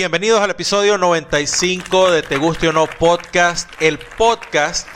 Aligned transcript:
Bienvenidos 0.00 0.40
al 0.40 0.48
episodio 0.48 0.96
95 0.96 2.10
de 2.10 2.22
Te 2.22 2.38
Guste 2.38 2.68
o 2.68 2.72
No 2.72 2.86
Podcast, 2.86 3.70
el 3.80 3.98
podcast 3.98 4.88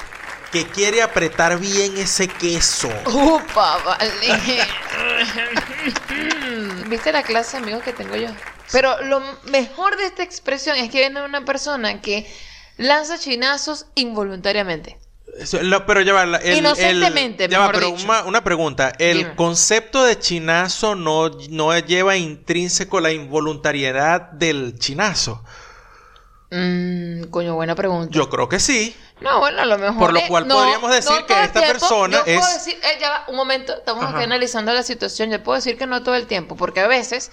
que 0.50 0.66
quiere 0.66 1.02
apretar 1.02 1.58
bien 1.58 1.94
ese 1.98 2.26
queso. 2.26 2.88
Upa, 3.04 3.76
vale. 3.84 4.08
¿Viste 6.88 7.12
la 7.12 7.22
clase 7.22 7.58
de 7.58 7.64
amigos 7.64 7.82
que 7.82 7.92
tengo 7.92 8.16
yo? 8.16 8.28
Pero 8.72 8.98
lo 9.02 9.20
mejor 9.44 9.98
de 9.98 10.06
esta 10.06 10.22
expresión 10.22 10.78
es 10.78 10.90
que 10.90 11.00
viene 11.00 11.22
una 11.22 11.44
persona 11.44 12.00
que 12.00 12.26
lanza 12.78 13.18
chinazos 13.18 13.84
involuntariamente. 13.96 14.96
Pero 15.86 16.00
ya 16.02 16.12
va, 16.12 16.22
el- 16.38 16.58
Inocentemente, 16.58 17.44
el- 17.46 17.50
ya 17.50 17.58
va, 17.58 17.66
mejor 17.68 17.80
pero 17.82 17.96
dicho. 17.96 18.04
una, 18.04 18.22
una 18.24 18.44
pregunta. 18.44 18.92
El 18.98 19.18
Dime. 19.18 19.34
concepto 19.36 20.04
de 20.04 20.18
chinazo 20.18 20.94
no, 20.94 21.30
no 21.50 21.76
lleva 21.78 22.16
intrínseco 22.16 23.00
la 23.00 23.10
involuntariedad 23.12 24.20
del 24.32 24.78
chinazo. 24.78 25.42
Mmm, 26.50 27.24
coño, 27.30 27.54
buena 27.54 27.74
pregunta. 27.74 28.10
Yo 28.12 28.28
creo 28.30 28.48
que 28.48 28.60
sí. 28.60 28.94
No, 29.20 29.40
bueno, 29.40 29.62
a 29.62 29.64
lo 29.66 29.78
mejor. 29.78 29.98
Por 29.98 30.12
lo 30.12 30.18
es- 30.20 30.28
cual 30.28 30.46
no, 30.46 30.54
podríamos 30.56 30.90
decir 30.90 31.10
no 31.20 31.26
que 31.26 31.32
esta 31.42 31.60
tiempo. 31.60 31.72
persona 31.72 32.16
Yo 32.18 32.24
puedo 32.24 32.38
es- 32.40 32.54
decir, 32.64 32.74
eh, 32.82 32.98
ya 33.00 33.10
va, 33.10 33.24
un 33.28 33.36
momento, 33.36 33.74
estamos 33.74 34.04
Ajá. 34.04 34.14
aquí 34.14 34.24
analizando 34.24 34.72
la 34.72 34.82
situación. 34.82 35.30
Yo 35.30 35.42
puedo 35.42 35.56
decir 35.56 35.76
que 35.76 35.86
no 35.86 36.02
todo 36.02 36.14
el 36.14 36.26
tiempo, 36.26 36.56
porque 36.56 36.80
a 36.80 36.86
veces 36.86 37.30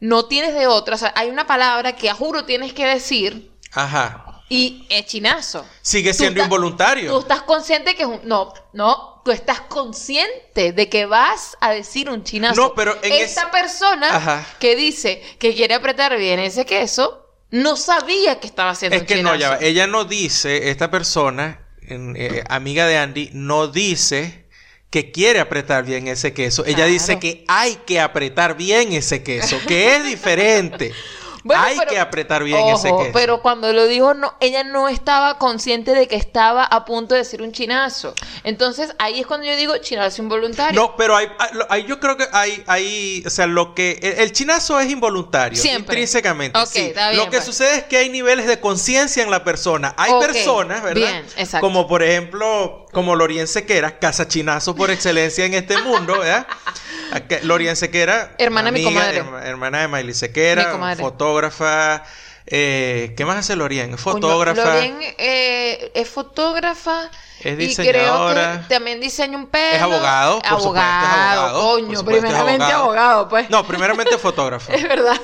no 0.00 0.26
tienes 0.26 0.54
de 0.54 0.66
otra. 0.66 0.94
O 0.94 0.98
sea, 0.98 1.12
hay 1.16 1.28
una 1.28 1.46
palabra 1.46 1.94
que 1.96 2.08
a 2.08 2.14
juro 2.14 2.44
tienes 2.44 2.72
que 2.72 2.86
decir 2.86 3.50
Ajá. 3.72 4.37
Y 4.48 4.86
es 4.88 5.06
chinazo. 5.06 5.66
Sigue 5.82 6.14
siendo 6.14 6.42
involuntario. 6.42 7.12
Tú 7.12 7.20
estás 7.20 7.42
consciente 7.42 7.94
que 7.94 8.02
es 8.02 8.08
un. 8.08 8.20
No, 8.24 8.52
no. 8.72 9.20
Tú 9.24 9.30
estás 9.32 9.60
consciente 9.60 10.72
de 10.72 10.88
que 10.88 11.04
vas 11.04 11.56
a 11.60 11.70
decir 11.72 12.08
un 12.08 12.24
chinazo. 12.24 12.60
No, 12.60 12.74
pero 12.74 12.96
en 13.02 13.12
Esta 13.12 13.50
persona 13.50 14.16
Ajá. 14.16 14.46
que 14.58 14.74
dice 14.74 15.22
que 15.38 15.54
quiere 15.54 15.74
apretar 15.74 16.16
bien 16.16 16.38
ese 16.40 16.64
queso, 16.64 17.26
no 17.50 17.76
sabía 17.76 18.40
que 18.40 18.46
estaba 18.46 18.70
haciendo 18.70 18.96
Es 18.96 19.02
un 19.02 19.06
que 19.06 19.22
no, 19.22 19.34
ya 19.36 19.50
va. 19.50 19.58
Ella 19.60 19.86
no 19.86 20.04
dice, 20.06 20.70
esta 20.70 20.90
persona, 20.90 21.66
en- 21.82 22.14
eh, 22.16 22.42
amiga 22.48 22.86
de 22.86 22.96
Andy, 22.96 23.30
no 23.34 23.68
dice 23.68 24.46
que 24.90 25.10
quiere 25.12 25.40
apretar 25.40 25.84
bien 25.84 26.08
ese 26.08 26.32
queso. 26.32 26.64
Ella 26.64 26.86
dice 26.86 27.18
que 27.18 27.44
hay 27.48 27.74
que 27.86 28.00
apretar 28.00 28.56
bien 28.56 28.94
ese 28.94 29.22
queso, 29.22 29.58
que 29.66 29.96
es 29.96 30.04
diferente. 30.04 30.92
Bueno, 31.48 31.62
hay 31.62 31.78
pero- 31.78 31.90
que 31.90 31.98
apretar 31.98 32.44
bien 32.44 32.58
Ojo, 32.58 32.76
ese 32.76 32.88
queso. 32.88 33.10
Pero 33.14 33.40
cuando 33.40 33.72
lo 33.72 33.86
dijo, 33.86 34.12
no, 34.12 34.34
ella 34.40 34.64
no 34.64 34.88
estaba 34.88 35.38
consciente 35.38 35.94
de 35.94 36.06
que 36.06 36.16
estaba 36.16 36.62
a 36.62 36.84
punto 36.84 37.14
de 37.14 37.20
decir 37.20 37.40
un 37.40 37.52
chinazo. 37.52 38.14
Entonces 38.44 38.94
ahí 38.98 39.20
es 39.20 39.26
cuando 39.26 39.46
yo 39.46 39.56
digo 39.56 39.76
chinazo 39.78 40.20
involuntario. 40.22 40.78
No, 40.78 40.94
pero 40.96 41.16
hay, 41.16 41.28
yo 41.86 41.98
creo 42.00 42.18
que 42.18 42.26
hay, 42.32 42.62
hay, 42.66 43.22
o 43.26 43.30
sea, 43.30 43.46
lo 43.46 43.74
que, 43.74 43.98
el, 44.02 44.18
el 44.24 44.32
chinazo 44.32 44.78
es 44.78 44.90
involuntario, 44.90 45.58
Siempre. 45.60 45.94
intrínsecamente. 45.96 46.58
Ok, 46.58 46.68
sí. 46.68 46.80
está 46.80 47.10
bien, 47.10 47.24
lo 47.24 47.30
que 47.30 47.38
pues. 47.38 47.44
sucede 47.46 47.76
es 47.76 47.84
que 47.84 47.96
hay 47.96 48.10
niveles 48.10 48.46
de 48.46 48.60
conciencia 48.60 49.22
en 49.22 49.30
la 49.30 49.42
persona. 49.42 49.94
Hay 49.96 50.12
personas, 50.20 50.82
¿verdad? 50.82 50.94
bien, 51.00 51.24
exacto. 51.38 51.66
Como 51.66 51.88
por 51.88 52.02
ejemplo, 52.02 52.84
como 52.98 53.14
Lorien 53.14 53.46
Sequera, 53.46 53.96
chinazo 54.26 54.74
por 54.74 54.90
excelencia 54.90 55.44
en 55.44 55.54
este 55.54 55.78
mundo, 55.82 56.18
¿verdad? 56.18 56.48
Lorien 57.44 57.76
Sequera, 57.76 58.34
Hermana 58.38 58.72
de 58.72 58.78
mi 58.78 58.82
comadre. 58.82 59.18
herma- 59.22 59.40
hermana 59.44 59.80
de 59.82 59.86
Miley 59.88 60.14
Sequera, 60.14 60.64
Mi 60.66 60.72
comadre. 60.72 61.00
fotógrafa. 61.04 62.02
eh, 62.50 63.14
¿Qué 63.16 63.24
más 63.24 63.36
hace 63.36 63.54
Lorien? 63.54 63.96
Fotógrafa. 63.98 64.64
Lorien, 64.74 64.98
eh, 65.16 65.92
es 65.94 66.08
fotógrafa. 66.08 67.08
Es 67.38 67.56
Y 67.60 67.76
creo 67.86 68.34
que 68.34 68.58
también 68.68 69.00
diseña 69.00 69.38
un 69.38 69.46
pelo. 69.46 69.76
Es 69.76 69.80
abogado, 69.82 70.40
por 70.40 70.60
supuesto, 70.60 70.80
es 70.80 70.82
abogado, 70.82 71.60
Coño, 71.60 71.98
supuesto, 71.98 72.04
primeramente 72.22 72.64
abogado. 72.64 72.82
abogado, 72.82 73.28
pues. 73.28 73.48
No, 73.48 73.64
primeramente 73.64 74.18
fotógrafa. 74.18 74.72
Es 74.74 74.82
verdad. 74.82 75.20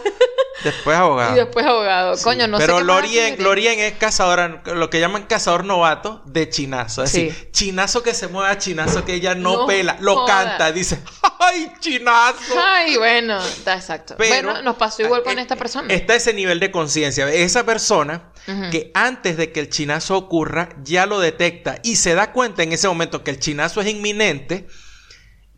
Después 0.65 0.97
abogado. 0.97 1.33
y 1.35 1.39
después 1.39 1.65
abogado. 1.67 2.17
Sí, 2.17 2.25
Coño, 2.25 2.49
no 2.49 2.59
Pero 2.59 2.75
sé 2.75 2.77
hace 2.79 2.85
Lorien, 2.87 3.37
Lorien. 3.43 3.79
Es 3.81 3.93
cazadora, 3.95 4.63
lo 4.65 4.91
que 4.91 4.99
llaman 4.99 5.25
cazador 5.27 5.65
novato 5.65 6.23
de 6.25 6.49
chinazo. 6.49 7.03
Es 7.05 7.11
Sí. 7.11 7.27
decir, 7.27 7.51
chinazo 7.53 8.03
que 8.03 8.15
se 8.15 8.29
mueva, 8.29 8.57
chinazo 8.59 9.05
que 9.05 9.15
ella 9.15 9.35
no, 9.35 9.59
No 9.59 9.67
pela, 9.67 9.97
lo 10.01 10.17
joda. 10.17 10.27
canta, 10.49 10.73
dice, 10.73 10.99
¡ay, 11.39 11.71
chinazo! 11.81 12.55
Ay, 12.59 12.97
bueno, 12.97 13.39
está 13.45 13.75
exacto. 13.75 14.15
Pero 14.19 14.49
bueno, 14.51 14.63
nos 14.63 14.77
pasó 14.77 15.03
igual 15.03 15.23
con 15.23 15.39
eh, 15.39 15.43
esta 15.43 15.57
persona. 15.57 15.93
Está 15.93 16.15
ese 16.15 16.33
nivel 16.35 16.59
de 16.61 16.71
conciencia. 16.71 17.29
Esa 17.29 17.65
persona 17.65 18.31
que 18.71 18.91
antes 18.95 19.37
de 19.39 19.53
que 19.53 19.61
el 19.61 19.71
chinazo 19.71 20.17
ocurra 20.17 20.69
ya 20.83 21.07
lo 21.07 21.19
detecta 21.21 21.79
y 21.83 21.97
se 21.97 22.15
da 22.15 22.33
cuenta 22.33 22.63
en 22.63 22.73
ese 22.73 22.89
momento 22.89 23.25
que 23.25 23.31
el 23.31 23.39
chinazo 23.41 23.81
es 23.81 23.89
inminente. 23.89 24.67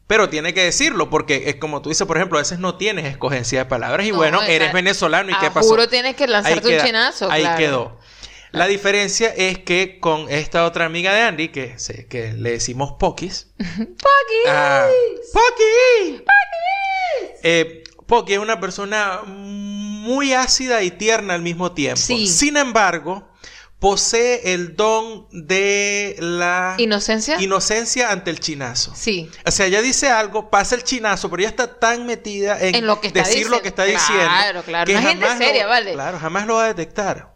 Pero 0.07 0.29
tiene 0.29 0.55
que 0.55 0.63
decirlo 0.63 1.11
porque 1.11 1.45
es 1.49 1.57
como 1.57 1.83
tú 1.83 1.89
dices, 1.89 2.07
por 2.07 2.17
ejemplo, 2.17 2.39
a 2.39 2.43
veces 2.43 2.59
no 2.61 2.77
tienes 2.77 3.07
escogencia 3.07 3.59
de 3.61 3.65
palabras 3.65 4.07
y 4.07 4.11
No, 4.13 4.19
bueno, 4.19 4.43
eh, 4.43 4.55
eres 4.55 4.73
venezolano 4.73 5.31
y 5.33 5.35
qué 5.39 5.51
pasó. 5.51 5.69
juro 5.69 5.89
tienes 5.89 6.15
que 6.15 6.27
lanzarte 6.29 6.77
un 6.79 6.85
chinazo, 6.85 7.31
Ahí 7.31 7.43
claro. 7.43 7.59
quedó. 7.59 7.99
La 8.53 8.69
diferencia 8.69 9.29
es 9.37 9.59
que 9.59 9.99
con 10.01 10.31
esta 10.31 10.65
otra 10.65 10.85
amiga 10.87 11.13
de 11.13 11.23
Andy, 11.23 11.49
que, 11.49 11.79
se- 11.79 12.07
que 12.07 12.33
le 12.33 12.53
decimos 12.53 12.93
Pokis. 12.99 13.49
¡Poquis! 13.59 14.47
Ah, 14.49 14.87
¡Poki! 15.33 16.23
Eh, 17.43 17.83
Poki 18.07 18.35
es 18.35 18.39
una 18.39 18.61
persona 18.61 19.23
muy 19.27 20.33
ácida 20.33 20.83
y 20.83 20.91
tierna 20.93 21.35
al 21.35 21.43
mismo 21.43 21.73
tiempo. 21.73 22.01
Sí. 22.01 22.27
Sin 22.29 22.57
embargo, 22.57 23.29
posee 23.79 24.55
el 24.55 24.75
don 24.75 25.27
de 25.31 26.17
la 26.19 26.77
¿Inocencia? 26.79 27.41
inocencia 27.41 28.11
ante 28.11 28.31
el 28.31 28.41
chinazo. 28.41 28.93
sí. 28.97 29.31
O 29.47 29.51
sea, 29.51 29.67
ella 29.67 29.83
dice 29.83 30.09
algo, 30.09 30.49
pasa 30.51 30.75
el 30.75 30.83
chinazo, 30.85 31.29
pero 31.31 31.41
ella 31.43 31.51
está 31.51 31.79
tan 31.79 32.07
metida 32.07 32.59
en, 32.61 32.75
En 32.75 32.87
lo 32.87 33.01
que 33.01 33.09
está 33.09 33.23
decir 33.23 33.49
lo 33.51 33.61
que 33.61 33.69
está 33.69 33.85
Claro, 33.85 33.99
diciendo. 33.99 34.63
claro. 34.65 34.87
que 34.87 34.99
gente 34.99 35.25
jamás 35.27 35.39
seria, 35.39 35.65
lo- 35.65 35.69
¿vale? 35.69 35.93
Claro, 35.93 36.19
jamás 36.19 36.47
lo 36.47 36.55
va 36.55 36.65
a 36.65 36.69
detectar. 36.69 37.35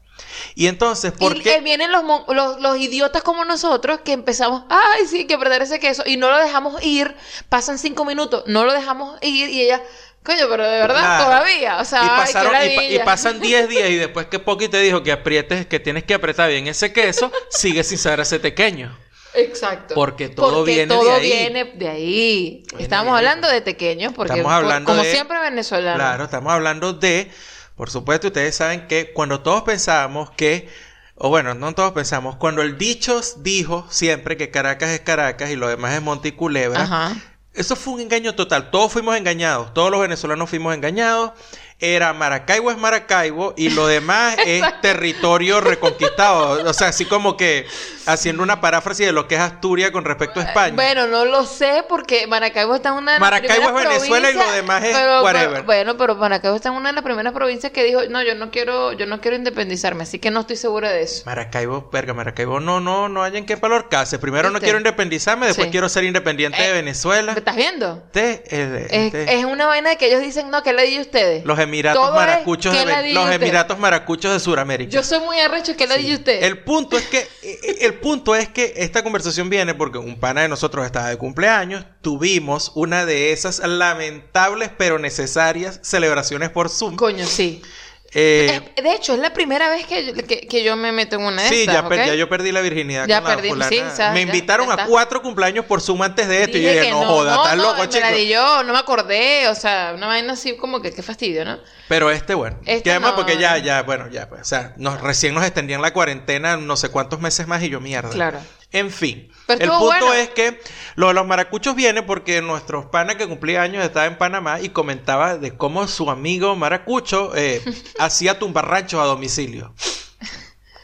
Y 0.54 0.66
entonces, 0.66 1.12
¿por 1.12 1.36
y 1.36 1.40
qué? 1.40 1.54
eh, 1.56 1.60
vienen 1.60 1.92
los, 1.92 2.02
los, 2.28 2.60
los 2.60 2.76
idiotas 2.78 3.22
como 3.22 3.44
nosotros 3.44 4.00
que 4.04 4.12
empezamos, 4.12 4.64
ay, 4.68 5.06
sí, 5.06 5.26
que 5.26 5.38
perder 5.38 5.62
ese 5.62 5.78
queso, 5.80 6.02
y 6.06 6.16
no 6.16 6.30
lo 6.30 6.38
dejamos 6.38 6.82
ir, 6.82 7.14
pasan 7.48 7.78
cinco 7.78 8.04
minutos, 8.04 8.44
no 8.46 8.64
lo 8.64 8.72
dejamos 8.72 9.18
ir, 9.22 9.48
y 9.48 9.62
ella, 9.62 9.82
coño, 10.22 10.46
pero 10.48 10.64
de 10.68 10.78
verdad, 10.80 11.24
todavía, 11.24 11.78
o 11.78 11.84
sea, 11.84 12.04
y, 12.04 12.08
pasaron, 12.08 12.52
y, 12.64 12.94
y 12.96 12.98
pasan 13.00 13.40
10 13.40 13.68
días 13.68 13.88
y 13.90 13.96
después 13.96 14.26
que 14.26 14.38
Poki 14.38 14.68
te 14.68 14.80
dijo 14.80 15.02
que 15.02 15.12
aprietes, 15.12 15.66
que 15.66 15.80
tienes 15.80 16.04
que 16.04 16.14
apretar 16.14 16.48
bien 16.50 16.66
ese 16.66 16.92
queso, 16.92 17.32
sigue 17.50 17.82
sin 17.84 17.98
saber 17.98 18.20
ese 18.20 18.38
pequeño. 18.40 18.96
Exacto. 19.34 19.94
Porque 19.94 20.28
todo 20.28 20.64
viene 20.64 20.92
de 20.92 21.00
todo 21.00 21.14
ahí. 21.14 21.22
viene 21.22 21.64
de 21.76 21.88
ahí. 21.88 22.62
Viene 22.70 22.82
Estamos 22.82 23.12
de 23.12 23.18
hablando 23.18 23.48
de 23.48 23.62
pequeños, 23.62 24.12
porque 24.12 24.32
Estamos 24.32 24.52
hablando 24.52 24.90
como 24.90 25.02
de- 25.04 25.12
siempre 25.12 25.38
venezolano. 25.38 25.96
Claro, 25.96 26.24
estamos 26.24 26.52
hablando 26.52 26.92
de, 26.94 27.30
por 27.76 27.90
supuesto, 27.90 28.26
ustedes 28.28 28.56
saben 28.56 28.88
que 28.88 29.12
cuando 29.12 29.40
todos 29.40 29.62
pensábamos 29.62 30.30
que, 30.32 30.68
o 31.14 31.28
bueno, 31.28 31.54
no 31.54 31.72
todos 31.74 31.92
pensamos, 31.92 32.36
cuando 32.36 32.62
el 32.62 32.76
dicho 32.76 33.20
dijo 33.36 33.86
siempre 33.88 34.36
que 34.36 34.50
Caracas 34.50 34.90
es 34.90 35.00
Caracas 35.00 35.50
y 35.50 35.56
lo 35.56 35.68
demás 35.68 35.94
es 35.94 36.02
Monte 36.02 36.28
y 36.28 36.32
Culebra, 36.32 36.82
Ajá. 36.82 37.14
Eso 37.54 37.76
fue 37.76 37.94
un 37.94 38.00
engaño 38.00 38.34
total. 38.34 38.70
Todos 38.70 38.92
fuimos 38.92 39.16
engañados, 39.16 39.74
todos 39.74 39.90
los 39.90 40.00
venezolanos 40.00 40.48
fuimos 40.48 40.74
engañados. 40.74 41.32
Era 41.82 42.12
Maracaibo 42.12 42.70
es 42.70 42.76
Maracaibo 42.76 43.54
y 43.56 43.70
lo 43.70 43.86
demás 43.86 44.36
es 44.44 44.62
territorio 44.82 45.60
reconquistado. 45.62 46.68
O 46.68 46.72
sea, 46.74 46.88
así 46.88 47.06
como 47.06 47.36
que 47.38 47.66
haciendo 48.06 48.42
una 48.42 48.60
paráfrasis 48.60 49.06
de 49.06 49.12
lo 49.12 49.26
que 49.26 49.36
es 49.36 49.40
Asturias 49.40 49.90
con 49.90 50.04
respecto 50.04 50.40
a 50.40 50.42
España. 50.42 50.74
Bueno, 50.74 51.06
no 51.06 51.24
lo 51.24 51.46
sé 51.46 51.84
porque 51.88 52.26
Maracaibo 52.26 52.74
está 52.74 52.90
en 52.90 52.96
una 52.96 53.12
de 53.14 53.20
las 53.20 53.30
Maracaibo 53.30 53.68
es 53.78 53.86
Venezuela 53.88 54.30
y 54.30 54.34
lo 54.34 54.50
demás 54.52 54.84
es 54.84 54.94
pero- 54.96 55.22
whatever. 55.22 55.50
pero- 55.52 55.64
bueno, 55.64 55.96
pero 55.96 56.14
Maracaibo 56.16 56.56
está 56.56 56.68
en 56.68 56.74
una 56.74 56.90
de 56.90 56.94
las 56.96 57.04
primeras 57.04 57.32
provincias 57.32 57.72
que 57.72 57.82
dijo, 57.84 58.02
no, 58.10 58.22
yo 58.22 58.34
no 58.34 58.50
quiero, 58.50 58.92
yo 58.92 59.06
no 59.06 59.20
quiero 59.22 59.36
independizarme, 59.36 60.02
así 60.02 60.18
que 60.18 60.30
no 60.30 60.40
estoy 60.40 60.56
segura 60.56 60.90
de 60.90 61.02
eso. 61.02 61.22
Maracaibo, 61.24 61.88
verga, 61.90 62.12
Maracaibo, 62.12 62.60
no, 62.60 62.80
no, 62.80 63.08
no 63.08 63.22
hay 63.22 63.36
en 63.38 63.46
qué 63.46 63.56
palorcarse. 63.56 64.18
Primero 64.18 64.48
no 64.48 64.54
¿Viste? 64.54 64.66
quiero 64.66 64.78
independizarme, 64.78 65.46
después 65.46 65.66
Sí. 65.66 65.70
quiero 65.70 65.88
ser 65.88 66.04
independiente 66.04 66.60
de 66.60 66.68
Eh, 66.68 66.72
Venezuela. 66.72 67.32
¿Me 67.32 67.38
estás 67.38 67.56
viendo? 67.56 68.02
Te- 68.12 68.42
eh, 68.50 68.86
Es, 68.90 69.12
te- 69.12 69.34
es 69.38 69.44
una 69.46 69.66
vaina 69.66 69.90
de 69.90 69.96
que 69.96 70.08
ellos 70.08 70.20
dicen, 70.20 70.50
no, 70.50 70.62
que 70.62 70.72
le 70.74 70.82
di 70.84 71.00
ustedes. 71.00 71.44
los 71.46 71.58
Emiratos 71.70 72.02
Todo 72.02 72.14
maracuchos 72.14 72.74
de, 72.74 73.12
los. 73.14 73.30
Emiratos 73.30 73.78
maracuchos 73.78 74.32
de 74.32 74.40
Sudamérica. 74.40 74.90
Yo 74.90 75.04
soy 75.04 75.20
muy 75.20 75.38
arrecho, 75.38 75.76
que 75.76 75.86
le 75.86 75.98
di 75.98 76.14
usted. 76.14 76.42
El 76.42 76.58
punto 76.58 76.98
es 76.98 77.04
que 77.06 77.18
eh, 77.18 77.28
eh, 77.42 77.76
el 77.82 77.94
punto 77.94 78.34
es 78.34 78.48
que 78.48 78.74
esta 78.76 79.02
conversación 79.02 79.48
viene 79.48 79.74
porque 79.74 79.98
un 79.98 80.18
pana 80.18 80.42
de 80.42 80.48
nosotros 80.48 80.84
estaba 80.84 81.08
de 81.08 81.16
cumpleaños, 81.16 81.86
tuvimos 82.00 82.72
una 82.74 83.06
de 83.06 83.32
esas 83.32 83.60
lamentables 83.60 84.70
pero 84.76 84.98
necesarias 84.98 85.78
celebraciones 85.82 86.50
por 86.50 86.68
Zoom. 86.68 86.96
Coño, 86.96 87.26
sí. 87.26 87.62
Eh, 88.12 88.60
de 88.82 88.92
hecho, 88.94 89.14
es 89.14 89.20
la 89.20 89.32
primera 89.32 89.70
vez 89.70 89.86
que, 89.86 90.04
yo- 90.06 90.14
que, 90.14 90.40
que 90.40 90.64
yo 90.64 90.74
me 90.76 90.90
meto 90.90 91.16
en 91.16 91.22
una 91.22 91.42
de 91.42 91.48
sí, 91.48 91.60
estas, 91.60 91.74
ya, 91.76 91.88
per- 91.88 92.00
¿ok? 92.00 92.06
ya 92.06 92.14
yo 92.14 92.28
perdí 92.28 92.50
la 92.50 92.60
virginidad 92.60 93.06
Ya 93.06 93.20
con 93.20 93.30
la 93.30 93.36
perdí, 93.36 93.48
fulana. 93.50 93.68
sí, 93.70 93.76
sabes, 93.96 94.14
Me 94.14 94.20
ya, 94.26 94.26
invitaron 94.34 94.66
ya 94.66 94.74
a 94.82 94.86
cuatro 94.86 95.22
cumpleaños 95.22 95.64
por 95.64 95.80
Zoom 95.80 96.02
antes 96.02 96.26
de 96.26 96.42
esto 96.42 96.58
y 96.58 96.62
yo 96.62 96.70
Dije 96.70 96.82
que 96.86 96.90
no, 96.90 97.04
joda, 97.04 97.36
estás 97.36 97.56
no, 97.56 97.62
loco, 97.62 97.86
chico. 97.86 98.04
la 98.04 98.18
yo, 98.18 98.62
no 98.64 98.72
me 98.72 98.78
acordé, 98.80 99.46
o 99.48 99.54
sea, 99.54 99.92
una 99.94 100.08
vaina 100.08 100.32
así 100.32 100.56
como 100.56 100.82
que 100.82 100.92
qué 100.92 101.02
fastidio, 101.02 101.44
¿no? 101.44 101.58
Pero 101.88 102.10
este, 102.10 102.34
bueno. 102.34 102.56
Este 102.66 102.82
que 102.82 102.90
además 102.90 103.10
no, 103.12 103.16
porque 103.16 103.36
ya, 103.38 103.52
no. 103.58 103.64
ya, 103.64 103.82
bueno, 103.82 104.08
ya, 104.08 104.28
pues, 104.28 104.42
o 104.42 104.44
sea, 104.44 104.74
nos, 104.76 105.00
recién 105.00 105.32
nos 105.34 105.44
extendían 105.44 105.80
la 105.80 105.92
cuarentena 105.92 106.56
no 106.56 106.76
sé 106.76 106.88
cuántos 106.88 107.20
meses 107.20 107.46
más 107.46 107.62
y 107.62 107.68
yo, 107.68 107.80
mierda. 107.80 108.10
Claro. 108.10 108.40
En 108.72 108.90
fin, 108.90 109.28
Pero 109.46 109.64
el 109.64 109.70
punto 109.70 109.86
bueno. 109.86 110.12
es 110.12 110.28
que 110.30 110.60
lo 110.94 111.08
de 111.08 111.14
los 111.14 111.26
maracuchos 111.26 111.74
viene 111.74 112.02
porque 112.04 112.40
nuestros 112.40 112.86
pana 112.86 113.16
que 113.16 113.26
cumplía 113.26 113.62
años 113.62 113.84
estaba 113.84 114.06
en 114.06 114.16
Panamá 114.16 114.60
y 114.60 114.68
comentaba 114.68 115.38
de 115.38 115.56
cómo 115.56 115.88
su 115.88 116.08
amigo 116.08 116.54
maracucho 116.54 117.32
eh, 117.34 117.60
hacía 117.98 118.38
tumbarranchos 118.38 119.00
a 119.00 119.04
domicilio. 119.04 119.74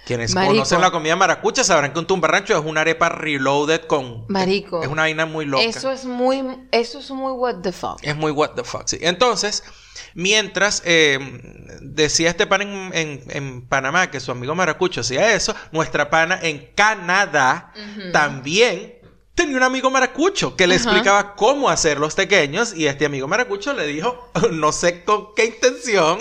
Quienes 0.05 0.35
Marico. 0.35 0.53
conocen 0.53 0.81
la 0.81 0.93
comida 0.93 1.17
maracucha 1.17 1.65
sabrán 1.65 1.93
que 1.93 1.99
un 1.99 2.07
tumbarrancho 2.07 2.57
es 2.57 2.65
una 2.65 2.83
arepa 2.83 3.09
reloaded 3.09 3.87
con... 3.87 4.25
Marico. 4.29 4.83
Es 4.83 4.89
una 4.89 5.03
vaina 5.03 5.27
muy 5.27 5.47
loca. 5.47 5.65
Eso 5.65 5.91
es 5.91 6.05
muy, 6.05 6.45
eso 6.71 7.01
es 7.01 7.11
muy 7.11 7.33
what 7.33 7.57
the 7.63 7.73
fuck. 7.73 7.99
Es 8.03 8.15
muy 8.15 8.31
what 8.31 8.51
the 8.51 8.63
fuck, 8.63 8.87
sí. 8.87 8.99
Entonces, 9.01 9.65
mientras 10.17 10.83
eh, 10.87 11.19
decía 11.83 12.31
este 12.31 12.47
pana 12.47 12.65
en, 12.65 12.91
en- 12.95 13.25
en 13.29 13.69
Panamá 13.69 14.11
que 14.11 14.19
su 14.19 14.33
amigo 14.33 14.55
Maracucho 14.55 15.03
hacía 15.03 15.35
eso, 15.35 15.55
nuestra 15.73 16.11
pana 16.11 16.39
en 16.43 16.71
Canadá 16.75 17.73
también 18.13 18.95
tenía 19.35 19.59
un 19.59 19.63
amigo 19.63 19.91
Maracucho 19.91 20.57
que 20.57 20.67
le 20.67 20.75
explicaba 20.77 21.35
cómo 21.37 21.69
hacer 21.69 21.99
los 21.99 22.15
pequeños 22.15 22.73
y 22.75 22.87
este 22.87 23.05
amigo 23.05 23.29
Maracucho 23.29 23.75
le 23.75 23.87
dijo, 23.87 24.31
no 24.53 24.73
sé 24.73 25.05
con 25.05 25.35
qué 25.37 25.45
intención, 25.45 26.19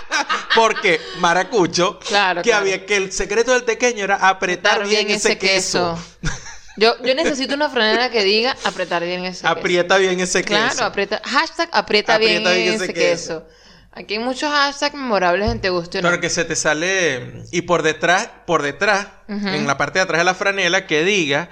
porque 0.56 0.98
Maracucho, 1.18 1.98
Claro, 1.98 2.40
que 2.42 2.48
claro. 2.50 2.62
había 2.62 2.86
que 2.86 2.96
el 2.96 3.12
secreto 3.12 3.52
del 3.52 3.64
pequeño 3.64 4.04
era 4.04 4.16
apretar 4.16 4.80
Apretar 4.80 4.88
bien, 4.88 5.10
ese 5.10 5.36
queso. 5.38 5.98
Yo, 6.76 7.00
yo 7.04 7.14
necesito 7.14 7.54
una 7.54 7.70
franela 7.70 8.10
que 8.10 8.24
diga 8.24 8.56
apretar 8.64 9.04
bien 9.04 9.24
ese 9.24 9.42
queso. 9.42 9.48
Aprieta 9.48 9.96
bien 9.96 10.18
ese 10.20 10.42
Claro, 10.42 10.70
queso. 10.70 10.84
aprieta. 10.84 11.20
Hashtag 11.24 11.68
aprieta, 11.72 12.14
Aprieta 12.16 12.50
bien, 12.50 12.62
bien 12.64 12.74
ese 12.74 12.84
ese 12.84 12.94
queso. 12.94 13.46
Aquí 13.92 14.14
hay 14.14 14.20
muchos 14.20 14.50
hashtags 14.50 14.94
memorables 14.96 15.50
en 15.52 15.60
Te 15.60 15.70
Guste 15.70 15.98
o 15.98 16.02
No. 16.02 16.08
Claro 16.08 16.20
que 16.20 16.28
se 16.30 16.44
te 16.44 16.56
sale 16.56 17.44
y 17.52 17.62
por 17.62 17.82
detrás, 17.82 18.28
por 18.44 18.62
detrás, 18.62 19.06
en 19.28 19.68
la 19.68 19.76
parte 19.78 20.00
de 20.00 20.02
atrás 20.02 20.18
de 20.18 20.24
la 20.24 20.34
franela 20.34 20.86
que 20.88 21.04
diga 21.04 21.48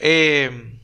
eh, 0.00 0.78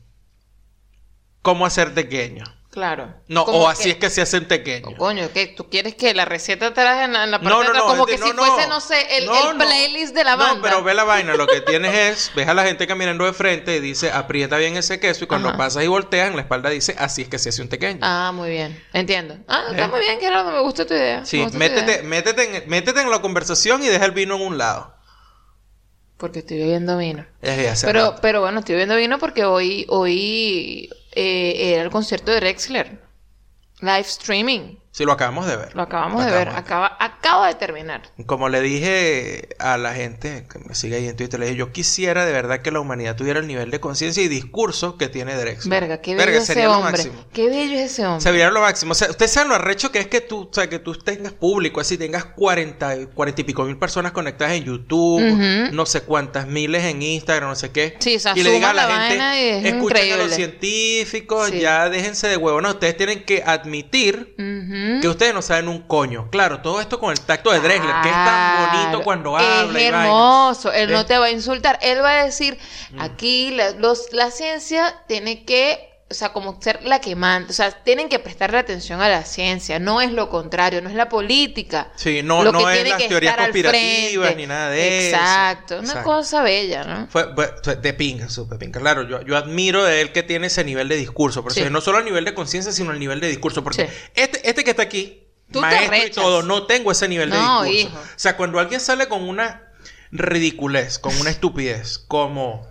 cómo 1.43 1.65
hacer 1.67 1.93
tequeño. 1.93 2.43
Claro. 2.75 3.13
No, 3.29 3.43
o 3.43 3.69
así 3.69 3.89
es 3.89 3.95
que 3.95 4.09
se 4.09 4.21
hace 4.21 4.37
un 4.37 4.47
Oh, 4.83 4.97
coño, 4.97 5.29
¿qué? 5.33 5.47
¿Tú 5.47 5.69
quieres 5.69 5.95
que 5.95 6.13
la 6.13 6.25
receta 6.25 6.67
atrás 6.67 7.05
en 7.05 7.13
la, 7.13 7.23
en 7.23 7.31
la 7.31 7.39
parte 7.39 7.49
No, 7.49 7.59
de 7.59 7.63
no, 7.63 7.69
atrás? 7.71 7.83
no, 7.85 7.89
Como 7.89 8.05
que 8.05 8.17
de- 8.17 8.23
si 8.25 8.33
fuese, 8.33 8.67
no. 8.67 8.81
sé, 8.81 9.17
el, 9.17 9.29
playlist 9.57 10.13
de 10.13 10.23
la 10.25 10.35
banda. 10.35 10.55
No, 10.55 10.61
pero 10.61 10.83
ve 10.83 10.93
la 10.93 11.05
vaina, 11.05 11.35
lo 11.35 11.47
que 11.47 11.61
tienes 11.61 11.93
es, 11.95 12.31
ves 12.35 12.49
a 12.49 12.53
la 12.53 12.65
gente 12.65 12.85
caminando 12.85 13.23
de 13.23 13.31
frente 13.31 13.77
y 13.77 13.79
dice, 13.79 14.11
aprieta 14.11 14.57
bien 14.57 14.75
ese 14.75 14.99
queso 14.99 15.23
y 15.23 15.27
cuando 15.27 15.47
Ajá. 15.47 15.57
pasas 15.57 15.85
y 15.85 15.87
volteas 15.87 16.27
en 16.27 16.35
la 16.35 16.41
espalda 16.41 16.69
dice, 16.69 16.97
así 16.99 17.21
es 17.21 17.29
que 17.29 17.39
se 17.39 17.47
hace 17.47 17.61
un 17.61 17.69
tequeño. 17.69 17.99
Ah, 18.01 18.33
muy 18.35 18.49
bien. 18.49 18.77
Entiendo. 18.91 19.37
Ah, 19.47 19.63
está 19.71 19.85
¿Eh? 19.85 19.87
muy 19.87 20.01
bien, 20.01 20.19
Gerardo. 20.19 20.51
Me 20.51 20.59
gusta 20.59 20.85
tu 20.85 20.93
idea. 20.93 21.25
sí, 21.25 21.45
métete, 21.53 21.91
idea. 21.93 22.03
métete, 22.03 22.57
en, 22.57 22.69
métete 22.69 22.99
en 22.99 23.09
la 23.09 23.21
conversación 23.21 23.83
y 23.83 23.87
deja 23.87 24.03
el 24.03 24.11
vino 24.11 24.35
en 24.35 24.41
un 24.41 24.57
lado. 24.57 24.93
Porque 26.17 26.39
estoy 26.39 26.57
bebiendo 26.57 26.97
vino. 26.97 27.25
Pero, 27.41 28.09
rato. 28.09 28.19
pero 28.21 28.41
bueno, 28.41 28.59
estoy 28.59 28.75
bebiendo 28.75 28.95
vino 28.97 29.17
porque 29.17 29.45
hoy, 29.45 29.85
hoy 29.89 30.89
eh, 31.15 31.73
era 31.73 31.83
el 31.83 31.89
concierto 31.89 32.31
de 32.31 32.39
Drexler. 32.39 33.01
Live 33.81 34.01
streaming. 34.01 34.77
Sí, 34.95 35.03
lo 35.03 35.11
acabamos 35.11 35.45
de 35.45 35.57
ver. 35.57 35.75
Lo 35.75 35.81
acabamos 35.81 36.23
Lo 36.23 36.25
de 36.25 36.37
ver. 36.37 36.47
acabamos 36.47 36.65
Acaba, 36.65 36.97
acaba 37.01 37.47
de 37.49 37.55
terminar. 37.55 38.01
Como 38.27 38.47
le 38.47 38.61
dije 38.61 39.49
a 39.59 39.77
la 39.77 39.93
gente 39.93 40.47
que 40.49 40.57
me 40.59 40.73
sigue 40.73 40.95
ahí 40.95 41.07
en 41.09 41.17
Twitter, 41.17 41.37
le 41.37 41.47
dije, 41.47 41.57
yo 41.57 41.73
quisiera 41.73 42.25
de 42.25 42.31
verdad 42.31 42.61
que 42.61 42.71
la 42.71 42.79
humanidad 42.79 43.17
tuviera 43.17 43.41
el 43.41 43.47
nivel 43.47 43.71
de 43.71 43.81
conciencia 43.81 44.23
y 44.23 44.29
discurso 44.29 44.97
que 44.97 45.09
tiene 45.09 45.35
Drexler. 45.35 45.81
Verga, 45.81 46.01
qué 46.01 46.15
bello 46.15 46.31
ese 46.37 46.45
sería 46.45 46.65
lo 46.67 46.77
hombre. 46.77 46.91
máximo. 46.93 47.25
Qué 47.33 47.49
bello 47.49 47.73
es 47.77 47.91
ese 47.91 48.05
hombre. 48.05 48.21
Sería 48.21 48.49
lo 48.51 48.61
máximo. 48.61 48.93
O 48.93 48.95
sea, 48.95 49.09
ustedes 49.09 49.31
saben 49.31 49.49
lo 49.49 49.55
arrecho 49.55 49.91
que 49.91 49.99
es 49.99 50.07
que 50.07 50.21
tú, 50.21 50.47
o 50.49 50.53
sea, 50.53 50.69
que 50.69 50.79
tú 50.79 50.93
tengas 50.97 51.33
público, 51.33 51.81
así 51.81 51.97
tengas 51.97 52.23
40, 52.23 52.95
y- 52.95 53.05
40 53.07 53.41
y 53.41 53.43
pico 53.43 53.65
mil 53.65 53.77
personas 53.77 54.13
conectadas 54.13 54.53
en 54.55 54.63
YouTube, 54.63 55.19
no 55.73 55.85
sé 55.85 56.03
cuántas 56.03 56.47
miles 56.47 56.85
en 56.85 57.01
Instagram, 57.01 57.49
no 57.49 57.55
sé 57.55 57.69
qué. 57.71 57.97
Sí, 57.99 58.15
o 58.15 58.19
sea, 58.19 58.31
y 58.33 58.43
le 58.43 58.51
diga 58.51 58.69
a 58.69 58.73
la, 58.73 58.87
la 58.87 59.07
gente, 59.09 59.57
es 59.59 59.65
escuchen 59.73 59.97
a 60.13 60.15
los 60.17 60.31
increíble". 60.31 60.35
científicos, 60.35 61.49
Sí. 61.49 61.59
ya 61.59 61.89
déjense 61.89 62.29
de 62.29 62.37
huevo. 62.37 62.61
No, 62.61 62.69
ustedes 62.69 62.95
tienen 62.95 63.25
que 63.25 63.43
admitir 63.45 64.33
Que 65.01 65.07
ustedes 65.07 65.33
no 65.33 65.41
saben 65.41 65.67
un 65.67 65.81
coño. 65.81 66.29
Claro, 66.31 66.59
todo 66.61 66.81
esto 66.81 66.99
con 66.99 67.11
el 67.11 67.19
tacto 67.21 67.51
de 67.51 67.59
Drexler, 67.59 67.95
que 68.01 68.09
es 68.09 68.13
tan 68.13 68.71
bonito 68.71 69.03
cuando 69.03 69.37
habla. 69.37 69.77
Es 69.79 69.83
y 69.83 69.87
hermoso. 69.87 70.71
Él 70.71 70.91
no 70.91 71.05
te 71.05 71.17
va 71.17 71.25
a 71.25 71.31
insultar. 71.31 71.79
Él 71.81 72.03
va 72.03 72.11
a 72.11 72.25
decir, 72.25 72.57
Mm. 72.91 73.01
aquí 73.01 73.51
la, 73.51 73.71
los, 73.71 74.11
la 74.13 74.29
ciencia 74.31 74.95
tiene 75.07 75.43
que, 75.45 75.94
o 76.07 76.13
sea, 76.13 76.29
como 76.33 76.61
ser 76.61 76.83
la 76.83 77.01
que 77.01 77.15
manda. 77.15 77.49
O 77.49 77.53
sea, 77.53 77.71
tienen 77.83 78.09
que 78.09 78.19
prestarle 78.19 78.59
atención 78.59 79.01
a 79.01 79.09
la 79.09 79.23
ciencia. 79.23 79.79
No 79.79 80.01
es 80.01 80.11
lo 80.11 80.29
contrario, 80.29 80.81
no 80.81 80.89
es 80.89 80.95
la 80.95 81.09
política. 81.09 81.91
Sí, 81.95 82.21
no, 82.23 82.43
Lo 82.43 82.51
no 82.51 82.59
que 82.59 82.65
es 82.65 82.73
tiene 82.75 82.89
las 82.91 83.01
que 83.01 83.07
teorías 83.07 83.33
al 83.37 83.39
conspirativas 83.45 84.35
ni 84.35 84.45
nada 84.45 84.69
de 84.69 85.07
eso. 85.07 85.15
Exacto. 85.17 85.79
Una 85.79 86.03
cosa 86.03 86.43
bella, 86.43 86.83
¿no? 86.83 87.07
Fue, 87.07 87.25
fue- 87.33 87.75
de 87.77 87.93
pinga, 87.93 88.29
súper 88.29 88.59
pinga. 88.59 88.79
Claro, 88.79 89.07
yo, 89.07 89.21
yo 89.23 89.35
admiro 89.35 89.83
de 89.83 90.01
él 90.01 90.11
que 90.11 90.21
tiene 90.21 90.47
ese 90.47 90.63
nivel 90.63 90.87
de 90.89 90.95
discurso. 90.95 91.41
Por 91.41 91.51
eso 91.51 91.63
Sí. 91.63 91.69
no 91.71 91.81
solo 91.81 91.97
a 91.97 92.03
nivel 92.03 92.23
de 92.23 92.35
conciencia, 92.35 92.71
sino 92.71 92.91
a 92.91 92.95
nivel 92.95 93.19
de 93.19 93.27
discurso. 93.27 93.63
Porque 93.63 93.87
Sí. 93.87 93.93
este, 94.13 94.47
este 94.47 94.63
que 94.63 94.69
está 94.69 94.83
aquí, 94.83 95.23
Tú 95.51 95.59
maestro 95.61 95.97
y 96.05 96.11
todo, 96.11 96.43
no 96.43 96.67
tengo 96.67 96.91
ese 96.91 97.07
nivel 97.07 97.31
de 97.31 97.37
discurso. 97.37 97.65
hijo. 97.71 97.97
O 97.97 98.03
sea, 98.19 98.37
cuando 98.37 98.59
alguien 98.59 98.79
sale 98.79 99.07
con 99.07 99.27
una 99.27 99.71
ridiculez, 100.11 100.99
con 100.99 101.15
una 101.19 101.29
estupidez, 101.31 101.97
como... 101.97 102.67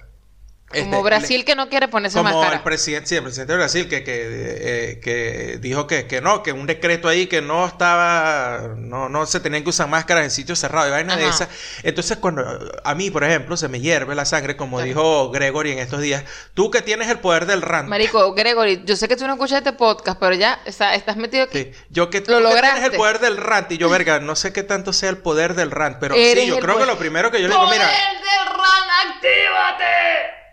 Como 0.80 0.96
este, 0.98 1.02
Brasil 1.04 1.44
que 1.44 1.54
no 1.54 1.68
quiere 1.68 1.88
ponerse 1.88 2.18
como 2.18 2.30
máscara. 2.30 2.56
el 2.56 2.62
presidente, 2.62 3.08
sí, 3.08 3.16
el 3.16 3.22
presidente 3.22 3.52
de 3.52 3.58
Brasil 3.58 3.88
que, 3.88 4.04
que, 4.04 4.22
eh, 4.26 5.00
que 5.00 5.58
dijo 5.60 5.86
que, 5.86 6.06
que 6.06 6.20
no, 6.20 6.42
que 6.42 6.52
un 6.52 6.66
decreto 6.66 7.08
ahí 7.08 7.26
que 7.26 7.40
no 7.42 7.66
estaba, 7.66 8.74
no, 8.76 9.08
no 9.08 9.26
se 9.26 9.40
tenían 9.40 9.62
que 9.62 9.70
usar 9.70 9.88
máscaras 9.88 10.24
en 10.24 10.30
sitios 10.30 10.58
cerrados 10.58 10.88
y 10.88 10.92
vaina 10.92 11.16
de 11.16 11.28
esas. 11.28 11.48
Entonces, 11.82 12.16
cuando 12.18 12.44
a 12.84 12.94
mí, 12.94 13.10
por 13.10 13.24
ejemplo, 13.24 13.56
se 13.56 13.68
me 13.68 13.80
hierve 13.80 14.14
la 14.14 14.24
sangre, 14.24 14.56
como 14.56 14.80
dijo 14.80 15.30
Gregory 15.30 15.72
en 15.72 15.78
estos 15.78 16.00
días, 16.00 16.24
tú 16.54 16.70
que 16.70 16.82
tienes 16.82 17.08
el 17.08 17.18
poder 17.18 17.46
del 17.46 17.62
rant. 17.62 17.88
Marico, 17.88 18.34
Gregory, 18.34 18.82
yo 18.84 18.96
sé 18.96 19.08
que 19.08 19.16
tú 19.16 19.26
no 19.26 19.34
escuchas 19.34 19.58
este 19.58 19.72
podcast, 19.72 20.18
pero 20.18 20.34
ya 20.34 20.60
o 20.66 20.72
sea, 20.72 20.94
estás 20.94 21.16
metido 21.16 21.44
aquí. 21.44 21.58
Sí, 21.64 21.70
yo 21.90 22.10
que, 22.10 22.20
Lo 22.20 22.40
tú 22.40 22.54
que 22.54 22.60
tienes 22.60 22.84
el 22.84 22.92
poder 22.92 23.18
del 23.20 23.36
rant 23.36 23.70
y 23.72 23.78
yo, 23.78 23.88
verga, 23.90 24.20
no 24.20 24.36
sé 24.36 24.52
qué 24.52 24.62
tanto 24.62 24.92
sea 24.92 25.10
el 25.10 25.18
poder 25.18 25.54
del 25.54 25.70
rant, 25.70 25.98
pero 26.00 26.14
Eres 26.14 26.44
sí, 26.44 26.48
yo 26.50 26.56
creo 26.58 26.74
que 26.76 26.82
poder- 26.84 26.88
lo 26.88 26.98
primero 26.98 27.30
que 27.30 27.40
yo 27.40 27.48
le 27.48 27.54
digo, 27.54 27.66
mira, 27.70 27.84
¡Poder 27.84 28.22
del 28.22 28.46
RAN, 28.56 29.12
actívate! 29.14 30.43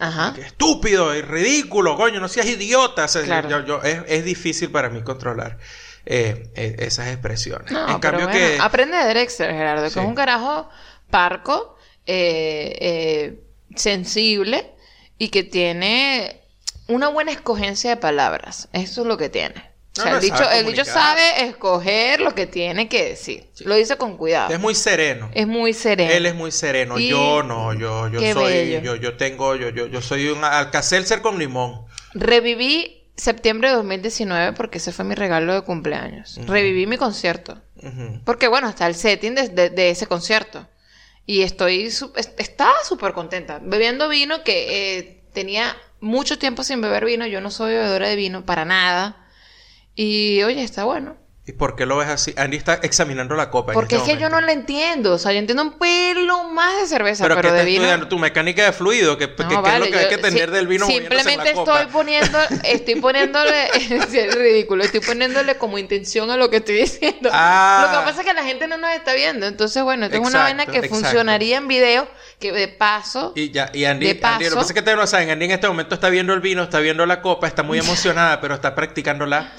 Ajá. 0.00 0.32
que 0.34 0.40
estúpido 0.40 1.14
y 1.14 1.22
ridículo, 1.22 1.96
coño, 1.96 2.18
no 2.20 2.28
seas 2.28 2.46
idiota. 2.46 3.04
O 3.04 3.08
sea, 3.08 3.22
Claro. 3.22 3.48
yo- 3.48 3.64
yo- 3.66 3.82
es, 3.82 4.00
es 4.08 4.24
difícil 4.24 4.70
para 4.70 4.88
mí 4.88 5.02
controlar 5.02 5.58
eh, 6.06 6.50
eh, 6.54 6.76
esas 6.78 7.08
expresiones. 7.08 7.70
No, 7.70 7.88
en 7.88 7.98
cambio 8.00 8.26
bueno, 8.26 8.32
que... 8.40 8.58
aprende 8.60 8.96
de 8.96 9.08
Drexler, 9.10 9.50
Gerardo, 9.52 9.82
que 9.82 9.88
es 9.88 9.96
un 9.96 10.14
carajo 10.14 10.68
parco, 11.10 11.76
eh, 12.06 12.76
eh, 12.80 13.40
sensible 13.76 14.72
y 15.18 15.28
que 15.28 15.44
tiene 15.44 16.40
una 16.88 17.08
buena 17.08 17.30
escogencia 17.32 17.90
de 17.90 17.96
palabras. 17.98 18.68
Eso 18.72 19.02
es 19.02 19.06
lo 19.06 19.16
que 19.18 19.28
tiene. 19.28 19.69
O 20.00 20.04
No, 20.04 20.10
sea, 20.10 20.10
no, 20.12 20.16
el, 20.18 20.22
dicho, 20.22 20.36
sabe 20.36 20.58
el 20.60 20.66
dicho 20.66 20.84
sabe 20.84 21.44
escoger 21.46 22.20
lo 22.20 22.34
que 22.34 22.46
tiene 22.46 22.88
que 22.88 23.10
decir. 23.10 23.50
Lo 23.60 23.74
dice 23.74 23.96
con 23.96 24.16
cuidado. 24.16 24.52
Es 24.52 24.60
muy 24.60 24.74
sereno. 24.74 25.30
Es 25.34 25.46
muy 25.46 25.72
sereno. 25.72 26.10
Él 26.12 26.26
es 26.26 26.34
muy 26.34 26.50
sereno. 26.52 26.98
Y- 26.98 27.08
Yo 27.08 27.42
no, 27.42 27.72
yo, 27.74 28.08
yo 28.08 28.20
Qué 28.20 28.32
soy, 28.32 28.52
bello. 28.52 28.80
yo, 28.80 28.96
yo 28.96 29.16
tengo, 29.16 29.56
yo, 29.56 29.68
yo, 29.70 29.86
yo 29.86 30.00
soy 30.02 30.28
un 30.28 30.44
alcacelser 30.44 31.20
con 31.22 31.38
limón. 31.38 31.84
Reviví 32.14 33.10
septiembre 33.16 33.68
de 33.68 33.74
2019 33.76 34.52
porque 34.54 34.78
ese 34.78 34.92
fue 34.92 35.04
mi 35.04 35.14
regalo 35.14 35.52
de 35.54 35.62
cumpleaños. 35.62 36.38
Reviví 36.46 36.86
mi 36.86 36.96
concierto. 36.96 37.60
Porque 38.24 38.46
bueno, 38.48 38.68
está 38.68 38.86
el 38.86 38.94
setting 38.94 39.34
de, 39.34 39.48
de- 39.48 39.70
de 39.70 39.90
ese 39.90 40.06
concierto. 40.06 40.68
Y 41.26 41.42
estoy, 41.42 41.90
su- 41.90 42.12
est- 42.16 42.38
estaba 42.40 42.72
súper 42.84 43.12
contenta. 43.12 43.60
Bebiendo 43.62 44.08
vino 44.08 44.42
que 44.42 44.98
eh, 44.98 45.22
tenía 45.32 45.76
mucho 46.00 46.38
tiempo 46.38 46.62
sin 46.64 46.80
beber 46.80 47.04
vino. 47.04 47.26
Yo 47.26 47.40
no 47.40 47.50
soy 47.50 47.72
bebedora 47.74 48.08
de 48.08 48.16
vino 48.16 48.44
para 48.44 48.64
nada. 48.64 49.19
Y 49.94 50.42
oye, 50.42 50.62
está 50.62 50.84
bueno. 50.84 51.16
¿Y 51.46 51.52
por 51.52 51.74
qué 51.74 51.84
lo 51.84 51.96
ves 51.96 52.06
así? 52.08 52.32
Andy 52.36 52.58
está 52.58 52.74
examinando 52.74 53.34
la 53.34 53.50
copa. 53.50 53.72
en 53.72 53.74
Porque 53.74 53.96
este 53.96 54.10
es 54.12 54.16
que 54.16 54.22
yo 54.22 54.28
no 54.28 54.40
la 54.40 54.52
entiendo. 54.52 55.14
O 55.14 55.18
sea, 55.18 55.32
yo 55.32 55.38
entiendo 55.38 55.62
un 55.64 55.78
pelo 55.78 56.44
más 56.44 56.80
de 56.82 56.86
cerveza, 56.86 57.24
Pero, 57.24 57.34
pero, 57.36 57.48
que 57.48 57.54
de 57.56 57.64
vino. 57.64 57.78
estudiando 57.82 58.06
tu 58.08 58.18
mecánica 58.20 58.62
de 58.66 58.72
fluido, 58.72 59.18
que, 59.18 59.34
que- 59.34 59.42
No, 59.42 59.48
que 59.48 59.54
es 59.56 59.62
vale, 59.62 59.86
lo 59.86 59.90
que 59.90 59.98
hay 59.98 60.04
yo 60.04 60.10
que 60.10 60.18
tener 60.18 60.48
si- 60.50 60.54
del 60.54 60.68
vino 60.68 60.84
moviéndose 60.86 61.10
en 61.12 61.16
la 61.16 61.22
Simplemente 61.24 61.52
copa. 61.54 61.80
estoy 61.80 61.92
poniendo, 61.92 62.38
estoy 62.62 62.94
poniéndole, 63.00 63.64
es 63.74 64.34
ridículo, 64.36 64.84
estoy 64.84 65.00
poniéndole 65.00 65.56
como 65.56 65.78
intención 65.78 66.30
a 66.30 66.36
lo 66.36 66.50
que 66.50 66.58
estoy 66.58 66.76
diciendo. 66.82 67.30
Ah. 67.32 67.88
Lo 67.90 67.98
que 67.98 68.04
pasa 68.04 68.20
es 68.20 68.26
que 68.28 68.34
la 68.34 68.44
gente 68.44 68.68
no 68.68 68.76
nos 68.76 68.90
está 68.92 69.14
viendo, 69.14 69.46
entonces 69.46 69.82
bueno, 69.82 70.04
esto 70.04 70.16
es 70.18 70.20
una 70.20 70.28
Exacto, 70.28 70.44
vaina 70.44 70.66
que 70.66 70.76
exacto. 70.78 70.94
funcionaría 70.96 71.56
en 71.56 71.66
video, 71.66 72.08
que 72.38 72.52
de 72.52 72.68
paso, 72.68 73.32
Y 73.34 73.50
ya, 73.50 73.70
y 73.72 73.86
Andy, 73.86 74.06
De 74.06 74.20
Andy, 74.24 74.44
lo 74.44 74.50
que 74.50 74.50
paso- 74.50 74.54
pasa 74.56 74.66
es 74.68 74.72
que 74.74 74.78
ustedes 74.80 74.98
no 74.98 75.06
saben, 75.08 75.30
Andy 75.30 75.46
en 75.46 75.50
este 75.50 75.66
momento 75.66 75.96
está 75.96 76.10
viendo 76.10 76.32
el 76.32 76.40
vino, 76.40 76.62
está 76.62 76.78
viendo 76.78 77.04
la 77.06 77.22
copa, 77.22 77.48
está 77.48 77.64
muy 77.64 77.78
emocionada, 77.78 78.40
pero 78.40 78.54
está 78.54 78.76
practicando 78.76 79.26
la 79.26 79.50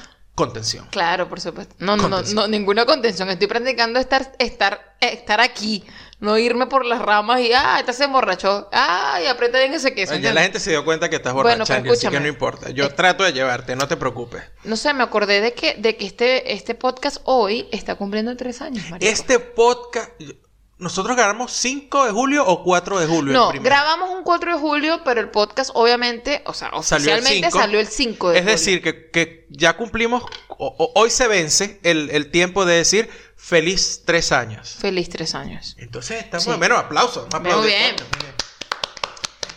contención. 0.46 0.88
claro, 0.92 1.28
por 1.30 1.40
supuesto. 1.40 1.76
No, 1.80 1.96
no, 1.98 2.10
no, 2.10 2.48
ninguna 2.48 2.86
contención, 2.86 3.30
estoy 3.30 3.48
practicando 3.48 4.00
estar, 4.00 4.34
estar, 4.40 4.96
estar 5.00 5.40
aquí, 5.40 5.84
no 6.20 6.38
irme 6.38 6.68
por 6.68 6.86
las 6.86 7.02
ramas 7.02 7.42
y, 7.42 7.52
ah, 7.54 7.78
esta 7.80 7.94
se 7.94 8.06
emborrachó, 8.06 8.70
ah, 8.72 9.20
y 9.24 9.28
aprieta 9.28 9.60
bien 9.60 9.74
ese 9.74 9.94
queso. 9.94 10.16
ya 10.16 10.34
la 10.34 10.42
gente 10.42 10.60
se 10.60 10.72
dio 10.72 10.84
cuenta 10.84 11.10
que 11.10 11.16
estás 11.18 11.34
Bueno, 11.34 11.50
borracha, 11.50 11.66
pero 11.66 11.78
Andy, 11.80 11.90
así 11.92 12.08
que 12.08 12.20
no 12.20 12.28
importa. 12.28 12.70
Yo 12.72 12.86
Eh, 12.86 12.90
trato 12.90 13.24
de 13.24 13.34
llevarte, 13.34 13.76
no 13.76 13.88
te 13.88 13.98
preocupes. 13.98 14.44
No 14.64 14.76
sé, 14.76 14.94
me 14.94 15.04
acordé 15.04 15.42
de 15.42 15.54
que, 15.54 15.76
de 15.76 15.96
que 15.96 16.06
este, 16.06 16.54
este 16.54 16.76
podcast 16.76 17.18
hoy 17.24 17.68
está 17.72 17.96
cumpliendo 17.96 18.36
tres 18.36 18.62
años, 18.62 18.90
marico. 18.90 19.12
Este 19.12 19.40
podcast... 19.40 20.12
nosotros 20.82 21.16
grabamos 21.16 21.52
5 21.54 22.06
de 22.06 22.12
julio 22.12 22.46
o 22.46 22.64
4 22.64 23.00
de 23.00 23.08
julio. 23.08 23.34
No, 23.34 23.52
el 23.52 23.60
grabamos 23.62 24.10
un 24.10 24.24
4 24.24 24.54
de 24.56 24.60
julio, 24.60 25.02
pero 25.06 25.22
el 25.22 25.30
podcast 25.30 25.70
obviamente, 25.74 26.42
o 26.46 26.54
sea, 26.54 26.70
oficialmente 26.74 27.30
5. 27.48 27.52
salió 27.52 27.80
el 27.80 27.88
5 27.88 28.30
de 28.32 28.36
Es 28.38 28.42
julio. 28.42 28.52
decir, 28.52 28.82
que, 28.82 29.10
que 29.12 29.46
ya 29.50 29.78
cumplimos, 29.78 30.24
o- 30.50 30.76
o- 30.78 30.92
hoy 31.00 31.10
se 31.10 31.28
vence 31.28 31.80
el, 31.84 32.10
el 32.12 32.32
tiempo 32.32 32.66
de 32.66 32.76
decir 32.76 33.10
feliz 33.36 34.04
tres 34.06 34.32
años. 34.32 34.76
Feliz 34.80 35.10
tres 35.10 35.34
años. 35.36 35.76
Entonces 35.80 36.20
estamos, 36.24 36.44
Sí. 36.44 36.52
menos 36.60 36.78
aplausos. 36.80 37.26
aplauso. 37.34 37.60
Muy 37.62 37.68
bien. 37.68 37.96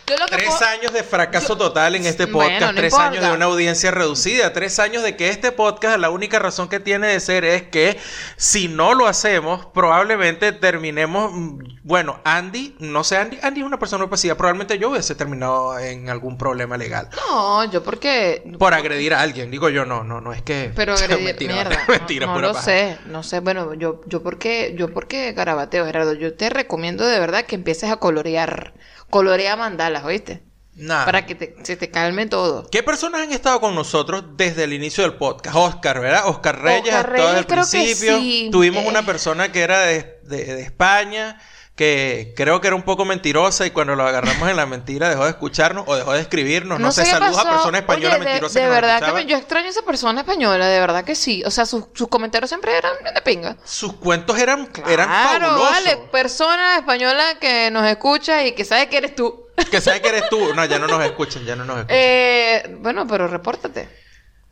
Yo 0.07 0.15
lo 0.17 0.25
que 0.27 0.35
Tres 0.35 0.49
puedo- 0.49 0.65
años 0.69 0.93
de 0.93 1.03
fracaso 1.03 1.57
total 1.57 1.95
en 1.95 2.05
este 2.05 2.25
Bueno, 2.25 2.51
podcast, 2.53 2.73
no 2.73 2.79
tres 2.79 2.93
importa. 2.93 3.09
años 3.11 3.23
de 3.23 3.31
una 3.31 3.45
audiencia 3.45 3.89
reducida, 3.91 4.53
tres 4.53 4.77
años 4.79 5.01
de 5.01 5.15
que 5.15 5.29
este 5.29 5.51
podcast, 5.51 5.97
la 5.97 6.11
única 6.11 6.37
razón 6.37 6.69
que 6.69 6.79
tiene 6.79 7.07
de 7.07 7.19
ser 7.19 7.43
es 7.43 7.63
que 7.63 7.97
si 8.37 8.67
no 8.67 8.93
lo 8.93 9.07
hacemos, 9.07 9.65
probablemente 9.67 10.51
terminemos, 10.51 11.31
mm, 11.33 11.59
bueno, 11.83 12.19
Andy, 12.23 12.75
no 12.79 13.03
sé, 13.03 13.17
Andy, 13.17 13.39
Andy 13.41 13.61
es 13.61 13.65
una 13.65 13.79
persona 13.79 14.07
pasiva, 14.09 14.35
probablemente 14.35 14.77
yo 14.77 14.89
hubiese 14.91 15.15
terminado 15.15 15.79
en 15.79 16.07
algún 16.09 16.37
problema 16.37 16.77
legal. 16.77 17.09
No, 17.15 17.63
yo 17.71 17.81
porque... 17.83 18.43
Por 18.59 18.75
agredir 18.75 19.13
a 19.15 19.21
alguien, 19.21 19.49
digo 19.49 19.69
yo, 19.69 19.85
no, 19.85 20.03
no, 20.03 20.21
no 20.21 20.33
es 20.33 20.41
que... 20.43 20.71
Pero 20.75 20.93
agredir, 20.97 21.25
mentira, 21.25 21.53
mierda. 21.55 21.83
mentira, 21.87 22.27
no, 22.27 22.39
lo 22.39 22.53
paja. 22.53 22.63
sé, 22.63 22.97
no 23.07 23.23
sé. 23.23 23.39
Bueno, 23.39 23.73
yo, 23.73 24.01
yo 24.05 24.21
porque, 24.21 24.75
yo 24.77 24.93
porque 24.93 25.31
garabateo, 25.33 25.85
Gerardo. 25.85 26.13
Yo 26.13 26.35
te 26.35 26.49
recomiendo 26.51 27.05
de 27.07 27.19
verdad 27.19 27.45
que 27.45 27.55
empieces 27.55 27.89
a 27.89 27.97
colorear, 27.97 28.73
colorea 29.09 29.55
mandalas, 29.95 30.05
¿oíste? 30.05 30.43
Nada. 30.77 31.05
Para 31.05 31.25
que 31.25 31.35
te- 31.35 31.55
se 31.63 31.77
te 31.77 31.89
calme 31.89 32.25
todo. 32.25 32.67
¿Qué 32.69 32.83
personas 32.83 33.21
han 33.21 33.31
estado 33.31 33.61
con 33.61 33.73
nosotros 33.75 34.25
desde 34.35 34.65
el 34.65 34.73
inicio 34.73 35.03
del 35.05 35.13
podcast? 35.13 35.55
Oscar, 35.55 36.01
¿verdad? 36.01 36.27
Oscar 36.27 36.61
Reyes, 36.61 36.93
Oscar 36.93 37.05
todo 37.15 37.27
Reyes, 37.27 37.37
el 37.39 37.45
creo 37.47 37.63
que 37.63 37.69
principio. 37.69 38.17
sí. 38.19 38.49
Tuvimos 38.51 38.83
Eh. 38.83 38.87
una 38.89 39.05
persona 39.05 39.51
que 39.53 39.61
era 39.61 39.79
de, 39.81 40.19
de- 40.23 40.45
de 40.55 40.61
España, 40.63 41.39
que 41.75 42.33
creo 42.37 42.61
que 42.61 42.67
era 42.67 42.75
un 42.75 42.83
poco 42.83 43.03
mentirosa 43.03 43.65
y 43.65 43.71
cuando 43.71 43.95
lo 43.95 44.07
agarramos 44.07 44.47
en 44.49 44.55
la 44.55 44.65
mentira 44.65 45.09
dejó 45.09 45.25
de 45.25 45.31
escucharnos 45.31 45.83
o 45.87 45.95
dejó 45.95 46.13
de 46.13 46.21
escribirnos. 46.21 46.79
No, 46.79 46.89
sé, 46.91 47.03
qué 47.03 47.09
saludos 47.11 47.35
pasó. 47.35 47.47
a 47.49 47.51
personas 47.51 47.81
españolas 47.81 48.13
Oye, 48.15 48.19
de- 48.19 48.25
mentirosas 48.29 48.53
De, 48.53 48.59
que 48.61 48.65
nos 48.67 48.75
verdad 48.75 48.89
que 48.89 48.95
escuchaban. 49.05 49.25
me- 49.25 49.31
yo 49.31 49.37
extraño 49.37 49.67
a 49.67 49.69
esa 49.71 49.81
persona 49.81 50.21
española, 50.21 50.67
de 50.67 50.79
verdad 50.79 51.03
que 51.03 51.15
sí. 51.15 51.43
O 51.45 51.51
sea, 51.51 51.65
sus, 51.65 51.83
sus 51.93 52.07
comentarios 52.07 52.49
siempre 52.49 52.77
eran 52.77 52.93
de 53.13 53.21
pinga. 53.21 53.57
Sus 53.65 53.93
cuentos 53.93 54.39
eran, 54.39 54.69
eran 54.87 55.07
Claro, 55.09 55.47
fabulosos. 55.47 55.71
vale. 55.73 55.97
Persona 56.13 56.77
española 56.77 57.23
que 57.41 57.69
nos 57.71 57.85
escucha 57.87 58.45
y 58.45 58.53
que 58.53 58.63
sabe 58.63 58.87
que 58.87 58.97
eres 58.97 59.13
tú. 59.15 59.43
Que 59.69 59.81
sabes 59.81 59.99
que 60.01 60.07
eres 60.09 60.29
tú. 60.29 60.53
No, 60.53 60.63
ya 60.65 60.79
no 60.79 60.87
nos 60.87 61.03
escuchan, 61.03 61.43
ya 61.45 61.55
no 61.57 61.65
nos 61.65 61.75
escuchan. 61.79 61.97
Eh, 61.99 62.77
bueno, 62.79 63.05
pero 63.05 63.27
repórtate. 63.27 64.04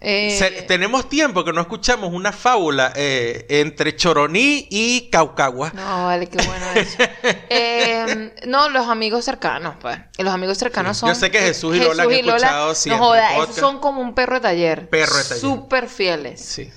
Eh, 0.05 0.35
Se- 0.37 0.63
tenemos 0.63 1.07
tiempo 1.07 1.45
que 1.45 1.53
no 1.53 1.61
escuchamos 1.61 2.11
una 2.11 2.33
fábula 2.33 2.91
eh, 2.95 3.45
entre 3.47 3.95
Choroní 3.95 4.67
y 4.69 5.09
Caucagua. 5.09 5.71
No, 5.73 6.05
vale, 6.07 6.27
qué 6.27 6.37
bueno 6.45 6.65
eso. 6.75 6.97
Eh, 7.49 8.33
no, 8.45 8.67
los 8.69 8.87
amigos 8.89 9.23
cercanos, 9.23 9.75
pues. 9.79 9.97
Los 10.17 10.33
amigos 10.33 10.57
cercanos 10.57 10.97
Sí. 10.97 11.01
son. 11.01 11.09
Yo 11.09 11.15
sé 11.15 11.31
que 11.31 11.39
Jesús 11.39 11.75
y 11.75 11.79
Lola 11.79 12.03
han 12.03 12.11
escuchado 12.11 12.75
siempre 12.75 12.99
No 12.99 13.05
joda, 13.05 13.43
esos 13.43 13.55
son 13.55 13.79
como 13.79 14.01
un 14.01 14.13
perro 14.13 14.35
de 14.35 14.41
taller. 14.41 14.89
Perro 14.89 15.15
de 15.15 15.23
taller. 15.23 15.39
Súper 15.39 15.87
fieles. 15.87 16.41
Sí. 16.43 16.69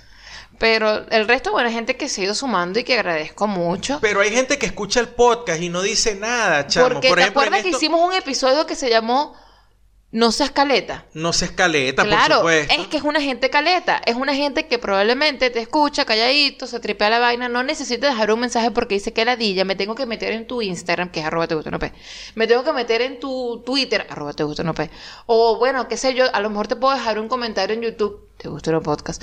Pero 0.58 1.04
el 1.10 1.26
resto, 1.28 1.50
bueno, 1.52 1.70
gente 1.70 1.96
que 1.96 2.08
se 2.08 2.20
ha 2.20 2.24
ido 2.24 2.34
sumando 2.34 2.78
y 2.78 2.84
que 2.84 2.94
agradezco 2.94 3.46
mucho. 3.46 3.98
Pero 4.00 4.20
hay 4.20 4.30
gente 4.30 4.56
que 4.58 4.66
escucha 4.66 5.00
el 5.00 5.08
podcast 5.08 5.60
y 5.60 5.68
no 5.68 5.82
dice 5.82 6.14
nada, 6.14 6.66
chamo. 6.66 6.88
porque 6.94 7.08
por 7.08 7.16
te 7.16 7.22
ejemplo, 7.22 7.42
acuerdas 7.42 7.62
que 7.62 7.70
hicimos 7.70 8.00
un 8.06 8.14
episodio 8.14 8.66
que 8.66 8.74
se 8.74 8.88
llamó 8.88 9.34
No 10.12 10.30
seas 10.32 10.50
caleta. 10.52 11.04
No 11.14 11.32
se 11.32 11.46
escaleta, 11.46 12.04
Claro, 12.04 12.40
por 12.42 12.52
supuesto. 12.52 12.74
es 12.80 12.86
que 12.88 12.96
es 12.96 13.02
una 13.02 13.20
gente 13.20 13.50
caleta, 13.50 14.00
es 14.06 14.14
una 14.14 14.34
gente 14.34 14.66
que 14.66 14.78
probablemente 14.78 15.50
te 15.50 15.58
escucha 15.60 16.04
calladito, 16.04 16.66
se 16.66 16.78
tripea 16.80 17.10
la 17.10 17.18
vaina, 17.18 17.48
no 17.48 17.62
necesita 17.64 18.06
dejar 18.08 18.32
un 18.32 18.40
mensaje 18.40 18.70
porque 18.70 18.94
dice 18.94 19.12
que 19.12 19.24
ladilla, 19.24 19.64
me 19.64 19.74
tengo 19.74 19.94
que 19.96 20.06
meter 20.06 20.32
en 20.32 20.46
tu 20.46 20.62
Instagram, 20.62 21.10
que 21.10 21.20
es 21.20 21.26
arroba 21.26 21.48
te 21.48 21.54
gusta 21.56 21.70
no 21.70 21.78
pe. 21.80 21.92
me 22.36 22.46
tengo 22.46 22.62
que 22.64 22.72
meter 22.72 23.02
en 23.02 23.18
tu 23.20 23.62
Twitter, 23.66 24.06
arroba 24.08 24.32
te 24.32 24.44
gusta 24.44 24.62
no 24.62 24.74
pe. 24.74 24.90
o 25.26 25.58
bueno, 25.58 25.88
qué 25.88 25.96
sé 25.96 26.14
yo, 26.14 26.24
a 26.32 26.40
lo 26.40 26.50
mejor 26.50 26.68
te 26.68 26.76
puedo 26.76 26.94
dejar 26.94 27.18
un 27.18 27.28
comentario 27.28 27.74
en 27.74 27.82
YouTube, 27.82 28.30
te 28.38 28.48
gusta 28.48 28.70
no 28.70 28.80
podcast, 28.82 29.20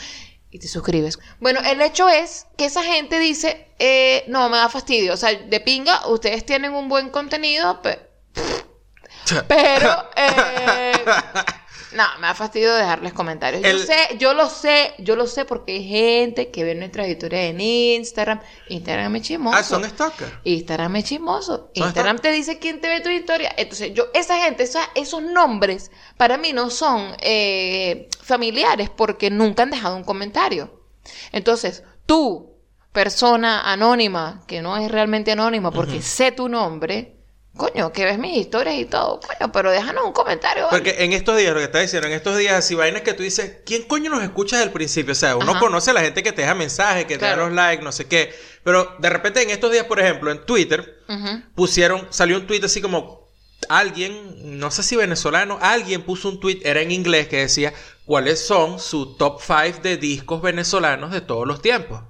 y 0.51 0.59
te 0.59 0.67
suscribes. 0.67 1.17
Bueno, 1.39 1.61
el 1.65 1.81
hecho 1.81 2.07
es 2.09 2.45
que 2.57 2.65
esa 2.65 2.83
gente 2.83 3.17
dice, 3.19 3.67
eh, 3.79 4.25
no, 4.27 4.47
me 4.49 4.57
da 4.57 4.69
fastidio, 4.69 5.13
o 5.13 5.17
sea, 5.17 5.33
de 5.33 5.59
pinga, 5.61 6.07
ustedes 6.07 6.45
tienen 6.45 6.73
un 6.73 6.89
buen 6.89 7.09
contenido, 7.09 7.81
pe- 7.81 8.11
pero... 9.47 10.09
eh, 10.15 10.93
no, 11.93 12.03
me 12.19 12.25
da 12.27 12.33
fastidio 12.33 12.73
dejarles 12.73 13.13
comentarios. 13.13 13.61
Yo 13.61 13.77
sé, 13.77 14.17
yo 14.17 14.33
lo 14.33 14.49
sé, 14.49 14.95
yo 14.97 15.15
lo 15.15 15.27
sé 15.27 15.45
porque 15.45 15.73
hay 15.73 15.87
gente 15.87 16.49
que 16.49 16.63
ve 16.63 16.73
nuestras 16.73 17.07
historias 17.07 17.51
en 17.51 17.61
Instagram. 17.61 18.39
Instagram 18.69 19.15
es 19.17 19.21
chismoso. 19.21 19.57
Ah, 19.57 19.63
son 19.63 19.83
stalkers. 19.87 20.31
Instagram 20.43 20.95
es 20.95 21.03
chismoso. 21.03 21.69
Instagram 21.75 22.17
te 22.17 22.31
dice 22.31 22.57
quién 22.57 22.81
te 22.81 22.89
ve 22.89 23.01
tu 23.01 23.09
historia. 23.09 23.53
Entonces, 23.57 23.93
yo, 23.93 24.05
esa 24.15 24.37
gente, 24.37 24.63
esa- 24.63 24.89
esos 24.95 25.21
nombres, 25.21 25.91
para 26.17 26.37
mí 26.37 26.51
no 26.51 26.71
son 26.71 27.15
eh, 27.19 28.09
familiares 28.23 28.89
porque 28.89 29.29
nunca 29.29 29.61
han 29.61 29.69
dejado 29.69 29.95
un 29.95 30.03
comentario. 30.03 30.81
Entonces, 31.31 31.83
tú, 32.07 32.55
persona 32.91 33.61
anónima, 33.71 34.43
que 34.47 34.63
no 34.63 34.77
es 34.77 34.89
realmente 34.89 35.31
anónima 35.33 35.69
porque 35.69 36.01
sé 36.01 36.31
tu 36.31 36.49
nombre, 36.49 37.17
coño, 37.55 37.93
que 37.93 38.05
ves 38.05 38.17
mis 38.17 38.37
historias 38.37 38.75
y 38.75 38.85
todo, 38.85 39.19
coño, 39.19 39.51
pero 39.51 39.71
déjanos 39.71 40.05
un 40.05 40.13
comentario. 40.13 40.65
¿vale? 40.65 40.77
Porque 40.77 41.03
en 41.03 41.13
estos 41.13 41.37
días, 41.37 41.53
lo 41.53 41.59
que 41.59 41.65
estás 41.65 41.81
diciendo, 41.83 42.07
en 42.07 42.13
estos 42.13 42.37
días, 42.37 42.53
así 42.53 42.75
vainas 42.75 43.03
que 43.03 43.13
tú 43.13 43.23
dices, 43.23 43.57
¿quién 43.65 43.83
coño 43.83 44.09
nos 44.09 44.23
escucha 44.23 44.57
desde 44.57 44.67
el 44.67 44.73
principio? 44.73 45.11
O 45.11 45.15
sea, 45.15 45.35
uno 45.35 45.51
Ajá. 45.51 45.59
conoce 45.59 45.91
a 45.91 45.93
la 45.93 46.01
gente 46.01 46.23
que 46.23 46.31
te 46.31 46.41
deja 46.41 46.55
mensajes, 46.55 47.05
que 47.05 47.17
te 47.17 47.25
da 47.25 47.35
los 47.35 47.51
likes, 47.51 47.83
no 47.83 47.91
sé 47.91 48.05
qué. 48.05 48.33
Pero 48.63 48.95
de 48.99 49.09
repente 49.09 49.41
en 49.41 49.49
estos 49.51 49.71
días, 49.71 49.85
por 49.85 49.99
ejemplo, 49.99 50.31
en 50.31 50.45
Twitter, 50.45 50.99
pusieron, 51.55 52.07
salió 52.09 52.37
un 52.37 52.47
tweet 52.47 52.61
así 52.63 52.81
como 52.81 53.23
alguien, 53.69 54.59
no 54.59 54.71
sé 54.71 54.83
si 54.83 54.95
venezolano, 54.95 55.57
alguien 55.61 56.03
puso 56.03 56.29
un 56.29 56.39
tweet, 56.39 56.61
era 56.63 56.81
en 56.81 56.91
inglés, 56.91 57.27
que 57.27 57.37
decía 57.37 57.73
cuáles 58.05 58.45
son 58.45 58.79
su 58.79 59.15
top 59.15 59.39
5 59.41 59.79
de 59.81 59.97
discos 59.97 60.41
venezolanos 60.41 61.11
de 61.11 61.21
todos 61.21 61.47
los 61.47 61.61
tiempos. 61.61 62.01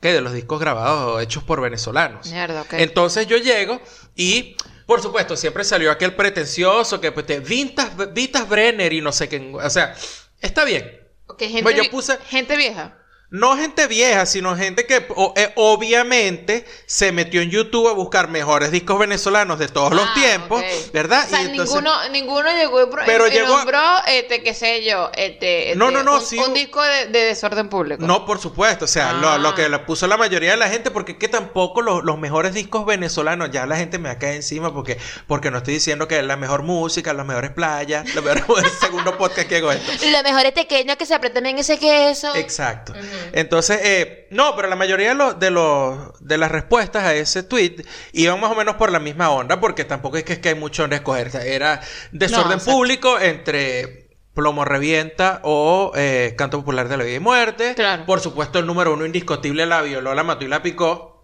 Que 0.00 0.12
de 0.12 0.20
los 0.20 0.32
discos 0.32 0.60
grabados 0.60 1.14
o 1.16 1.20
hechos 1.20 1.42
por 1.42 1.60
venezolanos. 1.60 2.30
Mierda. 2.30 2.64
Entonces 2.72 3.26
yo 3.26 3.36
llego 3.38 3.80
y, 4.14 4.56
por 4.86 5.00
supuesto, 5.02 5.36
siempre 5.36 5.64
salió 5.64 5.90
aquel 5.90 6.14
pretencioso 6.14 7.00
que 7.00 7.12
pues 7.12 7.26
te 7.26 7.40
Vintas, 7.40 7.90
Vitas 8.12 8.48
Brenner 8.48 8.92
y 8.92 9.00
no 9.00 9.10
sé 9.12 9.28
qué. 9.28 9.52
O 9.54 9.70
sea, 9.70 9.94
está 10.40 10.64
bien. 10.64 11.00
Ok, 11.28 11.40
gente, 11.40 11.62
Pues 11.62 11.76
yo 11.76 11.84
puse- 11.90 12.18
gente 12.28 12.56
vieja. 12.56 12.98
No 13.28 13.56
gente 13.56 13.86
vieja, 13.88 14.24
sino 14.24 14.56
gente 14.56 14.86
que 14.86 15.04
o- 15.16 15.34
eh, 15.36 15.52
obviamente 15.56 16.64
se 16.86 17.10
metió 17.10 17.40
en 17.40 17.50
YouTube 17.50 17.88
a 17.88 17.92
buscar 17.92 18.28
mejores 18.28 18.70
discos 18.70 18.98
venezolanos 19.00 19.58
de 19.58 19.66
todos 19.68 19.92
los 19.92 20.04
Ah, 20.06 20.14
tiempos. 20.14 20.62
¿verdad? 20.92 21.24
O 21.26 21.28
sea, 21.30 21.42
Y 21.42 21.46
entonces- 21.46 21.74
ninguno, 21.74 22.08
ninguno 22.10 22.48
llegó 22.52 22.82
y, 22.82 22.86
Pero 23.04 23.26
y 23.26 23.30
llegó- 23.32 23.56
nombró, 23.58 23.80
este, 24.06 24.42
qué 24.42 24.54
sé 24.54 24.84
yo, 24.84 25.10
este, 25.16 25.72
No, 25.74 25.88
este, 25.88 25.96
no, 25.98 26.02
no, 26.04 26.14
un, 26.16 26.22
sí, 26.22 26.38
un 26.38 26.54
disco 26.54 26.80
de, 26.82 27.06
de 27.06 27.24
desorden 27.24 27.68
público. 27.68 28.06
No, 28.06 28.24
por 28.24 28.38
supuesto, 28.38 28.84
o 28.84 28.88
sea, 28.88 29.12
lo, 29.12 29.28
Ah. 29.30 29.38
lo 29.38 29.54
que 29.56 29.68
le 29.68 29.78
puso 29.80 30.06
la 30.06 30.16
mayoría 30.16 30.52
de 30.52 30.56
la 30.56 30.68
gente, 30.68 30.90
porque 30.92 31.12
es 31.12 31.18
que 31.18 31.28
tampoco 31.28 31.82
los, 31.82 32.04
los 32.04 32.18
mejores 32.18 32.54
discos 32.54 32.86
venezolanos, 32.86 33.50
ya 33.50 33.66
la 33.66 33.76
gente 33.76 33.98
me 33.98 34.08
va 34.08 34.14
a 34.14 34.18
caer 34.18 34.36
encima 34.36 34.72
porque, 34.72 34.98
porque 35.26 35.50
no 35.50 35.58
estoy 35.58 35.74
diciendo 35.74 36.06
que 36.06 36.18
es 36.20 36.24
la 36.24 36.36
mejor 36.36 36.62
música, 36.62 37.12
las 37.12 37.26
mejores 37.26 37.50
playas, 37.50 38.14
la 38.14 38.20
mejor, 38.20 38.64
el 38.64 38.70
segundo 38.80 39.18
podcast 39.18 39.48
que 39.48 39.56
hago 39.56 39.72
esto. 39.72 39.92
Lo 40.10 40.22
mejor 40.22 40.46
es 40.46 40.52
pequeño 40.52 40.96
que 40.96 41.06
se 41.06 41.14
apretan 41.14 41.46
en 41.46 41.58
ese 41.58 41.78
queso. 41.78 42.34
Exacto. 42.36 42.92
Entonces, 43.32 43.80
eh, 43.82 44.26
no, 44.30 44.54
pero 44.56 44.68
la 44.68 44.76
mayoría 44.76 45.08
de, 45.08 45.14
los 45.14 45.38
de, 45.38 45.50
los, 45.50 46.12
de 46.20 46.38
las 46.38 46.50
respuestas 46.50 47.04
a 47.04 47.14
ese 47.14 47.42
tweet 47.42 47.84
iban 48.12 48.40
más 48.40 48.50
o 48.50 48.54
menos 48.54 48.76
por 48.76 48.90
la 48.92 48.98
misma 48.98 49.30
onda, 49.30 49.60
porque 49.60 49.84
tampoco 49.84 50.16
es 50.16 50.24
que, 50.24 50.34
es 50.34 50.38
que 50.38 50.50
hay 50.50 50.54
mucho 50.54 50.82
donde 50.82 50.96
escoger. 50.96 51.28
O 51.28 51.30
sea, 51.30 51.44
era 51.44 51.80
desorden 52.12 52.60
público 52.60 53.18
entre 53.18 54.06
Plomo 54.34 54.64
Revienta 54.64 55.40
o 55.44 55.92
eh, 55.96 56.34
Canto 56.36 56.58
Popular 56.58 56.88
de 56.88 56.96
la 56.98 57.04
Vida 57.04 57.16
y 57.16 57.20
Muerte. 57.20 57.74
Claro. 57.74 58.04
Por 58.04 58.20
supuesto, 58.20 58.58
el 58.58 58.66
número 58.66 58.92
uno 58.92 59.06
indiscutible 59.06 59.64
la 59.64 59.80
violó, 59.82 60.14
la 60.14 60.24
mató 60.24 60.44
y 60.44 60.48
la 60.48 60.62
picó. 60.62 61.15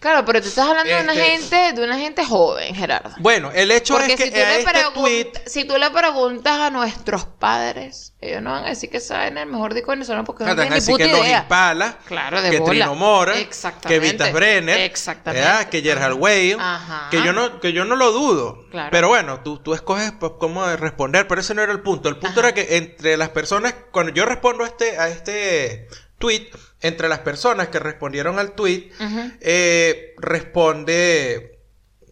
Claro, 0.00 0.24
pero 0.24 0.40
tú 0.40 0.46
estás 0.46 0.68
hablando 0.68 0.94
de 0.94 1.02
una 1.02 1.12
Este- 1.12 1.26
gente, 1.58 1.80
de 1.80 1.84
una 1.84 1.98
gente 1.98 2.24
joven, 2.24 2.72
Gerardo. 2.74 3.10
Bueno, 3.18 3.50
el 3.52 3.70
hecho 3.72 3.94
Porque 3.94 4.12
es 4.12 4.16
que 4.16 4.24
si, 4.26 4.30
tú 4.30 4.36
a 4.36 4.44
le 4.44 4.58
este 4.60 4.72
tweet... 4.94 5.32
si 5.46 5.64
tú 5.64 5.76
le 5.76 5.90
preguntas 5.90 6.56
a 6.58 6.70
nuestros 6.70 7.24
padres, 7.24 8.14
ellos 8.20 8.40
no 8.40 8.52
van 8.52 8.64
a 8.64 8.68
decir 8.68 8.90
que 8.90 9.00
saben 9.00 9.38
el 9.38 9.46
mejor 9.46 9.74
disco 9.74 9.90
venezolano 9.90 10.24
porque 10.24 10.44
no 10.44 10.54
tienen 10.54 10.74
ni 10.74 10.80
puta 10.80 11.04
que 11.04 11.10
los 11.10 11.26
idea. 11.26 11.40
Impala, 11.40 11.98
Claro, 12.06 12.40
de 12.40 12.50
que 12.50 12.58
bola. 12.60 12.70
Trino 12.70 12.94
Mora, 12.94 13.34
que. 13.86 13.98
Vitas 13.98 14.32
Brenner, 14.32 14.80
Exactamente. 14.82 15.44
¿verdad? 15.46 15.68
que 15.68 15.82
Gerhard 15.82 16.14
Whale, 16.14 16.56
que 17.10 17.22
yo 17.22 17.32
no 17.32 17.58
que 17.58 17.72
yo 17.72 17.84
no 17.84 17.96
lo 17.96 18.12
dudo. 18.12 18.66
Claro. 18.70 18.90
Pero 18.92 19.08
bueno, 19.08 19.40
tú, 19.42 19.58
tú 19.58 19.74
escoges 19.74 20.12
pues, 20.12 20.32
cómo 20.38 20.64
responder, 20.76 21.26
pero 21.26 21.40
ese 21.40 21.54
no 21.54 21.62
era 21.62 21.72
el 21.72 21.80
punto. 21.80 22.08
El 22.08 22.18
punto 22.18 22.38
Ajá. 22.40 22.50
era 22.50 22.54
que 22.54 22.76
entre 22.76 23.16
las 23.16 23.30
personas, 23.30 23.74
cuando 23.90 24.12
yo 24.12 24.24
respondo 24.26 24.62
a 24.62 24.68
este, 24.68 24.96
a 24.98 25.08
este 25.08 25.88
tweet, 26.18 26.50
entre 26.80 27.08
las 27.08 27.20
personas 27.20 27.68
que 27.68 27.78
respondieron 27.78 28.38
al 28.38 28.52
tweet, 28.52 28.90
eh, 29.40 30.14
responde 30.18 31.58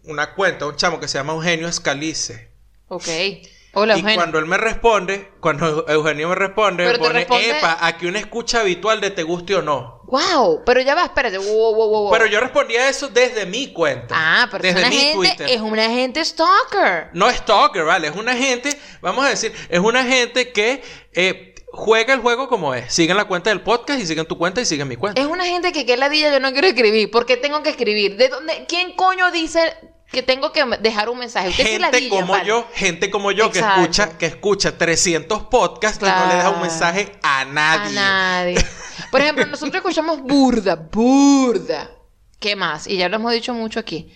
una 0.05 0.35
cuenta, 0.35 0.67
un 0.67 0.77
chamo 0.77 1.01
que 1.01 1.09
se 1.09 1.19
llama 1.19 1.33
Eugenio 1.35 1.69
Escalice. 1.69 2.49
Ok. 2.89 3.09
Hola, 3.79 3.95
y 3.95 3.99
Eugenio. 4.01 4.17
cuando 4.17 4.39
él 4.39 4.47
me 4.47 4.57
responde, 4.57 5.33
cuando 5.41 5.87
Eugenio 5.89 6.31
me 6.31 6.35
responde, 6.35 6.87
me 6.87 6.97
pone, 6.99 7.25
responde- 7.27 7.59
epa, 7.59 7.77
aquí 7.83 8.07
una 8.07 8.19
escucha 8.21 8.61
habitual 8.61 9.01
de 9.03 9.11
te 9.11 9.23
guste 9.23 9.55
o 9.55 9.61
no. 9.63 10.01
wow, 10.07 10.63
pero 10.65 10.81
ya 10.81 10.95
va, 10.95 11.03
espérate, 11.05 11.37
wow, 11.37 11.47
wow, 11.75 11.75
wow, 11.75 11.89
wow. 12.05 12.11
Pero 12.13 12.25
yo 12.27 12.41
respondía 12.41 12.89
eso 12.89 13.09
desde 13.09 13.45
mi 13.45 13.73
cuenta. 13.75 14.15
Ah, 14.17 14.49
pero 14.51 14.63
desde 14.63 14.79
es 14.81 14.87
una 14.87 14.89
mi 14.89 14.97
gente, 14.97 15.15
Twitter. 15.15 15.51
es 15.51 15.61
una 15.61 15.91
gente 15.91 16.25
stalker. 16.25 17.11
No 17.13 17.31
stalker, 17.31 17.85
¿vale? 17.85 18.09
Es 18.09 18.15
una 18.17 18.35
gente, 18.35 18.71
vamos 19.03 19.27
a 19.27 19.29
decir, 19.31 19.53
es 19.69 19.81
una 19.81 20.05
gente 20.05 20.53
que 20.53 20.83
eh, 21.13 21.55
juega 21.77 22.15
el 22.15 22.21
juego 22.21 22.49
como 22.49 22.75
es. 22.75 22.93
Siguen 22.93 23.17
la 23.17 23.27
cuenta 23.27 23.51
del 23.51 23.61
podcast 23.61 24.01
y 24.01 24.07
siguen 24.07 24.27
tu 24.27 24.37
cuenta 24.37 24.61
y 24.61 24.67
siguen 24.67 24.89
mi 24.89 24.97
cuenta. 24.97 25.21
Es 25.21 25.27
una 25.27 25.45
gente 25.45 25.73
que 25.73 25.87
qué 25.87 25.97
ladilla 25.97 26.33
yo 26.33 26.41
no 26.41 26.51
quiero 26.53 26.67
escribir. 26.67 27.11
¿Por 27.11 27.27
qué 27.27 27.37
tengo 27.37 27.63
que 27.63 27.71
escribir? 27.71 28.17
¿De 28.17 28.29
dónde? 28.29 28.65
¿Quién 28.67 28.97
coño 28.97 29.31
dice 29.31 29.75
que 30.11 30.23
tengo 30.23 30.53
que 30.53 30.65
dejar 30.81 31.09
un 31.09 31.19
mensaje? 31.19 31.51
Usted 31.51 31.65
sí 31.65 31.71
gente 31.73 31.91
ladilla, 31.91 32.21
como 32.21 32.33
vale. 32.33 32.49
yo, 32.49 32.67
gente 32.75 33.11
como 33.11 33.31
yo 33.31 33.51
que 33.51 33.61
escucha, 33.61 34.17
que 34.19 34.27
escucha 34.27 34.77
300 34.77 35.45
podcasts 35.45 36.03
y 36.03 36.07
no 36.07 36.27
le 36.27 36.35
deja 36.35 36.51
un 36.51 36.63
mensaje 36.63 37.13
a 37.23 37.45
nadie. 37.45 37.99
A 37.99 38.03
nadie. 38.03 38.67
Por 39.11 39.21
ejemplo, 39.21 39.47
nosotros 39.47 39.77
escuchamos 39.77 40.23
burda, 40.23 40.75
burda. 40.75 41.91
¿Qué 42.41 42.57
más? 42.57 42.87
Y 42.87 42.97
ya 42.97 43.09
lo 43.09 43.17
hemos 43.17 43.33
dicho 43.33 43.55
mucho 43.55 43.81
aquí. 43.81 44.13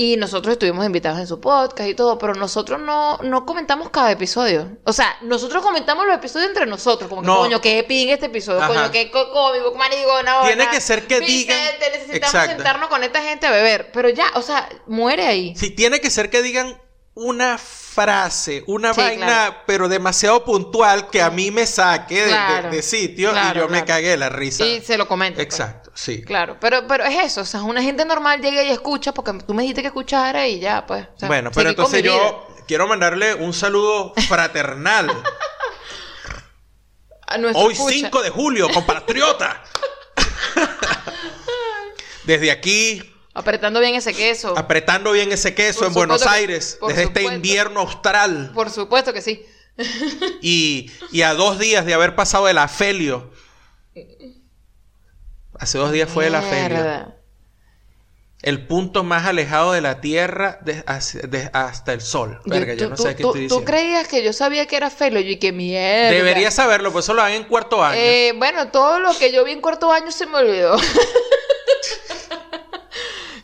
Y 0.00 0.16
nosotros 0.16 0.52
estuvimos 0.52 0.86
invitados 0.86 1.18
en 1.18 1.26
su 1.26 1.40
podcast 1.40 1.86
y 1.90 1.94
todo, 1.94 2.16
pero 2.16 2.34
nosotros 2.34 2.80
no, 2.80 3.18
no 3.18 3.44
comentamos 3.44 3.90
cada 3.90 4.10
episodio. 4.10 4.78
O 4.84 4.94
sea, 4.94 5.14
nosotros 5.20 5.62
comentamos 5.62 6.06
los 6.06 6.14
episodios 6.16 6.48
entre 6.48 6.64
nosotros, 6.64 7.06
como 7.10 7.20
que 7.20 7.26
No. 7.26 7.36
coño, 7.36 7.60
qué 7.60 7.84
ping 7.84 8.08
este 8.08 8.26
episodio, 8.26 8.62
Ajá. 8.62 8.68
coño, 8.68 8.90
qué 8.90 9.10
co- 9.10 9.30
cómico, 9.30 10.22
no. 10.24 10.46
Tiene 10.46 10.70
que 10.70 10.80
ser 10.80 11.06
que 11.06 11.20
digan- 11.20 11.58
necesitamos 11.80 12.14
Exacto. 12.34 12.52
sentarnos 12.56 12.88
con 12.88 13.04
esta 13.04 13.20
gente 13.20 13.46
a 13.46 13.50
beber. 13.50 13.90
Pero 13.92 14.08
ya, 14.08 14.24
o 14.36 14.40
sea, 14.42 14.70
muere 14.86 15.26
ahí. 15.26 15.54
Si 15.54 15.68
tiene 15.70 16.00
que 16.00 16.08
ser 16.08 16.30
que 16.30 16.40
digan 16.40 16.80
una 17.14 17.58
frase, 17.58 18.62
una 18.66 18.94
Sí, 18.94 19.00
vaina, 19.00 19.26
claro. 19.26 19.56
pero 19.66 19.88
demasiado 19.88 20.44
puntual 20.44 21.10
que 21.10 21.20
a 21.20 21.30
mí 21.30 21.50
me 21.50 21.66
saque 21.66 22.22
de- 22.22 22.28
Claro. 22.28 22.70
de 22.70 22.82
sitio 22.82 23.32
y 23.32 23.58
yo 23.58 23.68
me 23.68 23.84
cagué 23.84 24.16
la 24.16 24.28
risa. 24.28 24.64
Y 24.64 24.80
se 24.80 24.96
lo 24.96 25.06
comento. 25.08 25.36
pues. 25.36 25.46
Exacto, 25.46 25.90
sí. 25.94 26.22
Claro, 26.22 26.56
pero, 26.60 26.86
pero 26.86 27.04
es 27.04 27.24
eso, 27.24 27.40
o 27.42 27.44
sea, 27.44 27.62
una 27.62 27.82
gente 27.82 28.04
normal 28.04 28.40
llega 28.40 28.62
y 28.62 28.70
escucha 28.70 29.12
porque 29.12 29.32
tú 29.46 29.54
me 29.54 29.62
dijiste 29.62 29.82
que 29.82 29.88
escuchara 29.88 30.46
y 30.46 30.60
ya, 30.60 30.86
pues. 30.86 31.06
o 31.14 31.18
sea, 31.18 31.28
bueno, 31.28 31.50
pero 31.52 31.70
entonces 31.70 32.02
yo 32.02 32.46
quiero 32.66 32.86
mandarle 32.86 33.34
un 33.34 33.52
saludo 33.52 34.14
fraternal. 34.28 35.10
A 37.26 37.36
Hoy 37.54 37.72
escucha. 37.74 37.94
5 37.94 38.22
de 38.22 38.30
julio, 38.30 38.68
compatriota. 38.72 39.62
Desde 42.24 42.50
aquí, 42.50 43.02
Apretando 43.32 43.78
bien 43.80 43.94
ese 43.94 44.12
queso. 44.12 44.58
apretando 44.58 45.12
bien 45.12 45.30
ese 45.32 45.54
queso 45.54 45.80
Por 45.80 45.88
en 45.88 45.94
Buenos 45.94 46.22
que- 46.22 46.28
Aires, 46.28 46.78
desde 46.86 47.04
este 47.04 47.22
invierno 47.22 47.80
austral. 47.80 48.50
Por 48.54 48.70
supuesto 48.70 49.12
que 49.12 49.22
sí. 49.22 49.44
Y, 50.42 50.90
y 51.12 51.22
a 51.22 51.32
dos 51.34 51.58
días 51.58 51.86
de 51.86 51.94
haber 51.94 52.14
pasado 52.16 52.48
el 52.48 52.58
afelio. 52.58 53.30
Hace 55.58 55.78
dos 55.78 55.92
días 55.92 56.08
fue 56.08 56.26
el 56.26 56.34
afelio. 56.34 57.14
El 58.42 58.66
punto 58.66 59.04
más 59.04 59.26
alejado 59.26 59.72
de 59.72 59.82
la 59.82 60.00
Tierra 60.00 60.58
de- 60.62 60.82
hacia- 60.86 61.20
de- 61.22 61.50
hasta 61.52 61.92
el 61.92 62.00
Sol. 62.00 62.40
Verga, 62.46 62.72
yo 62.74 62.88
no 62.88 62.96
tú- 62.96 63.02
sé 63.02 63.14
qué 63.14 63.22
tú- 63.22 63.28
estoy 63.34 63.48
tú 63.48 63.64
creías 63.64 64.08
que 64.08 64.22
yo 64.24 64.32
sabía 64.32 64.66
que 64.66 64.76
era 64.76 64.88
felo 64.90 65.20
y 65.20 65.38
que 65.38 65.52
mierda. 65.52 66.10
Deberías 66.10 66.54
saberlo, 66.54 66.90
pues 66.90 67.04
eso 67.04 67.12
lo 67.14 67.20
hagan 67.20 67.34
en 67.36 67.44
cuarto 67.44 67.84
año. 67.84 68.00
Eh, 68.00 68.32
bueno, 68.36 68.68
todo 68.70 68.98
lo 68.98 69.16
que 69.18 69.30
yo 69.30 69.44
vi 69.44 69.52
en 69.52 69.60
cuarto 69.60 69.92
año 69.92 70.10
se 70.10 70.26
me 70.26 70.38
olvidó. 70.38 70.76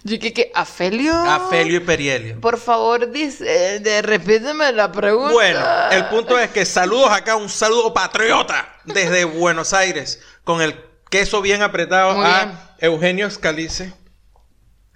yo 0.06 0.18
que, 0.18 0.32
que 0.32 0.50
Afelio. 0.54 1.12
Afelio 1.14 1.76
y 1.78 1.80
Perihelio. 1.80 2.40
Por 2.40 2.58
favor, 2.58 3.10
dice, 3.10 3.80
de, 3.80 4.02
repíteme 4.02 4.72
la 4.72 4.90
pregunta. 4.92 5.32
Bueno, 5.32 5.60
el 5.90 6.06
punto 6.06 6.38
es 6.38 6.50
que 6.50 6.64
saludos 6.64 7.10
acá, 7.10 7.36
un 7.36 7.48
saludo 7.48 7.92
patriota 7.92 8.76
desde 8.84 9.24
Buenos 9.24 9.72
Aires, 9.72 10.20
con 10.44 10.62
el 10.62 10.74
queso 11.10 11.42
bien 11.42 11.62
apretado 11.62 12.14
Muy 12.14 12.24
a 12.24 12.44
bien. 12.44 12.58
Eugenio 12.78 13.30
Scalice, 13.30 13.92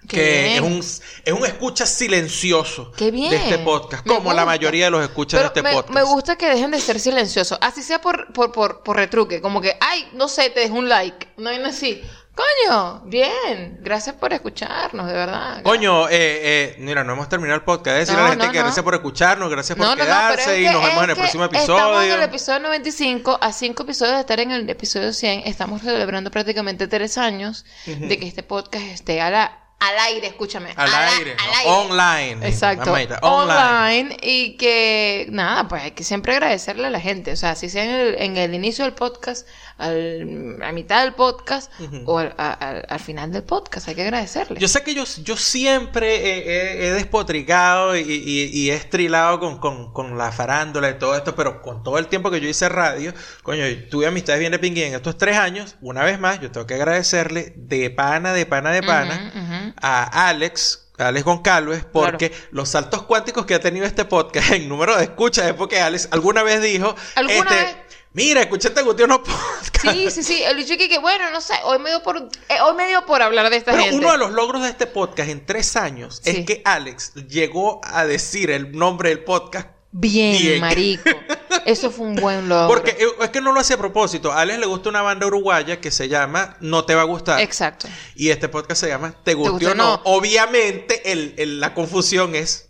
Qué 0.07 0.17
que 0.17 0.43
bien. 0.43 0.53
es 0.55 0.61
un, 0.61 0.79
es 1.25 1.33
un 1.39 1.45
escucha 1.45 1.85
silencioso 1.85 2.91
Qué 2.97 3.11
bien. 3.11 3.29
de 3.29 3.37
este 3.37 3.57
podcast, 3.59 4.05
Me 4.05 4.15
como 4.15 4.33
la 4.33 4.45
mayoría 4.45 4.85
de 4.85 4.91
los 4.91 5.03
escuchas 5.03 5.39
Pero 5.39 5.49
de 5.53 5.59
este 5.59 5.61
me, 5.61 5.73
podcast. 5.73 5.93
me 5.93 6.03
gusta 6.03 6.37
que 6.37 6.47
dejen 6.47 6.71
de 6.71 6.79
ser 6.79 6.99
silenciosos. 6.99 7.57
Así 7.61 7.83
sea 7.83 8.01
por, 8.01 8.33
por, 8.33 8.51
por, 8.51 8.81
por 8.83 8.95
retruque. 8.97 9.41
Como 9.41 9.61
que, 9.61 9.77
ay, 9.79 10.09
no 10.13 10.27
sé, 10.27 10.49
te 10.49 10.61
dejo 10.61 10.75
un 10.75 10.89
like. 10.89 11.27
No 11.37 11.49
hay 11.49 11.61
así. 11.63 12.01
Coño, 12.41 13.01
bien. 13.05 13.77
Gracias 13.81 14.15
por 14.15 14.33
escucharnos, 14.33 15.07
de 15.07 15.13
verdad. 15.13 15.61
Coño, 15.63 16.07
eh, 16.09 16.13
eh, 16.13 16.75
mira, 16.79 17.03
no 17.03 17.13
hemos 17.13 17.29
terminado 17.29 17.57
el 17.59 17.63
podcast. 17.63 17.97
Decirle 17.97 18.19
a 18.21 18.23
No, 18.23 18.27
la 18.27 18.31
gente 18.31 18.45
no, 18.47 18.51
que 18.51 18.57
no. 18.59 18.63
gracias 18.65 18.83
por 18.83 18.93
escucharnos, 18.95 19.49
gracias 19.49 19.77
por 19.77 19.95
quedarse 19.97 20.59
y 20.59 20.65
que- 20.65 20.71
nos 20.71 20.83
vemos 20.83 21.03
en 21.03 21.09
el 21.11 21.15
próximo 21.15 21.45
Estamos 21.45 21.69
en 21.69 22.11
el 22.11 22.23
episodio. 22.23 22.23
episodio 22.23 22.59
95, 22.59 23.37
a 23.41 23.51
5 23.53 23.83
episodios 23.83 24.15
de 24.15 24.21
estar 24.21 24.39
en 24.39 24.51
el 24.51 24.69
episodio 24.69 25.13
100. 25.13 25.43
Estamos 25.45 25.81
celebrando 25.81 26.31
prácticamente 26.31 26.87
3 26.87 27.17
años 27.17 27.65
de 27.85 28.17
que 28.19 28.27
este 28.27 28.43
podcast 28.43 28.85
esté 28.85 29.21
a 29.21 29.29
la- 29.29 29.57
al 29.79 29.97
aire, 29.97 30.27
escúchame. 30.27 30.69
Al 30.75 30.93
aire, 30.93 31.35
al 31.39 31.47
no, 31.47 31.57
aire. 31.57 31.71
online. 31.71 32.47
Exacto. 32.47 32.93
Online. 33.23 34.15
Y 34.21 34.55
que, 34.57 35.25
nada, 35.31 35.67
pues 35.67 35.81
hay 35.81 35.91
que 35.91 36.03
siempre 36.03 36.33
agradecerle 36.33 36.85
a 36.85 36.89
la 36.91 36.99
gente. 36.99 37.31
O 37.31 37.35
sea, 37.35 37.55
si 37.55 37.67
sea 37.67 37.83
en 37.85 37.89
el, 37.89 38.15
en 38.21 38.37
el 38.37 38.53
inicio 38.53 38.85
del 38.85 38.93
podcast, 38.93 39.47
al, 39.77 40.57
a 40.63 40.71
mitad 40.71 41.03
del 41.03 41.13
podcast 41.13 41.71
o 42.05 42.19
al, 42.19 42.33
a- 42.37 42.53
al- 42.53 42.85
al 42.87 42.99
final 42.99 43.31
del 43.31 43.43
podcast, 43.43 43.87
hay 43.87 43.95
que 43.95 44.03
agradecerle. 44.03 44.59
Yo 44.59 44.67
sé 44.67 44.83
que 44.83 44.93
yo, 44.93 45.03
yo 45.23 45.35
siempre 45.37 46.15
he, 46.15 46.37
he- 46.39 46.87
he 46.87 46.91
despotricado 46.93 47.95
y, 47.97 48.01
y- 48.01 48.49
y 48.53 48.69
he 48.71 48.75
estrilado 48.75 49.39
con, 49.39 49.59
con- 49.59 49.91
con 49.93 50.17
la 50.17 50.31
farándula 50.31 50.89
y 50.89 50.97
todo 50.97 51.15
esto, 51.15 51.35
pero 51.35 51.61
con 51.61 51.83
todo 51.83 51.97
el 51.97 52.07
tiempo 52.07 52.31
que 52.31 52.41
yo 52.41 52.47
hice 52.47 52.69
radio, 52.69 53.13
coño, 53.43 53.63
tuve 53.89 54.07
amistades 54.07 54.39
bien 54.39 54.51
de 54.51 54.59
pingüín 54.59 54.85
en 54.85 54.95
estos 54.95 55.17
tres 55.17 55.37
años. 55.37 55.75
Una 55.81 56.03
vez 56.03 56.19
más, 56.19 56.39
yo 56.39 56.51
tengo 56.51 56.67
que 56.67 56.75
agradecerle 56.75 57.53
de 57.55 57.89
pana, 57.89 58.33
de 58.33 58.45
pana, 58.45 58.71
de 58.71 58.83
pana 58.83 59.73
a 59.81 60.27
Alex. 60.29 60.87
a 60.97 61.07
Alex 61.07 61.25
Goncalves, 61.25 61.83
porque 61.91 62.31
los 62.51 62.69
saltos 62.69 63.03
cuánticos 63.03 63.45
que 63.47 63.55
ha 63.55 63.59
tenido 63.59 63.85
este 63.87 64.05
podcast 64.05 64.51
en 64.51 64.69
número 64.69 64.95
de 64.97 65.03
escuchas 65.05 65.47
es 65.47 65.53
porque 65.53 65.79
Alex 65.81 66.09
alguna 66.11 66.43
vez 66.43 66.61
dijo, 66.61 66.93
¿Alguna 67.15 67.37
este, 67.39 67.55
vez? 67.55 67.75
Mira, 68.13 68.41
escuché 68.41 68.69
este 68.69 68.81
Gutiérrez 68.81 69.17
podcast. 69.19 69.81
Sí, 69.81 70.11
sí, 70.11 70.23
sí. 70.23 70.43
El 70.43 70.65
que, 70.65 70.99
bueno, 70.99 71.29
no 71.31 71.41
sé, 71.41 71.53
hoy 71.63 71.79
me 71.79 71.89
dio 71.89 72.03
por, 72.03 72.17
eh, 72.17 72.61
hoy 72.63 72.75
me 72.75 72.87
dio 72.87 73.05
por 73.05 73.21
hablar 73.21 73.49
de 73.49 73.57
esta 73.57 73.71
Pero 73.71 73.83
gente. 73.83 73.97
uno 73.97 74.11
de 74.11 74.17
los 74.17 74.31
logros 74.31 74.61
de 74.63 74.69
este 74.69 74.87
podcast 74.87 75.29
en 75.29 75.45
tres 75.45 75.75
años 75.75 76.21
Sí. 76.23 76.29
es 76.31 76.45
que 76.45 76.61
Alex 76.65 77.13
llegó 77.27 77.81
a 77.83 78.05
decir 78.05 78.51
el 78.51 78.71
nombre 78.71 79.09
del 79.09 79.23
podcast. 79.23 79.67
Bien, 79.93 80.37
Bien. 80.41 80.61
marico. 80.61 81.03
Eso 81.65 81.91
fue 81.91 82.07
un 82.07 82.15
buen 82.15 82.47
logro. 82.47 82.67
Porque 82.69 82.91
eh, 82.91 83.07
es 83.21 83.29
que 83.29 83.41
no 83.41 83.51
lo 83.51 83.59
hace 83.59 83.73
a 83.73 83.77
propósito. 83.77 84.31
A 84.31 84.39
Alex 84.41 84.59
le 84.59 84.65
gusta 84.65 84.87
una 84.89 85.01
banda 85.01 85.27
uruguaya 85.27 85.81
que 85.81 85.91
se 85.91 86.07
llama 86.07 86.55
No 86.61 86.85
te 86.85 86.95
va 86.95 87.01
a 87.01 87.05
gustar. 87.05 87.41
Exacto. 87.41 87.87
Y 88.15 88.29
este 88.29 88.47
podcast 88.47 88.79
se 88.81 88.87
llama 88.87 89.13
Te 89.23 89.33
guste 89.33 89.51
guste 89.51 89.67
o 89.67 89.71
o 89.71 89.75
no. 89.75 89.83
no. 89.97 90.01
Obviamente 90.05 91.11
el- 91.11 91.35
el- 91.37 91.59
la 91.59 91.73
confusión 91.73 92.35
es 92.35 92.69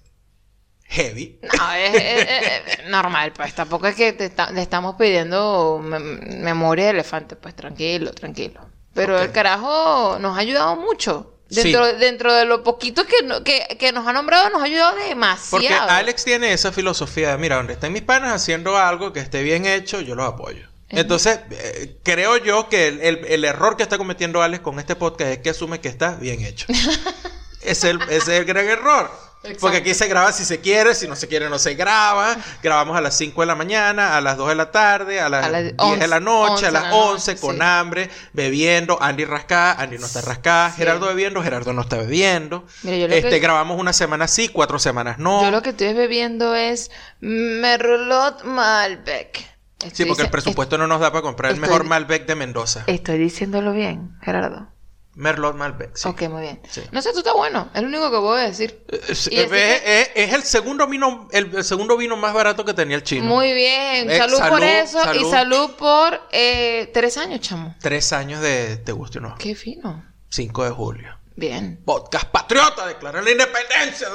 heavy. 0.91 1.39
No, 1.41 1.73
es, 1.73 1.95
es- 1.95 2.27
es- 2.29 2.79
es 2.79 2.89
normal, 2.89 3.33
pues 3.33 3.53
tampoco 3.55 3.87
es 3.87 3.95
que 3.95 4.13
te 4.13 4.25
está- 4.25 4.51
le 4.51 4.61
estamos 4.61 4.95
pidiendo 4.95 5.79
me- 5.83 5.99
memoria 5.99 6.85
de 6.85 6.91
elefante, 6.91 7.35
pues 7.35 7.55
tranquilo, 7.55 8.11
tranquilo. 8.13 8.61
Pero 8.93 9.19
el 9.19 9.31
carajo 9.31 10.17
nos 10.19 10.37
ha 10.37 10.41
ayudado 10.41 10.75
mucho. 10.75 11.37
Sí. 11.49 11.63
Dentro, 11.63 11.85
dentro 11.97 12.33
de 12.33 12.45
lo 12.45 12.63
poquito 12.63 13.05
que, 13.05 13.23
no- 13.25 13.43
que, 13.43 13.77
que 13.79 13.91
nos 13.91 14.07
ha 14.07 14.13
nombrado, 14.13 14.49
nos 14.51 14.61
ha 14.61 14.65
ayudado 14.65 14.95
demasiado. 14.97 15.49
Porque 15.51 15.73
Alex 15.73 16.23
tiene 16.23 16.53
esa 16.53 16.71
filosofía 16.71 17.31
de, 17.31 17.37
mira, 17.37 17.57
donde 17.57 17.73
estén 17.73 17.91
mis 17.91 18.03
panas 18.03 18.33
haciendo 18.33 18.77
algo 18.77 19.11
que 19.11 19.19
esté 19.19 19.43
bien 19.43 19.65
hecho, 19.65 19.99
yo 20.01 20.15
los 20.15 20.25
apoyo. 20.27 20.67
Entonces, 20.89 21.39
eh, 21.51 21.97
creo 22.03 22.35
yo 22.37 22.67
que 22.69 22.87
el, 22.89 23.01
el- 23.01 23.25
el 23.25 23.43
error 23.45 23.77
que 23.77 23.83
está 23.83 23.97
cometiendo 23.97 24.41
Alex 24.41 24.61
con 24.61 24.77
este 24.79 24.95
podcast 24.97 25.29
es 25.31 25.37
que 25.39 25.49
asume 25.51 25.79
que 25.79 25.87
está 25.89 26.15
bien 26.15 26.41
hecho. 26.41 26.67
es, 27.61 27.83
el, 27.85 28.01
ese 28.03 28.15
es 28.15 28.27
el 28.39 28.45
gran 28.45 28.65
error. 28.67 29.09
Exacto. 29.43 29.61
Porque 29.61 29.77
aquí 29.77 29.93
se 29.95 30.07
graba 30.07 30.31
si 30.33 30.45
se 30.45 30.59
quiere, 30.59 30.93
si 30.93 31.07
no 31.07 31.15
se 31.15 31.27
quiere 31.27 31.49
no 31.49 31.57
se 31.57 31.73
graba. 31.73 32.37
Grabamos 32.61 32.95
a 32.95 33.01
las 33.01 33.17
5 33.17 33.41
de 33.41 33.47
la 33.47 33.55
mañana, 33.55 34.15
a 34.15 34.21
las 34.21 34.37
2 34.37 34.49
de 34.49 34.55
la 34.55 34.69
tarde, 34.69 35.19
a 35.19 35.29
las 35.29 35.45
A 35.45 35.49
las 35.49 35.61
10 35.63 35.77
de 35.77 35.83
11, 35.83 36.07
la 36.07 36.19
noche, 36.19 36.51
11 36.51 36.65
a 36.67 36.71
las 36.71 36.83
la 36.83 36.89
noche, 36.89 37.11
11, 37.13 37.35
con 37.37 37.55
sí. 37.55 37.61
hambre, 37.63 38.09
bebiendo. 38.33 39.01
Andy 39.01 39.25
rascada, 39.25 39.73
Andy 39.81 39.97
no 39.97 40.05
está 40.05 40.21
rascada. 40.21 40.69
Sí. 40.69 40.77
Gerardo 40.77 41.07
bebiendo, 41.07 41.41
Gerardo 41.41 41.73
no 41.73 41.81
está 41.81 41.97
bebiendo. 41.97 42.67
Mira, 42.83 42.97
yo 42.97 43.07
lo 43.07 43.15
este, 43.15 43.29
que- 43.31 43.39
grabamos 43.39 43.79
una 43.79 43.93
semana 43.93 44.27
sí, 44.27 44.47
cuatro 44.47 44.77
semanas 44.77 45.17
no. 45.17 45.41
Yo 45.41 45.49
lo 45.49 45.63
que 45.63 45.71
estoy 45.71 45.93
bebiendo 45.93 46.53
es 46.53 46.91
Merlot 47.19 48.43
Malbec. 48.43 49.51
Sí, 49.91 50.05
porque 50.05 50.21
el 50.21 50.29
presupuesto 50.29 50.77
no 50.77 50.85
nos 50.85 50.99
da 50.99 51.11
para 51.11 51.23
comprar 51.23 51.51
el 51.51 51.59
mejor 51.59 51.83
Malbec 51.83 52.27
de 52.27 52.35
Mendoza. 52.35 52.83
Estoy 52.85 53.17
diciéndolo 53.17 53.73
bien, 53.73 54.15
Gerardo. 54.21 54.67
Merlot 55.13 55.55
Malbec, 55.55 55.95
sí. 55.97 56.07
Ok, 56.07 56.21
muy 56.29 56.41
bien. 56.43 56.61
Sí. 56.69 56.81
No 56.91 57.01
sé, 57.01 57.11
tú 57.11 57.17
estás 57.19 57.33
bueno. 57.33 57.69
Es 57.73 57.81
lo 57.81 57.87
único 57.89 58.09
que 58.09 58.17
voy 58.17 58.39
a 58.39 58.43
decir. 58.43 58.85
Es, 58.87 59.27
Y 59.27 59.35
así 59.35 59.35
es- 59.41 59.49
que- 59.49 60.01
es- 60.01 60.09
es 60.15 60.33
el 60.33 60.43
segundo 60.43 60.87
vino, 60.87 61.27
el, 61.31 61.53
el 61.53 61.63
segundo 61.65 61.97
vino 61.97 62.15
más 62.15 62.33
barato 62.33 62.63
que 62.63 62.73
tenía 62.73 62.95
el 62.95 63.03
chino. 63.03 63.25
Muy 63.25 63.51
bien. 63.53 64.09
Eh, 64.09 64.17
salud, 64.17 64.37
por 64.39 64.47
salud, 64.61 64.63
eso 64.63 64.99
y 65.01 65.03
salud. 65.03 65.31
salud 65.31 65.71
por 65.77 66.21
eh, 66.31 66.89
tres 66.93 67.17
años, 67.17 67.41
chamo. 67.41 67.75
Tres 67.81 68.13
años 68.13 68.41
de 68.41 68.77
Te 68.77 68.93
guste 68.93 69.17
o 69.17 69.21
no. 69.21 69.35
Qué 69.37 69.53
fino. 69.53 70.05
5 70.29 70.63
de 70.63 70.69
julio. 70.71 71.17
Bien. 71.35 71.81
Podcast 71.83 72.27
patriota, 72.27 72.87
declarar 72.87 73.21
la 73.23 73.31
independencia. 73.31 74.07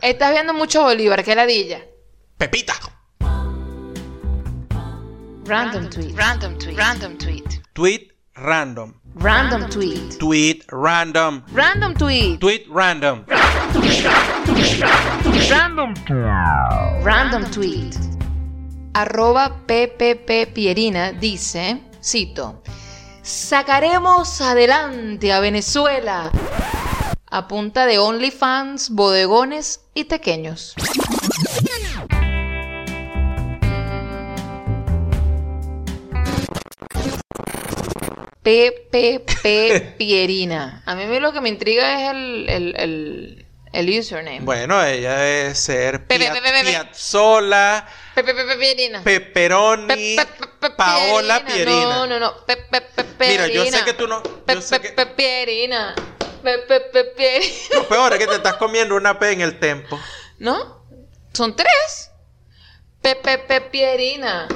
Estás 0.00 0.32
viendo 0.32 0.54
mucho 0.54 0.82
Bolívar, 0.82 1.22
qué 1.24 1.34
ladilla. 1.36 1.84
Pepita. 2.36 2.74
Random 5.44 5.88
tweet. 5.88 6.14
Random 6.16 6.58
tweet. 6.58 6.76
Random 6.76 7.16
tweet. 7.16 7.44
Tweet 7.72 8.08
random. 8.42 8.94
Random 9.14 9.68
tweet. 9.68 10.18
Tweet 10.18 10.64
random. 10.70 11.42
Random 11.52 11.94
tweet. 11.94 12.40
Tweet 12.40 12.66
random. 12.70 13.24
Random. 15.50 15.94
Random 17.02 17.44
tweet. 17.50 17.98
Arroba 18.94 19.50
PPP 19.66 20.52
Pierina 20.54 21.12
dice, 21.12 21.80
cito, 22.00 22.62
sacaremos 23.22 24.40
adelante 24.40 25.32
a 25.32 25.40
Venezuela 25.40 26.30
a 27.30 27.46
punta 27.46 27.86
de 27.86 27.98
OnlyFans, 27.98 28.90
bodegones 28.90 29.80
y 29.94 30.04
tequeños. 30.04 30.74
PPP 38.48 39.96
Pierina. 39.98 40.82
A 40.86 40.94
mí 40.94 41.18
lo 41.20 41.32
que 41.32 41.40
me 41.40 41.48
intriga 41.50 42.02
es 42.02 42.10
el, 42.14 42.48
el, 42.48 42.76
el, 42.78 43.46
el 43.72 43.98
username. 43.98 44.40
Bueno, 44.40 44.82
ella 44.82 45.16
debe 45.18 45.54
ser 45.54 46.06
Piazzola, 46.70 47.86
Pierina. 48.58 49.02
Pepperoni, 49.02 49.86
Pe- 50.16 50.16
pe- 50.16 50.26
pe- 50.26 50.46
pe- 50.60 50.70
Paola 50.76 51.44
Pierina. 51.44 51.80
No, 51.82 52.06
no, 52.06 52.18
no. 52.18 52.34
Mira, 53.18 53.48
yo 53.48 53.64
sé 53.78 53.84
que 53.84 53.92
tú 53.92 54.08
no- 54.08 54.22
Pierina. 55.16 55.94
Lo 57.74 57.86
peor 57.88 58.12
es 58.14 58.18
que 58.18 58.26
te 58.26 58.34
estás 58.36 58.54
comiendo 58.54 58.96
una 58.96 59.18
P 59.18 59.30
en 59.32 59.40
el 59.42 59.58
tempo. 59.58 60.00
¿No? 60.38 60.84
Son 61.34 61.54
tres. 61.54 62.10
Pepe 63.02 63.38
pe, 63.38 63.60
Pierina. 63.60 64.48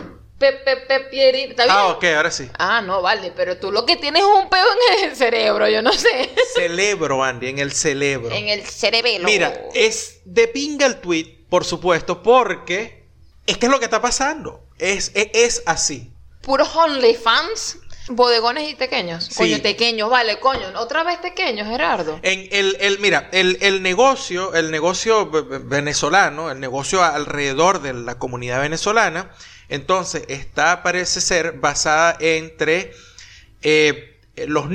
Pepe 0.51 0.77
pe, 0.89 1.01
Pierina. 1.11 1.51
¿Está 1.51 1.65
bien? 1.65 1.77
Ah, 1.79 1.87
ok, 1.89 2.05
ahora 2.17 2.31
sí. 2.33 2.49
Ah, 2.59 2.81
no, 2.83 3.01
vale, 3.01 3.33
pero 3.37 3.57
tú 3.59 3.71
lo 3.71 3.87
que 3.87 3.95
tienes 3.97 4.23
es 4.23 4.29
un 4.29 4.49
peo 4.51 4.65
en 4.99 5.09
el 5.11 5.17
cerebro, 5.17 5.69
yo 5.69 5.83
no 5.83 5.93
sé. 5.93 6.31
Celebro, 6.57 7.23
Andy, 7.23 7.49
en 7.49 7.59
el 7.61 7.73
celebro. 7.73 8.35
En 8.35 8.49
el 8.49 8.63
cerebelo. 8.67 9.25
Mira, 9.27 9.55
es 9.75 10.21
de 10.25 10.49
pinga 10.49 10.87
el 10.87 11.01
tweet, 11.01 11.47
por 11.49 11.65
supuesto, 11.65 12.23
porque 12.25 13.05
es 13.47 13.57
que 13.57 13.67
es 13.67 13.73
lo 13.73 13.79
que 13.79 13.85
está 13.85 14.01
pasando. 14.03 14.65
Es, 14.79 15.13
es, 15.15 15.29
es 15.33 15.63
así. 15.67 16.13
Puros 16.41 16.75
OnlyFans, 16.75 17.79
bodegones 18.09 18.69
y 18.69 18.75
tequeños. 18.75 19.27
Sí. 19.27 19.35
Coño, 19.37 19.63
tequeños, 19.63 20.11
vale, 20.11 20.41
coño. 20.41 20.67
Otra 20.77 21.05
vez 21.05 21.21
tequeños, 21.21 21.69
Gerardo. 21.69 22.19
En 22.23 22.49
el, 22.51 22.77
el, 22.81 22.99
mira, 22.99 23.29
el, 23.33 23.59
el 23.61 23.81
negocio, 23.83 24.55
el 24.55 24.73
negocio 24.73 25.31
ve- 25.31 25.43
ve- 25.43 25.59
venezolano, 25.59 26.51
el 26.51 26.59
negocio 26.59 27.03
alrededor 27.05 27.81
de 27.81 27.93
la 27.95 28.19
comunidad 28.19 28.61
venezolana, 28.61 29.31
entonces 29.69 30.25
está, 30.29 30.83
parece 30.83 31.21
ser, 31.21 31.53
basada 31.53 32.17
entre 32.21 32.93
eh, 33.63 34.21
los. 34.47 34.69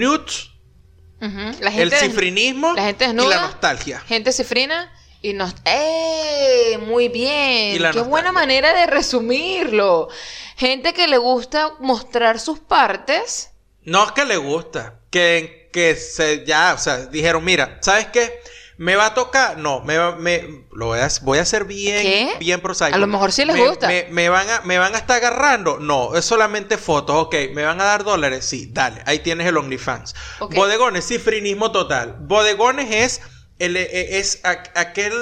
La 1.20 1.70
el 1.70 1.72
gente 1.72 1.98
cifrinismo 1.98 2.74
la 2.74 2.84
gente 2.84 3.06
y 3.06 3.14
la 3.14 3.42
nostalgia. 3.42 4.00
Gente 4.02 4.32
cifrina 4.32 4.94
y 5.22 5.34
nos... 5.34 5.56
¡Eh! 5.66 6.78
Muy 6.86 7.10
bien. 7.10 7.82
Qué 7.92 8.02
buena 8.02 8.32
manera 8.32 8.74
de 8.74 8.86
resumirlo. 8.86 10.10
Gente 10.56 10.94
que 10.94 11.08
le 11.08 11.18
gusta 11.18 11.74
mostrar 11.80 12.40
sus 12.40 12.60
partes. 12.60 13.50
No 13.82 14.06
es 14.06 14.12
que 14.12 14.26
le 14.26 14.38
gusta, 14.38 15.00
que, 15.10 15.70
que 15.72 15.96
se 15.96 16.46
ya, 16.46 16.74
o 16.74 16.78
sea, 16.78 17.06
dijeron, 17.08 17.44
mira, 17.44 17.80
¿sabes 17.82 18.08
qué? 18.08 18.42
Me 18.78 18.96
va 18.96 19.08
a 19.08 19.14
tocar, 19.16 19.58
no, 19.58 19.82
me, 19.82 19.98
me 20.18 20.66
lo 20.72 20.88
voy 20.88 21.00
a, 21.00 21.10
voy 21.24 21.40
a 21.40 21.42
hacer 21.42 21.66
bien, 21.66 22.02
¿Qué? 22.04 22.36
bien 22.40 22.62
prosaico. 22.62 22.96
A 22.96 23.00
lo 23.00 23.08
mejor 23.08 23.32
sí 23.32 23.44
les 23.44 23.56
Me- 23.56 23.68
gusta. 23.68 23.88
Me, 23.88 24.08
me 24.12 24.30
van 24.30 24.48
a, 24.50 24.62
me 24.62 24.78
van 24.78 24.94
a 24.94 25.00
estar 25.00 25.18
agarrando, 25.18 25.80
no, 25.80 26.16
es 26.16 26.26
solamente 26.26 26.78
fotos, 26.78 27.16
ok, 27.16 27.36
me 27.54 27.64
van 27.64 27.82
a 27.82 27.86
dar 27.86 28.04
dólares, 28.04 28.46
sí, 28.46 28.70
dale, 28.72 29.02
ahí 29.08 29.20
tienes 29.20 29.48
el 29.48 29.58
OnlyFans. 29.58 30.14
Ok. 30.40 30.54
Bodegones, 30.54 31.08
cifrinismo 31.08 31.72
total. 31.72 32.18
Bodegones 32.20 32.92
es, 32.92 33.22
el, 33.58 33.78
eh, 33.78 34.20
es 34.20 34.42
a- 34.46 34.64
aquel 34.80 35.14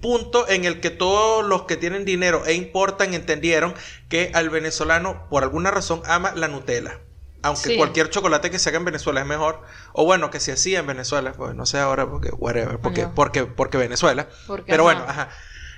punto 0.00 0.48
en 0.48 0.64
el 0.64 0.80
que 0.80 0.90
todos 0.90 1.44
los 1.44 1.62
que 1.66 1.76
tienen 1.76 2.04
dinero 2.04 2.44
e 2.46 2.54
importan 2.54 3.14
entendieron 3.14 3.74
que 4.08 4.32
al 4.34 4.50
venezolano, 4.50 5.28
por 5.30 5.44
alguna 5.44 5.70
razón, 5.70 6.02
ama 6.06 6.32
la 6.34 6.48
Nutella. 6.48 6.98
Aunque 7.42 7.70
Sí. 7.70 7.76
cualquier 7.76 8.08
chocolate 8.08 8.50
que 8.50 8.58
se 8.58 8.68
haga 8.68 8.78
en 8.78 8.84
Venezuela 8.84 9.20
es 9.20 9.26
mejor. 9.26 9.62
O 9.92 10.04
bueno, 10.04 10.30
que 10.30 10.38
se 10.40 10.52
hacía 10.52 10.78
en 10.78 10.86
Venezuela. 10.86 11.32
Pues 11.32 11.54
no 11.54 11.66
sé 11.66 11.78
ahora 11.78 12.08
porque, 12.08 12.30
whatever. 12.30 12.78
Porque, 12.78 13.02
Ajá. 13.02 13.12
porque, 13.14 13.44
porque 13.46 13.78
Venezuela. 13.78 14.28
Porque, 14.46 14.70
Pero 14.70 14.88
ajá. 14.88 14.98
bueno, 14.98 15.10
ajá. 15.10 15.28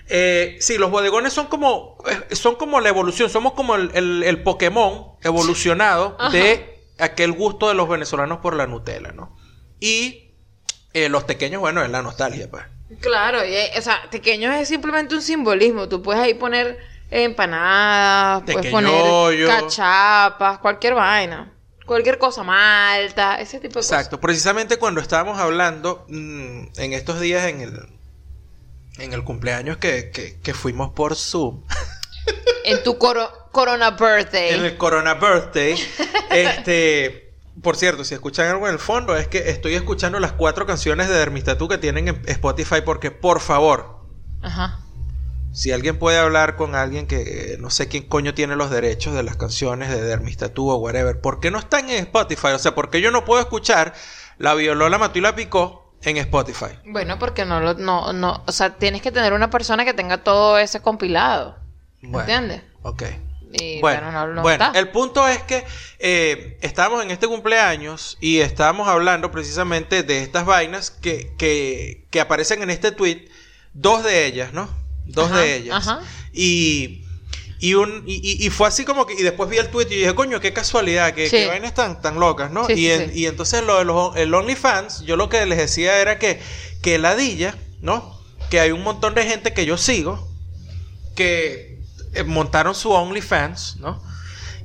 Eh, 0.09 0.59
sí, 0.61 0.77
los 0.77 0.90
bodegones 0.90 1.33
son 1.33 1.46
como, 1.46 1.96
eh, 2.07 2.35
son 2.35 2.57
como 2.57 2.81
la 2.81 2.90
evolución. 2.90 3.31
Somos 3.31 3.55
como 3.55 3.77
el, 3.77 3.90
el- 3.94 4.22
el 4.24 4.42
Pokémon 4.42 5.12
evolucionado 5.22 6.18
de 6.31 6.83
aquel 6.98 7.33
gusto 7.33 7.68
de 7.68 7.74
los 7.74 7.88
venezolanos 7.88 8.38
por 8.40 8.55
la 8.55 8.66
Nutella, 8.66 9.12
¿no? 9.12 9.35
Y 9.81 10.35
eh, 10.92 11.09
los 11.09 11.24
pequeños, 11.24 11.61
bueno, 11.61 11.83
es 11.83 11.88
la 11.90 12.03
nostalgia, 12.03 12.50
pues. 12.50 12.64
Claro, 13.00 13.38
y, 13.44 13.55
o 13.79 13.81
sea, 13.83 14.03
tequeños 14.11 14.55
es 14.57 14.68
simplemente 14.68 15.14
un 15.14 15.22
simbolismo. 15.22 15.88
Tú 15.88 16.03
puedes 16.03 16.22
ahí 16.22 16.35
poner 16.35 16.79
empanadas, 17.11 18.42
puedes 18.44 18.70
poner 18.70 19.46
cachapas, 19.46 20.59
cualquier 20.59 20.94
vaina. 20.94 21.53
Cualquier 21.87 22.18
cosa, 22.18 22.42
malta, 22.42 23.40
ese 23.40 23.61
tipo 23.61 23.75
de 23.75 23.81
Exacto. 23.81 24.20
Precisamente 24.20 24.79
cuando 24.79 25.01
estábamos 25.01 25.38
hablando 25.38 26.05
mm, 26.09 26.66
en 26.77 26.92
estos 26.92 27.20
días 27.20 27.44
en 27.49 27.61
el, 27.61 27.88
en 28.99 29.12
el 29.12 29.23
cumpleaños 29.25 29.77
que, 29.77 30.11
que, 30.11 30.38
que 30.40 30.55
fuimos 30.55 30.90
por 30.90 31.14
Zoom. 31.16 31.62
cosas. 31.62 31.88
En 32.66 32.83
tu 32.83 32.97
coro- 32.97 33.31
Corona 33.53 33.90
Birthday. 33.90 34.55
En 34.55 34.64
el 34.64 34.79
Corona 34.79 35.12
Birthday. 35.14 35.77
este. 36.31 37.35
Por 37.62 37.77
cierto, 37.77 38.03
si 38.05 38.14
escuchan 38.14 38.49
algo 38.49 38.66
en 38.66 38.73
el 38.73 38.79
fondo, 38.81 39.14
es 39.16 39.29
que 39.29 39.51
estoy 39.51 39.75
escuchando 39.75 40.18
las 40.18 40.33
cuatro 40.33 40.64
canciones 40.64 41.09
de 41.09 41.14
Dermistatú 41.14 41.68
que 41.68 41.77
tienen 41.77 42.09
en 42.09 42.23
Spotify. 42.27 42.81
Porque, 42.83 43.11
por 43.11 43.40
favor, 43.40 44.01
Ajá. 44.40 44.81
Si 45.55 45.71
alguien 45.71 46.01
puede 46.01 46.19
hablar 46.19 46.57
con 46.57 46.75
alguien 46.75 47.07
que 47.07 47.53
eh, 47.53 47.57
no 47.61 47.71
sé 47.71 47.87
quién 47.87 48.03
coño 48.03 48.35
tiene 48.35 48.57
los 48.57 48.71
derechos 48.71 49.14
de 49.14 49.23
las 49.23 49.37
canciones 49.37 49.88
de 49.88 50.03
Dermistatú 50.03 50.69
o 50.69 50.77
whatever, 50.77 51.21
¿por 51.21 51.38
qué 51.38 51.53
no 51.53 51.61
están 51.61 51.88
en 51.90 51.99
Spotify? 51.99 52.49
O 52.49 52.59
sea, 52.59 52.75
¿por 52.75 52.90
qué 52.90 53.01
yo 53.01 53.12
no 53.12 53.25
puedo 53.25 53.40
escuchar 53.40 53.95
La 54.37 54.55
violó, 54.55 54.88
la 54.88 54.99
mató 54.99 55.21
y 55.21 55.23
la 55.23 55.37
picó 55.37 55.95
en 56.03 56.17
Spotify? 56.17 56.77
Bueno, 56.85 57.21
porque 57.21 57.45
no 57.45 57.61
lo, 57.61 57.75
no, 57.75 58.12
no, 58.12 58.43
o 58.45 58.51
sea, 58.51 58.75
tienes 58.75 59.01
que 59.01 59.12
tener 59.12 59.33
una 59.33 59.49
persona 59.49 59.85
que 59.85 59.95
tenga 59.95 60.25
todo 60.25 60.59
ese 60.59 60.83
compilado. 60.83 61.57
Bueno, 62.03 62.19
¿Entiendes? 62.19 62.62
Ok. 62.83 63.05
Y 63.53 63.81
Bueno, 63.81 64.11
bueno, 64.11 64.27
no, 64.27 64.35
no 64.35 64.43
bueno, 64.43 64.73
el 64.75 64.88
punto 64.88 65.29
es 65.29 65.38
que 65.45 65.64
eh, 66.01 66.59
estábamos 66.62 67.05
en 67.05 67.12
este 67.12 67.29
cumpleaños 67.29 68.19
y 68.21 68.40
estábamos 68.40 68.88
hablando 68.88 69.31
precisamente 69.31 70.03
de 70.03 70.21
estas 70.21 70.45
vainas 70.45 70.90
que, 70.90 71.33
que, 71.38 72.09
que 72.11 72.21
aparecen 72.21 72.64
en 72.64 72.71
este 72.71 72.90
tweet, 72.90 73.29
dos 73.73 74.03
de 74.03 74.27
ellas, 74.27 74.53
¿no? 74.53 74.69
Dos 75.07 75.31
Ajá, 75.31 75.40
de 75.40 75.57
ellas. 75.57 75.77
ajá. 75.77 76.01
Y, 76.33 77.05
y, 77.61 77.75
un, 77.75 78.03
y, 78.07 78.45
y- 78.45 78.51
fue 78.51 78.69
así 78.69 78.85
como 78.85 79.07
que, 79.07 79.14
y 79.14 79.23
después 79.23 79.49
vi 79.49 79.59
el 79.59 79.69
tweet 79.69 79.87
y 79.90 79.97
dije, 79.97 80.14
coño, 80.14 80.40
qué 80.40 80.53
casualidad, 80.53 81.14
que, 81.14 81.31
Sí. 81.31 81.37
que 81.37 81.47
vainas 81.47 81.75
tan, 81.75 82.01
tan 82.03 82.19
locas, 82.21 82.51
¿no? 82.51 82.67
Sí, 82.67 82.73
y, 82.73 82.77
sí, 82.77 82.90
en- 82.90 83.12
sí. 83.12 83.21
y 83.21 83.27
entonces 83.27 83.62
lo 83.64 83.79
de 83.79 83.85
los 83.85 84.17
el 84.17 84.35
OnlyFans, 84.35 85.03
yo 85.05 85.17
lo 85.17 85.29
que 85.29 85.45
les 85.47 85.59
decía 85.59 85.99
era 86.01 86.19
que, 86.19 86.40
que 86.83 86.99
ladilla, 86.99 87.57
¿no? 87.81 88.19
Que 88.51 88.61
hay 88.61 88.71
un 88.73 88.83
montón 88.83 89.14
de 89.14 89.25
gente 89.25 89.53
que 89.55 89.64
yo 89.67 89.77
sigo 89.79 90.29
que 91.14 91.79
eh, 92.14 92.25
montaron 92.25 92.75
su 92.75 92.90
OnlyFans, 92.90 93.77
¿no? 93.77 94.03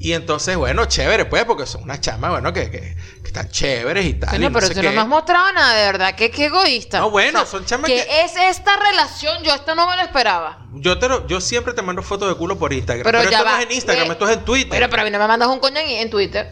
Y 0.01 0.13
entonces, 0.13 0.55
bueno, 0.55 0.85
chévere, 0.85 1.25
pues, 1.25 1.43
porque 1.43 1.65
son 1.65 1.83
unas 1.83 1.99
chamas, 1.99 2.31
bueno, 2.31 2.53
que, 2.53 2.71
que, 2.71 2.79
que 2.79 3.27
están 3.27 3.49
chéveres 3.49 4.05
y 4.05 4.13
tal. 4.13 4.29
Sí, 4.29 4.35
y 4.38 4.39
no, 4.39 4.49
no 4.49 4.53
pero 4.53 4.67
sé 4.67 4.73
tú 4.75 4.79
qué. 4.79 4.88
no 4.88 4.93
me 4.93 5.01
has 5.01 5.07
mostrado 5.09 5.51
nada, 5.51 5.73
de 5.75 5.85
verdad. 5.88 6.15
que 6.15 6.31
qué 6.31 6.45
egoísta. 6.45 6.99
No, 6.99 7.09
bueno, 7.12 7.45
son 7.45 7.65
chamas 7.65 7.89
que 7.89 7.95
que- 8.05 8.21
es 8.23 8.31
esta 8.38 8.77
relación? 8.77 9.43
Yo 9.43 9.53
esto 9.53 9.75
no 9.75 9.89
me 9.89 9.97
lo 9.97 10.01
esperaba. 10.03 10.65
Yo, 10.75 10.97
te 10.99 11.09
lo- 11.09 11.27
yo 11.27 11.41
siempre 11.41 11.73
te 11.73 11.81
mando 11.81 12.01
fotos 12.01 12.29
de 12.29 12.35
culo 12.35 12.57
por 12.57 12.71
Instagram. 12.71 13.03
Pero 13.03 13.19
Pero, 13.19 13.29
ya 13.29 13.38
esto 13.39 13.49
no 13.49 13.57
es 13.57 13.65
en 13.65 13.71
Instagram, 13.73 14.07
Eh, 14.07 14.12
esto 14.13 14.29
es 14.29 14.38
en 14.38 14.45
Twitter. 14.45 14.69
Pero, 14.71 14.89
pero 14.89 15.01
a 15.01 15.05
mí 15.05 15.12
no 15.12 15.19
me 15.19 15.27
mandas 15.27 15.49
un 15.49 15.59
coño 15.59 15.77
en, 15.79 15.89
en 15.89 16.09
Twitter. 16.09 16.49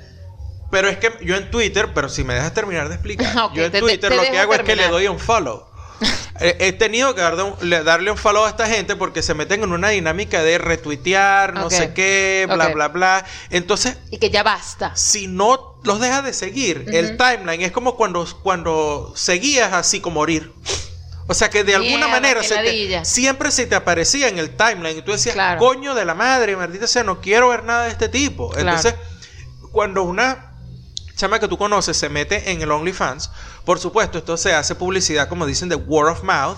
Pero 0.69 0.89
es 0.89 0.97
que 0.97 1.13
yo 1.21 1.38
en 1.38 1.49
Twitter, 1.49 1.93
pero 1.93 2.10
si 2.10 2.25
me 2.25 2.33
dejas 2.33 2.53
terminar 2.53 2.89
de 2.89 2.95
explicar, 2.95 3.33
yo 3.53 3.63
en 3.63 3.71
te- 3.71 3.77
te- 3.77 3.79
Twitter 3.79 4.10
te 4.10 4.15
lo 4.17 4.23
que 4.23 4.38
hago 4.39 4.53
es 4.55 4.63
que 4.63 4.75
le 4.75 4.89
doy 4.89 5.07
un 5.07 5.19
follow. 5.19 5.66
He, 6.39 6.55
he 6.67 6.73
tenido 6.73 7.15
que 7.15 7.21
darle 7.21 7.43
un, 7.43 7.55
le- 7.69 7.83
darle 7.83 8.12
un 8.12 8.17
follow 8.17 8.45
a 8.45 8.49
esta 8.49 8.67
gente 8.67 8.95
porque 8.95 9.21
se 9.23 9.33
meten 9.33 9.63
en 9.63 9.71
una 9.71 9.89
dinámica 9.89 10.43
de 10.43 10.57
retuitear, 10.57 11.53
no 11.53 11.69
sé 11.69 11.93
qué, 11.93 12.47
bla, 12.51 12.69
bla, 12.69 12.88
bla. 12.89 13.25
Entonces, 13.49 13.97
Y 14.12 14.17
que 14.17 14.29
ya 14.29 14.43
basta. 14.43 14.95
si 14.95 15.27
no 15.27 15.79
los 15.83 15.99
dejas 15.99 16.23
de 16.23 16.33
seguir, 16.33 16.86
el 16.93 17.17
timeline 17.17 17.62
es 17.62 17.71
como 17.71 17.95
cuando, 17.95 18.27
cuando 18.43 19.13
seguías 19.15 19.73
así 19.73 19.99
como 20.01 20.15
morir. 20.21 20.51
O 21.29 21.33
sea 21.33 21.49
que 21.49 21.63
de 21.65 21.75
alguna 21.75 22.07
manera 22.07 22.41
se 22.41 22.55
te- 22.55 23.03
siempre 23.05 23.51
se 23.51 23.65
te 23.65 23.75
aparecía 23.75 24.29
en 24.29 24.39
el 24.39 24.55
timeline 24.55 24.97
y 24.97 25.01
tú 25.01 25.12
decías, 25.12 25.36
Claro. 25.36 25.60
coño 25.60 25.93
de 25.93 26.05
la 26.05 26.13
madre, 26.13 26.55
maldita 26.55 26.88
sea, 26.88 27.03
no 27.03 27.19
quiero 27.19 27.49
ver 27.49 27.63
nada 27.65 27.83
de 27.86 27.91
este 27.91 28.07
tipo. 28.07 28.49
Claro. 28.49 28.69
Entonces, 28.69 28.95
cuando 29.71 30.03
una 30.03 30.53
chama 31.17 31.39
que 31.39 31.47
tú 31.47 31.57
conoces 31.57 31.97
se 31.97 32.10
mete 32.10 32.51
en 32.51 32.62
el 32.62 32.71
OnlyFans, 32.71 33.29
por 33.67 33.80
supuesto, 33.80 34.17
esto 34.17 34.38
se 34.38 34.53
hace 34.56 34.75
publicidad, 34.75 35.27
como 35.27 35.45
dicen, 35.45 35.67
de 35.67 35.75
word 35.75 36.10
of 36.13 36.23
mouth. 36.23 36.58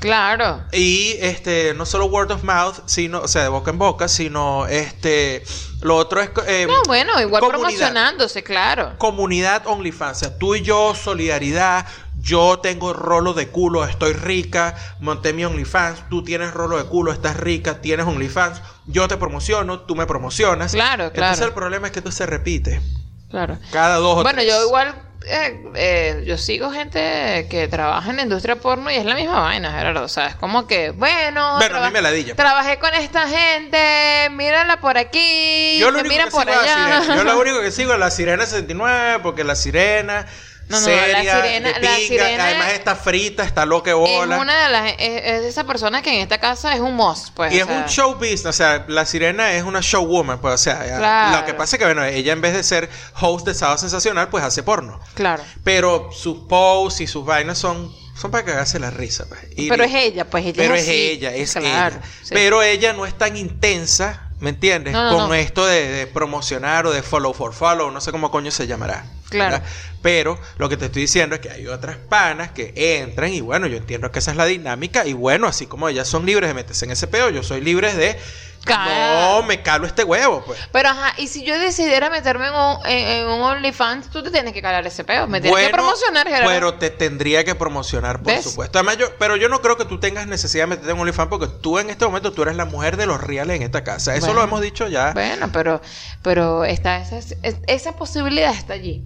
Claro. 0.00 0.64
Y 0.72 1.12
este, 1.20 1.74
no 1.74 1.86
solo 1.86 2.06
word 2.06 2.32
of 2.32 2.42
mouth, 2.42 2.74
sino, 2.86 3.20
o 3.20 3.28
sea, 3.28 3.42
de 3.44 3.48
boca 3.50 3.70
en 3.70 3.78
boca, 3.78 4.08
sino 4.08 4.66
este, 4.66 5.44
lo 5.82 5.94
otro 5.96 6.20
es 6.20 6.30
eh, 6.48 6.66
No, 6.68 6.82
bueno, 6.86 7.20
igual 7.20 7.40
promocionándose, 7.46 8.42
claro. 8.42 8.94
comunidad 8.98 9.62
OnlyFans. 9.66 10.16
O 10.16 10.20
sea, 10.20 10.38
tú 10.38 10.56
y 10.56 10.62
yo, 10.62 10.94
solidaridad. 10.96 11.86
Yo 12.18 12.58
tengo 12.58 12.92
rolo 12.94 13.32
de 13.32 13.48
culo, 13.48 13.84
estoy 13.84 14.12
rica, 14.12 14.74
monté 14.98 15.32
mi 15.32 15.44
OnlyFans, 15.44 16.08
tú 16.10 16.24
tienes 16.24 16.52
rolo 16.52 16.76
de 16.78 16.84
culo, 16.84 17.12
estás 17.12 17.36
rica, 17.36 17.80
tienes 17.80 18.06
OnlyFans, 18.06 18.60
yo 18.86 19.06
te 19.06 19.16
promociono, 19.16 19.80
tú 19.82 19.94
me 19.96 20.04
promocionas. 20.06 20.72
Claro, 20.72 21.04
Entonces 21.04 21.36
claro. 21.36 21.46
el 21.46 21.54
problema 21.54 21.86
es 21.86 21.92
que 21.92 22.00
esto 22.00 22.10
se 22.10 22.26
repite 22.26 22.82
Claro. 23.30 23.58
cada 23.70 23.96
dos 23.96 24.18
o 24.18 24.22
Bueno, 24.22 24.40
tres. 24.40 24.50
yo 24.52 24.66
igual, 24.66 24.94
eh, 25.26 25.62
eh, 25.74 26.22
yo 26.26 26.38
sigo 26.38 26.70
gente 26.70 27.46
que 27.50 27.68
trabaja 27.68 28.10
en 28.10 28.16
la 28.16 28.22
industria 28.22 28.56
porno 28.56 28.90
y 28.90 28.94
es 28.96 29.04
la 29.04 29.14
misma 29.14 29.40
vaina, 29.40 29.70
Gerardo. 29.72 30.02
O 30.04 30.08
sea, 30.08 30.28
es 30.28 30.34
como 30.36 30.66
que, 30.66 30.90
bueno, 30.90 31.56
Bueno, 31.58 31.78
a 31.78 31.86
mí 31.86 31.92
me 31.92 32.02
ladilla. 32.02 32.34
trabajé 32.34 32.78
con 32.78 32.94
esta 32.94 33.28
gente, 33.28 34.28
mírala 34.30 34.80
por 34.80 34.96
aquí, 34.98 35.76
Yo 35.78 35.90
lo 35.90 35.98
me 35.98 36.00
único 36.00 36.12
miran 36.14 36.28
que 36.28 36.32
por 36.32 36.42
sigo 36.44 36.54
la 36.54 36.62
allá. 36.62 37.00
sirena. 37.02 37.16
Yo 37.16 37.24
lo 37.24 37.38
único 37.40 37.60
que 37.60 37.70
sigo 37.70 37.92
es 37.92 37.98
la 37.98 38.10
sirena 38.10 38.46
69, 38.46 39.20
porque 39.22 39.44
la 39.44 39.54
sirena. 39.54 40.26
No, 40.70 40.78
no, 40.78 40.84
seria, 40.86 41.22
la 41.22 41.42
sirena- 41.42 41.72
de 41.72 41.80
la 41.80 41.96
sirena- 41.96 42.44
además 42.44 42.72
está 42.72 42.94
frita, 42.96 43.42
está 43.42 43.66
de 43.96 44.10
es 44.10 44.16
bola. 44.18 44.38
una 44.38 44.66
de 44.66 44.72
las, 44.72 44.92
es, 44.98 45.22
es 45.24 45.44
esa 45.44 45.64
persona 45.64 46.00
que 46.00 46.14
en 46.14 46.20
esta 46.20 46.38
casa 46.38 46.72
es 46.74 46.80
un 46.80 46.94
must, 46.94 47.30
pues. 47.34 47.52
Y 47.52 47.58
es 47.58 47.66
sea, 47.66 47.76
un 47.76 47.84
show 47.86 48.14
business, 48.14 48.46
o 48.46 48.52
sea, 48.52 48.84
la 48.88 49.04
sirena 49.04 49.52
es 49.52 49.64
una 49.64 49.80
showwoman, 49.82 50.40
pues, 50.40 50.54
o 50.54 50.58
sea, 50.58 50.78
Claro. 50.98 51.38
lo 51.40 51.44
que 51.44 51.54
pasa 51.54 51.76
es 51.76 51.78
que, 51.80 51.84
bueno, 51.86 52.04
ella 52.04 52.32
en 52.32 52.40
vez 52.40 52.54
de 52.54 52.62
ser 52.62 52.88
host 53.20 53.46
de 53.46 53.54
Sábado 53.54 53.78
Sensacional, 53.78 54.28
pues 54.28 54.44
hace 54.44 54.62
porno. 54.62 55.00
Claro. 55.14 55.42
Pero 55.64 56.10
sus 56.12 56.46
posts 56.48 57.00
y 57.00 57.06
sus 57.06 57.24
vainas 57.24 57.58
son, 57.58 57.92
son 58.16 58.30
para 58.30 58.44
cagarse 58.44 58.78
la 58.78 58.90
risa, 58.90 59.24
pues. 59.28 59.40
Y- 59.56 59.68
Pero 59.68 59.82
es 59.84 59.94
ella, 59.94 60.24
pues 60.30 60.44
ella 60.46 60.54
Pero 60.56 60.74
es 60.74 60.82
es 60.82 60.88
así. 60.88 60.96
ella, 61.10 61.34
es 61.34 61.52
Claro, 61.54 61.96
ella. 61.96 62.04
sí. 62.22 62.30
Pero 62.32 62.62
ella 62.62 62.92
no 62.92 63.06
es 63.06 63.18
tan 63.18 63.36
intensa, 63.36 64.28
¿me 64.38 64.50
entiendes? 64.50 64.92
No, 64.92 65.10
no, 65.10 65.16
Con 65.18 65.28
no. 65.30 65.34
esto 65.34 65.66
de, 65.66 65.88
de 65.88 66.06
promocionar 66.06 66.86
o 66.86 66.92
de 66.92 67.02
follow 67.02 67.32
for 67.34 67.52
follow, 67.52 67.90
no 67.90 68.00
sé 68.00 68.12
cómo 68.12 68.30
coño 68.30 68.50
se 68.50 68.66
llamará. 68.66 69.04
Claro. 69.30 69.52
¿verdad? 69.52 69.68
Pero 70.02 70.38
lo 70.56 70.68
que 70.68 70.76
te 70.76 70.86
estoy 70.86 71.02
diciendo 71.02 71.34
es 71.34 71.40
que 71.42 71.50
hay 71.50 71.66
otras 71.66 71.96
panas 71.96 72.52
que 72.52 72.72
entran 73.02 73.32
y 73.32 73.40
bueno, 73.42 73.66
yo 73.66 73.76
entiendo 73.76 74.10
que 74.10 74.18
esa 74.20 74.30
es 74.30 74.36
la 74.36 74.46
dinámica 74.46 75.06
y 75.06 75.12
bueno, 75.12 75.46
así 75.46 75.66
como 75.66 75.88
ellas 75.88 76.08
son 76.08 76.24
libres 76.24 76.48
de 76.48 76.54
meterse 76.54 76.86
en 76.86 76.90
ese 76.92 77.06
peo, 77.06 77.28
yo 77.30 77.42
soy 77.42 77.60
libre 77.60 77.92
de... 77.94 78.18
No, 78.66 79.42
me 79.44 79.62
calo 79.62 79.86
este 79.86 80.04
huevo, 80.04 80.42
pues. 80.44 80.58
Pero 80.70 80.90
ajá, 80.90 81.14
y 81.16 81.28
si 81.28 81.44
yo 81.44 81.58
decidiera 81.58 82.10
meterme 82.10 82.48
en 82.48 82.52
un, 82.54 82.86
en, 82.86 83.08
en 83.08 83.26
un 83.26 83.40
OnlyFans, 83.40 84.10
tú 84.10 84.22
te 84.22 84.30
tienes 84.30 84.52
que 84.52 84.60
calar 84.60 84.86
ese 84.86 85.02
peo. 85.02 85.26
Me 85.26 85.40
tienes 85.40 85.58
que 85.66 85.72
promocionar, 85.72 86.26
Gerardo. 86.28 86.46
Pero 86.50 86.74
te 86.74 86.90
tendría 86.90 87.42
que 87.42 87.54
promocionar, 87.54 88.18
por 88.22 88.34
¿Ves? 88.34 88.44
supuesto. 88.44 88.78
Además, 88.78 88.98
yo, 88.98 89.06
pero 89.18 89.36
yo 89.36 89.48
no 89.48 89.62
creo 89.62 89.78
que 89.78 89.86
tú 89.86 89.98
tengas 89.98 90.26
necesidad 90.26 90.64
de 90.64 90.68
meterte 90.68 90.92
en 90.92 90.98
OnlyFans 91.00 91.28
porque 91.30 91.46
tú 91.62 91.78
en 91.78 91.88
este 91.88 92.04
momento 92.04 92.32
tú 92.32 92.42
eres 92.42 92.54
la 92.56 92.66
mujer 92.66 92.98
de 92.98 93.06
los 93.06 93.22
reales 93.22 93.56
en 93.56 93.62
esta 93.62 93.82
casa. 93.82 94.14
Eso 94.14 94.26
Bueno. 94.26 94.40
lo 94.40 94.44
hemos 94.46 94.60
dicho 94.60 94.86
ya. 94.88 95.12
Bueno, 95.12 95.48
pero, 95.54 95.80
pero 96.22 96.64
está, 96.66 96.98
esa, 96.98 97.16
es- 97.16 97.36
esa 97.66 97.92
posibilidad 97.96 98.54
está 98.54 98.74
allí. 98.74 99.02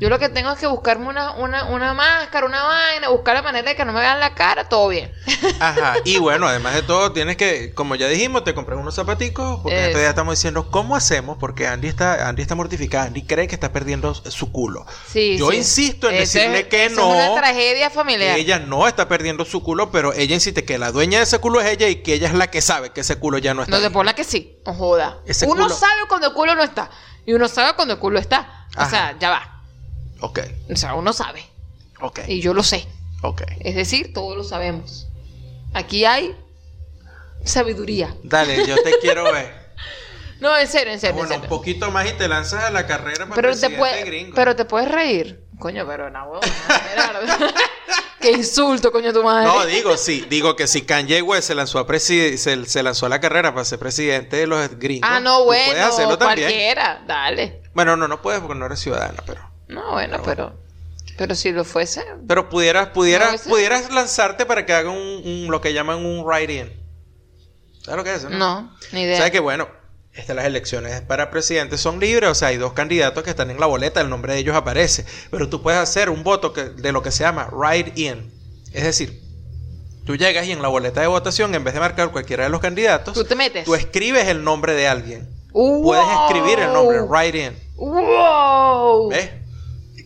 Yo 0.00 0.08
lo 0.08 0.18
que 0.20 0.28
tengo 0.28 0.52
es 0.52 0.58
que 0.60 0.68
buscarme 0.68 1.08
una, 1.08 1.32
una, 1.32 1.64
una 1.64 1.92
máscara, 1.92 2.46
una 2.46 2.62
vaina, 2.62 3.08
buscar 3.08 3.34
la 3.34 3.42
manera 3.42 3.68
de 3.70 3.74
que 3.76 3.84
no 3.84 3.92
me 3.92 3.98
vean 3.98 4.20
la 4.20 4.32
cara, 4.34 4.68
todo 4.68 4.86
bien. 4.88 5.12
Ajá. 5.60 5.96
Y 6.04 6.18
bueno, 6.18 6.46
además 6.46 6.74
de 6.74 6.82
todo, 6.82 7.10
tienes 7.12 7.36
que, 7.36 7.74
como 7.74 7.96
ya 7.96 8.06
dijimos, 8.06 8.44
te 8.44 8.54
compras 8.54 8.78
unos 8.78 8.94
zapaticos. 8.94 9.60
Porque 9.60 9.76
entonces 9.76 10.02
ya 10.02 10.10
estamos 10.10 10.34
diciendo, 10.36 10.70
¿cómo 10.70 10.94
hacemos? 10.94 11.36
Porque 11.38 11.66
Andy 11.66 11.88
está, 11.88 12.28
Andy 12.28 12.42
está 12.42 12.54
mortificada. 12.54 13.06
Andy 13.06 13.22
cree 13.26 13.48
que 13.48 13.56
está 13.56 13.72
perdiendo 13.72 14.14
su 14.14 14.52
culo. 14.52 14.86
Sí, 15.10 15.36
Yo 15.36 15.50
sí. 15.50 15.56
insisto 15.56 16.08
en 16.08 16.16
decirle 16.18 16.60
es- 16.60 16.66
que 16.68 16.84
eso 16.86 16.94
no. 16.96 17.14
Es 17.20 17.30
una 17.30 17.40
tragedia 17.40 17.90
familiar. 17.90 18.38
Ella 18.38 18.60
no 18.60 18.86
está 18.86 19.08
perdiendo 19.08 19.44
su 19.44 19.64
culo, 19.64 19.90
pero 19.90 20.12
ella 20.12 20.34
insiste 20.34 20.64
que 20.64 20.78
la 20.78 20.92
dueña 20.92 21.18
de 21.18 21.24
ese 21.24 21.40
culo 21.40 21.60
es 21.60 21.66
ella 21.72 21.88
y 21.88 21.96
que 22.02 22.14
ella 22.14 22.28
es 22.28 22.34
la 22.34 22.48
que 22.52 22.60
sabe 22.60 22.90
que 22.90 23.00
ese 23.00 23.16
culo 23.18 23.38
ya 23.38 23.52
no 23.52 23.62
está. 23.62 23.76
No, 23.76 23.84
ahí. 23.84 23.90
por 23.92 24.14
que 24.14 24.22
sí, 24.22 24.58
no 24.64 24.74
joda. 24.74 25.18
Ese 25.26 25.46
uno 25.46 25.64
culo- 25.66 25.74
sabe 25.74 26.02
cuando 26.08 26.28
el 26.28 26.34
culo 26.34 26.54
no 26.54 26.62
está. 26.62 26.88
Y 27.26 27.32
uno 27.34 27.48
sabe 27.48 27.74
cuando 27.74 27.94
el 27.94 28.00
culo 28.00 28.20
está. 28.20 28.66
O 28.76 28.80
Ajá. 28.80 28.90
sea, 28.90 29.16
ya 29.18 29.30
va. 29.30 29.54
Ok, 30.20 30.40
O 30.72 30.76
sea, 30.76 30.94
uno 30.94 31.12
sabe. 31.12 31.42
ok, 32.00 32.20
Y 32.28 32.40
yo 32.40 32.54
lo 32.54 32.62
sé. 32.62 32.86
ok. 33.22 33.42
Es 33.60 33.74
decir, 33.76 34.12
todos 34.12 34.36
lo 34.36 34.44
sabemos. 34.44 35.06
Aquí 35.74 36.04
hay 36.04 36.34
sabiduría. 37.44 38.14
Dale, 38.22 38.66
yo 38.66 38.76
te 38.82 38.98
quiero 39.00 39.24
ver. 39.24 39.68
No, 40.40 40.56
en 40.56 40.68
serio, 40.68 40.92
en 40.92 41.00
serio. 41.00 41.20
en 41.22 41.28
Bueno, 41.28 41.42
un 41.42 41.48
poquito 41.48 41.90
más 41.90 42.08
y 42.08 42.12
te 42.12 42.28
lanzas 42.28 42.64
a 42.64 42.70
la 42.70 42.86
carrera 42.86 43.26
para 43.26 43.34
Pero 43.34 43.56
te, 43.58 43.70
puede, 43.70 44.04
gringo. 44.04 44.34
pero 44.34 44.54
te 44.54 44.64
puedes 44.64 44.88
reír. 44.90 45.44
Coño, 45.58 45.84
pero 45.86 46.08
no, 46.10 46.40
Gerardo. 46.90 47.20
Qué 48.20 48.30
insulto, 48.32 48.92
coño, 48.92 49.12
tu 49.12 49.22
madre. 49.24 49.46
No, 49.46 49.66
digo 49.66 49.96
sí, 49.96 50.24
digo 50.28 50.54
que 50.54 50.66
si 50.68 50.82
Kanye 50.82 51.22
West 51.22 51.48
se 51.48 51.54
lanzó 51.56 51.78
a 51.80 51.86
presi- 51.86 52.36
se, 52.36 52.64
se 52.66 52.82
lanzó 52.84 53.06
a 53.06 53.08
la 53.08 53.20
carrera 53.20 53.52
para 53.52 53.64
ser 53.64 53.78
presidente 53.80 54.36
de 54.36 54.46
los 54.46 54.78
gringos. 54.78 55.08
ah, 55.10 55.18
no, 55.20 55.44
bueno, 55.44 55.72
Puedes 55.72 55.84
hacerlo 55.84 56.18
también. 56.18 56.46
cualquiera. 56.48 57.02
Dale. 57.06 57.62
Bueno, 57.74 57.96
no, 57.96 58.06
no 58.06 58.22
puedes 58.22 58.40
porque 58.40 58.56
no 58.58 58.66
eres 58.66 58.78
ciudadana, 58.80 59.20
pero. 59.26 59.40
No, 59.68 59.92
bueno, 59.92 60.18
pero. 60.24 60.52
Pero 61.16 61.34
si 61.34 61.50
lo 61.52 61.64
fuese. 61.64 62.04
Pero 62.26 62.48
pudieras, 62.48 62.88
pudieras, 62.88 63.44
No, 63.46 63.50
pudieras 63.52 63.90
lanzarte 63.92 64.46
para 64.46 64.64
que 64.66 64.72
haga 64.72 64.90
un, 64.90 64.98
un- 64.98 65.48
lo 65.50 65.60
que 65.60 65.72
llaman 65.72 66.04
un 66.04 66.24
write-in. 66.24 66.70
¿Sabes 67.82 67.96
lo 67.98 68.04
que 68.04 68.10
es 68.10 68.18
eso? 68.18 68.30
No, 68.30 68.72
ni 68.92 69.02
idea. 69.02 69.16
¿Sabes 69.18 69.32
que 69.32 69.40
bueno? 69.40 69.68
Estas 70.12 70.34
las 70.36 70.46
elecciones 70.46 71.00
para 71.02 71.30
presidente 71.30 71.78
son 71.78 72.00
libres, 72.00 72.28
o 72.30 72.34
sea, 72.34 72.48
hay 72.48 72.56
dos 72.56 72.72
candidatos 72.72 73.22
que 73.22 73.30
están 73.30 73.50
en 73.50 73.60
la 73.60 73.66
boleta, 73.66 74.00
el 74.00 74.08
nombre 74.10 74.32
de 74.32 74.40
ellos 74.40 74.56
aparece, 74.56 75.04
pero 75.30 75.48
tú 75.48 75.62
puedes 75.62 75.78
hacer 75.78 76.10
un 76.10 76.24
voto 76.24 76.52
que, 76.52 76.64
de 76.64 76.90
lo 76.92 77.02
que 77.02 77.12
se 77.12 77.22
llama 77.24 77.48
write-in. 77.52 78.32
Es 78.72 78.82
decir, 78.84 79.20
tú 80.04 80.16
llegas 80.16 80.46
y 80.46 80.52
en 80.52 80.60
la 80.60 80.68
boleta 80.68 81.00
de 81.00 81.06
votación, 81.06 81.54
en 81.54 81.62
vez 81.62 81.72
de 81.74 81.80
marcar 81.80 82.10
cualquiera 82.10 82.44
de 82.44 82.50
los 82.50 82.60
candidatos, 82.60 83.14
Tú 83.14 83.24
te 83.24 83.36
metes. 83.36 83.64
tú 83.64 83.74
escribes 83.76 84.26
el 84.28 84.42
nombre 84.42 84.74
de 84.74 84.88
alguien. 84.88 85.28
¡Wow! 85.52 85.82
Puedes 85.82 86.04
escribir 86.26 86.58
el 86.60 86.72
nombre, 86.72 87.00
write-in. 87.02 87.52
¡Wow! 87.76 89.08
¿Ves? 89.10 89.30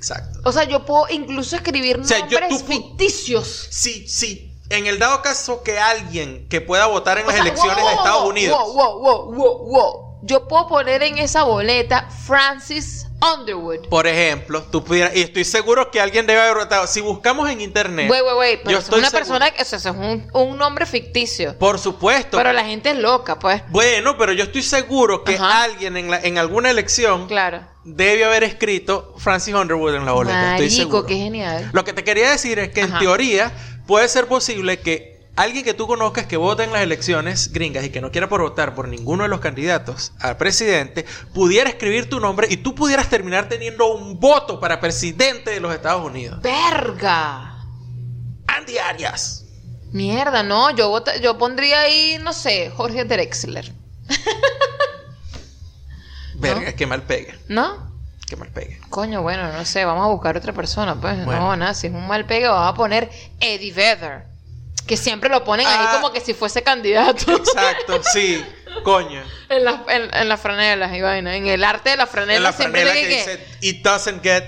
Exacto. 0.03 0.41
O 0.45 0.51
sea, 0.51 0.65
yo 0.65 0.85
puedo 0.85 1.07
incluso 1.11 1.55
escribir 1.55 2.01
O 2.01 2.05
sea, 2.05 2.27
yo- 2.29 2.41
nombres 2.41 2.61
tú 2.65 2.67
ficticios. 2.73 3.69
Si, 3.71 4.09
si 4.09 4.53
en 4.69 4.87
el 4.87 4.99
dado 4.99 5.23
caso 5.23 5.63
que 5.63 5.79
alguien 5.79 6.49
que 6.49 6.61
pueda 6.61 6.87
votar 6.87 7.19
en 7.19 7.25
O 7.25 7.27
las 7.29 7.37
sea, 7.37 7.45
elecciones 7.45 7.77
wow, 7.79 7.87
de 7.89 7.95
Estados 7.95 8.21
wow, 8.23 8.31
Unidos. 8.31 8.59
Wow, 8.59 8.75
wow, 8.75 8.99
wow, 9.01 9.33
wow, 9.35 9.59
wow. 9.69 10.19
Yo 10.25 10.47
puedo 10.49 10.67
poner 10.69 11.03
en 11.03 11.19
esa 11.19 11.43
boleta 11.45 12.09
Francis 12.27 13.07
Underwood. 13.21 13.89
Por 13.89 14.07
ejemplo, 14.07 14.63
tú 14.63 14.83
pudieras, 14.85 15.15
y 15.17 15.21
estoy 15.23 15.45
seguro 15.45 15.91
que 15.91 16.01
alguien 16.01 16.27
debe 16.27 16.41
haber 16.41 16.57
votado. 16.65 16.87
Si 16.89 17.01
buscamos 17.01 17.49
en 17.51 17.61
internet, 17.61 18.07
Güey, 18.09 18.21
güey, 18.23 18.35
güey. 18.35 18.57
Pero 18.59 18.71
yo 18.73 18.79
eso 18.79 18.93
es 18.93 18.99
una 18.99 19.11
seguro- 19.11 19.19
persona 19.19 19.51
que. 19.53 19.63
O 19.63 19.65
sea, 19.65 19.79
eso 19.79 19.91
es 19.91 19.97
un, 19.97 20.29
un 20.33 20.57
nombre 20.59 20.87
ficticio. 20.87 21.57
por 21.59 21.79
supuesto. 21.79 22.37
Pero 22.37 22.53
la 22.53 22.65
gente 22.65 22.91
es 22.91 22.97
loca, 22.99 23.39
pues. 23.39 23.63
Bueno, 23.71 24.17
pero 24.19 24.33
yo 24.33 24.45
estoy 24.45 24.63
seguro 24.63 25.23
que 25.25 25.35
Ajá. 25.37 25.63
alguien 25.65 25.97
en, 25.97 26.11
la- 26.11 26.21
en 26.21 26.39
alguna 26.39 26.71
elección 26.71 27.27
Claro. 27.29 27.67
Debe 27.85 28.25
haber 28.25 28.45
escrito 28.45 29.15
Francis 29.19 29.55
Underwood 29.55 29.95
en 29.97 30.05
la 30.07 30.13
boleta. 30.13 30.57
estoy 30.57 30.67
Marico, 30.69 30.83
seguro. 30.83 31.07
qué 31.07 31.17
genial. 31.17 31.71
Lo 31.73 31.85
que 31.85 31.93
te 31.93 32.05
quería 32.05 32.31
decir 32.31 32.59
es 32.59 32.71
que 32.71 32.81
en 32.83 32.99
teoría 32.99 33.53
puede 33.87 34.09
ser 34.09 34.27
posible 34.27 34.81
que 34.81 35.13
alguien 35.35 35.65
que 35.65 35.73
tú 35.75 35.87
conozcas 35.87 36.27
que 36.27 36.37
vote 36.37 36.63
en 36.65 36.73
las 36.73 36.83
elecciones 36.83 37.53
gringas 37.53 37.85
y 37.85 37.91
que 37.91 38.01
no 38.03 38.11
quiera 38.13 38.29
por 38.29 38.43
votar 38.43 38.75
por 38.75 38.87
ninguno 38.89 39.23
de 39.23 39.29
los 39.31 39.41
candidatos 39.41 40.13
al 40.21 40.37
presidente, 40.37 41.07
pudiera 41.33 41.71
escribir 41.71 42.09
tu 42.11 42.21
nombre 42.21 42.47
y 42.51 42.59
tú 42.59 42.75
pudieras 42.75 43.09
terminar 43.09 43.49
teniendo 43.49 43.93
un 43.95 44.21
voto 44.21 44.61
para 44.61 44.79
presidente 44.79 45.51
de 45.51 45.61
los 45.61 45.75
Estados 45.75 46.05
Unidos. 46.05 46.41
¡Verga! 46.43 47.65
Andy 48.47 48.77
Arias. 48.79 49.47
Mierda, 49.93 50.43
no. 50.43 50.71
Yo, 50.77 50.89
vota- 50.91 51.17
yo 51.17 51.37
pondría 51.39 51.81
ahí, 51.81 52.19
no 52.23 52.33
sé, 52.33 52.71
Jorge 52.77 53.05
Drexler. 53.05 53.73
Verga, 56.43 56.73
qué 56.75 56.87
mal 56.87 57.03
pegue. 57.03 57.35
¿No? 57.49 57.91
Qué 58.29 58.37
mal 58.37 58.49
pegue. 58.49 58.81
Coño, 58.89 59.23
bueno, 59.23 59.53
no 59.53 59.65
sé, 59.65 59.85
vamos 59.85 60.05
a 60.05 60.09
buscar 60.09 60.37
otra 60.37 60.53
persona, 60.53 60.95
pues. 61.01 61.25
Bueno. 61.25 61.41
No, 61.41 61.57
nada, 61.57 61.75
si 61.75 61.87
es 61.89 61.93
un 61.93 62.07
mal 62.07 62.25
pegue, 62.27 62.49
vamos 62.49 62.73
a 62.73 62.75
poner 62.75 63.11
Eddie 63.41 63.73
Vedder. 63.73 64.25
Que 64.87 64.97
siempre 64.97 65.29
lo 65.31 65.45
ponen 65.45 65.67
Ah. 65.69 65.91
ahí 65.93 65.97
como 66.01 66.13
que 66.13 66.21
si 66.21 66.35
fuese 66.35 66.63
candidato. 66.63 67.31
Exacto, 67.37 68.01
sí. 68.13 68.45
Coño. 68.85 69.23
en, 69.51 69.65
las, 69.65 69.81
en, 69.89 70.15
en 70.15 70.29
las 70.29 70.41
franelas 70.41 70.93
y 70.95 71.01
vaina. 71.03 71.37
En 71.37 71.47
el 71.47 71.63
arte 71.63 71.91
de 71.91 71.97
la 71.99 72.07
franela 72.07 72.37
En 72.39 72.43
la 72.43 72.53
siempre 72.53 72.83
franela 72.83 73.01
que 73.01 73.09
que- 73.09 73.17
dice 73.17 73.47
It 73.61 73.85
doesn't 73.85 74.23
get 74.23 74.45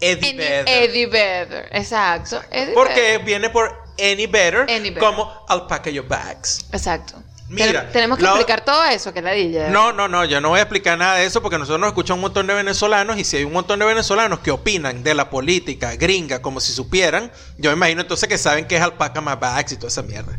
Eddie 0.00 0.32
Vedder. 0.34 0.64
Eddie 0.68 1.06
Vedder. 1.06 1.68
Exacto. 1.72 2.42
Eddie 2.50 2.72
Porque 2.74 3.18
viene 3.18 3.50
por 3.50 3.70
Any 3.98 4.26
Better, 4.26 4.62
Any 4.62 4.90
better. 4.90 4.98
como 4.98 5.30
I'll 5.48 5.66
pack 5.68 5.86
your 5.90 6.06
bags. 6.08 6.66
Exacto. 6.72 7.22
Mira, 7.48 7.90
tenemos 7.92 8.18
que 8.18 8.24
explicar 8.24 8.64
todo 8.64 8.84
eso, 8.86 9.12
que 9.12 9.20
la 9.20 9.32
dilla. 9.32 9.68
No, 9.68 9.92
no, 9.92 10.08
no, 10.08 10.24
yo 10.24 10.40
no 10.40 10.48
voy 10.48 10.58
a 10.60 10.62
explicar 10.62 10.96
nada 10.96 11.16
de 11.16 11.26
eso 11.26 11.42
porque 11.42 11.58
nosotros 11.58 11.78
nos 11.78 11.88
escuchan 11.88 12.14
un 12.14 12.22
montón 12.22 12.46
de 12.46 12.54
venezolanos 12.54 13.18
y 13.18 13.24
si 13.24 13.36
hay 13.36 13.44
un 13.44 13.52
montón 13.52 13.78
de 13.78 13.84
venezolanos 13.84 14.38
que 14.40 14.50
opinan 14.50 15.02
de 15.02 15.14
la 15.14 15.28
política 15.30 15.94
gringa 15.96 16.40
como 16.40 16.58
si 16.60 16.72
supieran, 16.72 17.30
yo 17.58 17.70
me 17.70 17.76
imagino 17.76 18.00
entonces 18.00 18.28
que 18.28 18.38
saben 18.38 18.66
que 18.66 18.76
es 18.76 18.82
alpaca 18.82 19.20
más 19.20 19.38
bags 19.38 19.72
y 19.72 19.76
toda 19.76 19.88
esa 19.88 20.02
mierda. 20.02 20.32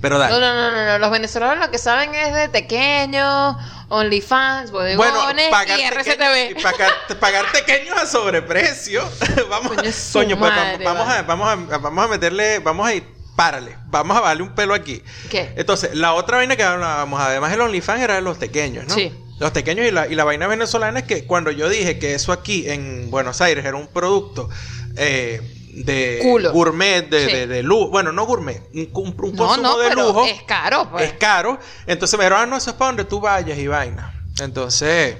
Pero 0.00 0.18
dale. 0.18 0.34
No, 0.34 0.40
no, 0.40 0.70
no, 0.70 0.86
no. 0.86 0.98
Los 0.98 1.10
venezolanos 1.10 1.58
lo 1.58 1.70
que 1.72 1.78
saben 1.78 2.14
es 2.14 2.32
de 2.32 2.48
tequeños, 2.48 3.56
OnlyFans, 3.88 4.70
Bueno, 4.70 4.96
bodegones 4.98 5.48
pagar, 5.50 5.80
y 5.80 5.82
tequeños- 5.82 5.92
RCTV. 5.96 6.50
y 6.50 6.62
pagar, 6.62 6.92
pagar 7.18 7.44
pequeños 7.50 7.96
a 7.98 8.06
sobreprecio. 8.06 9.02
vamos, 9.50 9.68
Coño, 9.72 9.82
coño, 9.82 9.92
su 9.92 10.12
pues, 10.38 10.38
vamos, 10.38 11.06
vale. 11.06 11.18
a, 11.18 11.22
vamos, 11.22 11.48
a, 11.72 11.78
vamos 11.78 12.04
a 12.04 12.08
meterle, 12.08 12.58
vamos 12.60 12.86
a 12.86 12.94
ir 12.94 13.15
párale, 13.36 13.76
vamos 13.86 14.16
a 14.16 14.22
darle 14.22 14.42
un 14.42 14.54
pelo 14.54 14.74
aquí. 14.74 15.02
¿Qué? 15.30 15.52
Entonces, 15.56 15.94
la 15.94 16.14
otra 16.14 16.38
vaina 16.38 16.56
que 16.56 16.64
hablábamos, 16.64 17.20
además 17.20 17.50
del 17.50 17.60
OnlyFans, 17.60 18.02
era 18.02 18.14
de 18.14 18.22
los 18.22 18.38
pequeños, 18.38 18.86
¿no? 18.88 18.94
Sí. 18.94 19.12
Los 19.38 19.50
pequeños 19.50 19.86
y 19.86 19.90
la, 19.90 20.06
y 20.08 20.14
la 20.14 20.24
vaina 20.24 20.46
venezolana 20.46 21.00
es 21.00 21.04
que 21.04 21.24
cuando 21.26 21.50
yo 21.50 21.68
dije 21.68 21.98
que 21.98 22.14
eso 22.14 22.32
aquí 22.32 22.68
en 22.70 23.10
Buenos 23.10 23.40
Aires 23.42 23.64
era 23.66 23.76
un 23.76 23.86
producto 23.88 24.48
eh, 24.96 25.42
de 25.74 26.20
Culo. 26.22 26.52
gourmet, 26.52 27.02
de, 27.10 27.26
Sí. 27.26 27.32
de, 27.32 27.46
de 27.46 27.62
lujo, 27.62 27.90
bueno, 27.90 28.10
no 28.12 28.24
gourmet, 28.24 28.62
un, 28.72 28.88
un- 28.94 29.08
un 29.08 29.32
No, 29.34 29.46
consumo 29.46 29.62
no, 29.62 29.78
de 29.78 29.88
pero 29.90 30.06
lujo, 30.06 30.24
es 30.24 30.42
caro, 30.44 30.88
pues. 30.90 31.04
es 31.04 31.12
caro. 31.18 31.58
Entonces 31.86 32.18
me 32.18 32.24
dijeron, 32.24 32.44
ah, 32.44 32.46
no, 32.46 32.56
eso 32.56 32.70
es 32.70 32.76
para 32.76 32.88
donde 32.92 33.04
tú 33.04 33.20
vayas 33.20 33.58
y 33.58 33.66
vaina. 33.66 34.14
Entonces, 34.40 35.16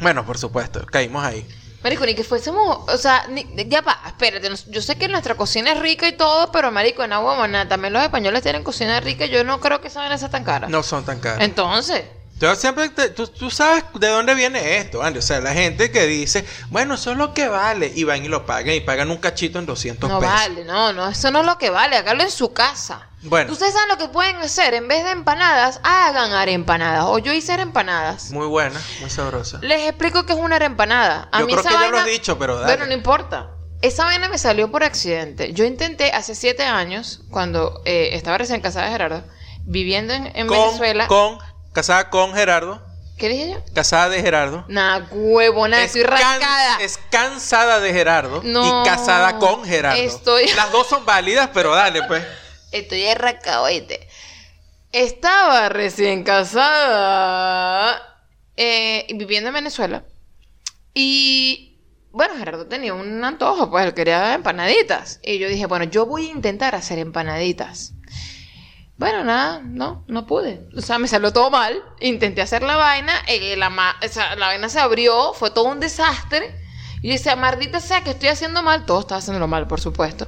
bueno, 0.00 0.24
por 0.24 0.38
supuesto, 0.38 0.84
caímos 0.86 1.22
ahí. 1.22 1.46
Marico, 1.86 2.04
ni 2.04 2.16
que 2.16 2.24
fuésemos, 2.24 2.80
o 2.88 2.98
sea, 2.98 3.26
ni- 3.28 3.46
ya 3.68 3.80
va, 3.80 3.96
espérate, 4.08 4.50
yo 4.66 4.82
sé 4.82 4.96
que 4.96 5.06
nuestra 5.06 5.36
cocina 5.36 5.70
es 5.70 5.78
rica 5.78 6.08
y 6.08 6.14
todo, 6.14 6.50
pero 6.50 6.72
marico, 6.72 7.04
en 7.04 7.12
agua 7.12 7.36
Maná, 7.36 7.68
también 7.68 7.92
los 7.92 8.02
españoles 8.02 8.42
tienen 8.42 8.64
cocina 8.64 8.98
rica, 8.98 9.26
yo 9.26 9.44
no 9.44 9.60
creo 9.60 9.80
que 9.80 9.86
esa 9.86 10.00
vaina 10.00 10.18
sea 10.18 10.28
tan 10.28 10.42
cara. 10.42 10.66
No 10.68 10.82
son 10.82 11.04
tan 11.04 11.20
caros. 11.20 11.44
Entonces, 11.44 12.02
Yo 12.38 12.54
siempre, 12.54 12.90
te- 12.90 13.08
tú, 13.10 13.26
tú 13.28 13.50
sabes 13.50 13.84
de 13.94 14.08
dónde 14.08 14.34
viene 14.34 14.76
esto, 14.78 15.02
Andy. 15.02 15.20
O 15.20 15.22
sea, 15.22 15.40
la 15.40 15.52
gente 15.54 15.90
que 15.90 16.06
dice, 16.06 16.44
bueno, 16.68 16.94
eso 16.94 17.12
es 17.12 17.16
lo 17.16 17.32
que 17.32 17.48
vale, 17.48 17.90
y 17.94 18.04
van 18.04 18.22
y 18.24 18.28
lo 18.28 18.44
pagan, 18.44 18.74
y 18.74 18.80
pagan 18.80 19.10
un 19.10 19.16
cachito 19.16 19.58
en 19.58 19.64
200 19.64 20.10
no 20.10 20.20
pesos. 20.20 20.34
vale, 20.34 20.64
no, 20.64 20.92
no, 20.92 21.08
eso 21.08 21.30
no 21.30 21.40
es 21.40 21.46
lo 21.46 21.56
que 21.56 21.70
vale, 21.70 21.96
hágalo 21.96 22.22
en 22.22 22.30
su 22.30 22.52
casa. 22.52 23.08
Bueno. 23.22 23.50
Ustedes 23.52 23.72
saben 23.72 23.88
lo 23.88 23.96
que 23.96 24.08
pueden 24.08 24.36
hacer, 24.36 24.74
en 24.74 24.86
vez 24.86 25.02
de 25.04 25.12
empanadas, 25.12 25.80
hagan 25.82 26.32
arempanadas, 26.32 27.04
o 27.06 27.18
yo 27.18 27.32
hice 27.32 27.52
arempanadas. 27.54 28.30
Muy 28.32 28.46
buena, 28.46 28.78
muy 29.00 29.08
sabrosa. 29.08 29.58
Les 29.62 29.88
explico 29.88 30.26
qué 30.26 30.34
es 30.34 30.38
una 30.38 30.56
arempanada. 30.56 31.28
A 31.32 31.40
Yo 31.40 31.46
mí 31.46 31.52
creo 31.52 31.60
esa 31.62 31.70
que 31.70 31.74
ya 31.74 31.80
lo 31.80 31.96
vaina- 31.96 32.00
has 32.00 32.06
dicho, 32.06 32.38
pero 32.38 32.56
dale. 32.56 32.66
Bueno, 32.76 32.86
no 32.86 32.92
importa. 32.92 33.50
Esa 33.80 34.04
vaina 34.04 34.28
me 34.28 34.36
salió 34.38 34.70
por 34.70 34.84
accidente. 34.84 35.52
Yo 35.54 35.64
intenté 35.64 36.12
hace 36.12 36.34
siete 36.34 36.64
años, 36.64 37.22
cuando 37.30 37.80
eh, 37.86 38.10
estaba 38.12 38.36
recién 38.38 38.60
casada 38.60 38.86
de 38.86 38.92
Gerardo, 38.92 39.24
viviendo 39.64 40.12
en, 40.14 40.26
en 40.36 40.46
con, 40.46 40.58
Venezuela. 40.58 41.06
con, 41.08 41.38
casada 41.76 42.10
con 42.10 42.34
Gerardo, 42.34 42.82
¿Qué 43.18 43.28
dije 43.28 43.50
yo? 43.50 43.62
casada 43.74 44.08
de 44.08 44.20
Gerardo. 44.22 44.64
Nah, 44.68 45.00
huevona, 45.10 45.78
Es 45.80 45.86
estoy 45.94 46.02
rascada. 46.04 46.78
es 46.80 46.98
cansada 47.10 47.80
de 47.80 47.92
Gerardo 47.92 48.40
No, 48.42 48.82
y 48.82 48.88
casada 48.88 49.38
con 49.38 49.64
Gerardo. 49.64 50.00
estoy- 50.02 50.48
Las 50.56 50.72
dos 50.72 50.86
son 50.86 51.04
válidas, 51.06 51.50
pero 51.54 51.74
dale, 51.74 52.02
pues. 52.04 52.24
Estoy 52.72 53.06
arrancado, 53.06 53.64
oíste. 53.64 54.08
Estaba 54.92 55.68
recién 55.68 56.24
casada 56.24 58.02
eh, 58.56 59.04
y 59.08 59.14
viviendo 59.14 59.48
en 59.48 59.54
Venezuela. 59.54 60.04
Y 60.94 61.78
bueno, 62.10 62.34
Gerardo 62.38 62.66
tenía 62.66 62.94
un 62.94 63.22
antojo, 63.24 63.70
pues 63.70 63.84
él 63.86 63.92
quería 63.94 64.34
empanaditas. 64.34 65.20
Y 65.22 65.38
yo 65.38 65.48
dije, 65.48 65.66
bueno, 65.66 65.84
yo 65.84 66.06
voy 66.06 66.28
a 66.28 66.32
intentar 66.32 66.74
hacer 66.74 66.98
empanaditas. 66.98 67.92
Bueno, 68.98 69.24
nada, 69.24 69.60
no, 69.62 70.04
no 70.06 70.26
pude. 70.26 70.68
O 70.76 70.80
sea, 70.80 70.98
me 70.98 71.06
salió 71.08 71.32
todo 71.32 71.50
mal. 71.50 71.82
Intenté 72.00 72.40
hacer 72.40 72.62
la 72.62 72.76
vaina, 72.76 73.12
eh, 73.28 73.54
la, 73.56 73.68
ma- 73.68 73.96
o 74.02 74.08
sea, 74.08 74.36
la 74.36 74.46
vaina 74.46 74.68
se 74.70 74.80
abrió, 74.80 75.34
fue 75.34 75.50
todo 75.50 75.64
un 75.66 75.80
desastre. 75.80 76.54
Y 77.06 77.10
yo 77.10 77.12
decía, 77.14 77.36
maldita 77.36 77.78
sea 77.78 78.00
que 78.00 78.10
estoy 78.10 78.30
haciendo 78.30 78.64
mal. 78.64 78.84
Todo 78.84 78.98
estaba 78.98 79.20
haciéndolo 79.20 79.46
mal, 79.46 79.68
por 79.68 79.80
supuesto. 79.80 80.26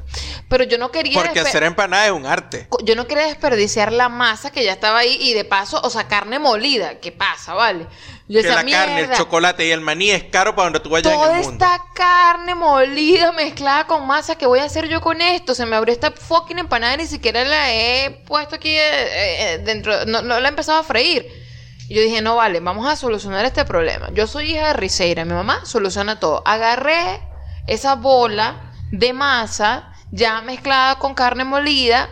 Pero 0.49 0.63
yo 0.63 0.79
no 0.79 0.93
quería... 0.93 1.21
Porque 1.21 1.41
hacer 1.41 1.65
empanada 1.65 2.07
es 2.07 2.13
un 2.13 2.25
arte. 2.25 2.69
Yo 2.85 2.95
no 2.95 3.09
quería 3.09 3.25
desperdiciar 3.25 3.93
la 3.93 4.09
masa 4.09 4.53
que 4.53 4.63
ya 4.63 4.75
estaba 4.75 4.99
ahí 5.01 5.19
y 5.21 5.35
de 5.35 5.45
paso, 5.45 5.81
o 5.83 5.91
sea, 5.91 6.07
carne 6.07 6.39
molida. 6.39 7.01
¿Qué 7.01 7.11
pasa, 7.11 7.55
vale? 7.55 7.89
Yo 8.29 8.41
Que 8.41 8.47
decía, 8.47 8.63
la 8.63 8.71
carne, 8.71 8.93
el 8.93 9.07
"Mierda, 9.09 9.17
chocolate 9.17 9.67
y 9.67 9.73
el 9.73 9.81
maní 9.81 10.11
es 10.13 10.23
caro 10.23 10.55
para 10.55 10.67
donde 10.67 10.79
tú 10.79 10.91
vayas 10.91 11.13
en 11.13 11.19
Toda 11.19 11.37
el 11.41 11.43
mundo. 11.47 11.65
esta 11.65 11.83
carne 11.97 12.55
molida 12.55 13.33
mezclada 13.33 13.89
con 13.89 14.07
masa, 14.07 14.39
¿qué 14.39 14.47
voy 14.47 14.61
a 14.61 14.65
hacer 14.67 14.87
yo 14.87 15.01
con 15.01 15.21
esto? 15.21 15.57
Se 15.57 15.67
me 15.67 15.75
abrió 15.75 15.93
esta 15.93 16.13
fucking 16.13 16.61
empanada, 16.61 16.97
ni 16.97 17.07
siquiera 17.07 17.45
la 17.45 17.73
he 17.73 18.23
puesto 18.25 18.55
aquí 18.55 18.71
eh, 18.71 19.55
eh, 19.55 19.59
dentro, 19.65 20.05
no, 20.07 20.23
no 20.23 20.39
la 20.39 20.47
he 20.47 20.51
empezado 20.51 20.79
a 20.79 20.85
freír. 20.85 21.48
Y 21.89 21.95
yo 21.95 22.03
dije, 22.03 22.21
no 22.21 22.37
vale, 22.37 22.61
vamos 22.61 22.87
a 22.87 22.97
solucionar 22.97 23.47
este 23.47 23.65
problema. 23.65 24.11
Yo 24.13 24.27
soy 24.27 24.53
hija 24.53 24.69
de 24.69 24.73
Riseira, 24.75 25.25
mi 25.25 25.33
mamá 25.33 25.65
soluciona 25.65 26.21
todo. 26.21 26.43
Agarré 26.45 27.23
esa 27.67 27.95
bola 27.95 28.73
de 28.93 29.15
masa 29.15 29.93
ya 30.11 30.43
mezclada 30.43 30.99
con 30.99 31.15
carne 31.15 31.45
molida 31.45 32.09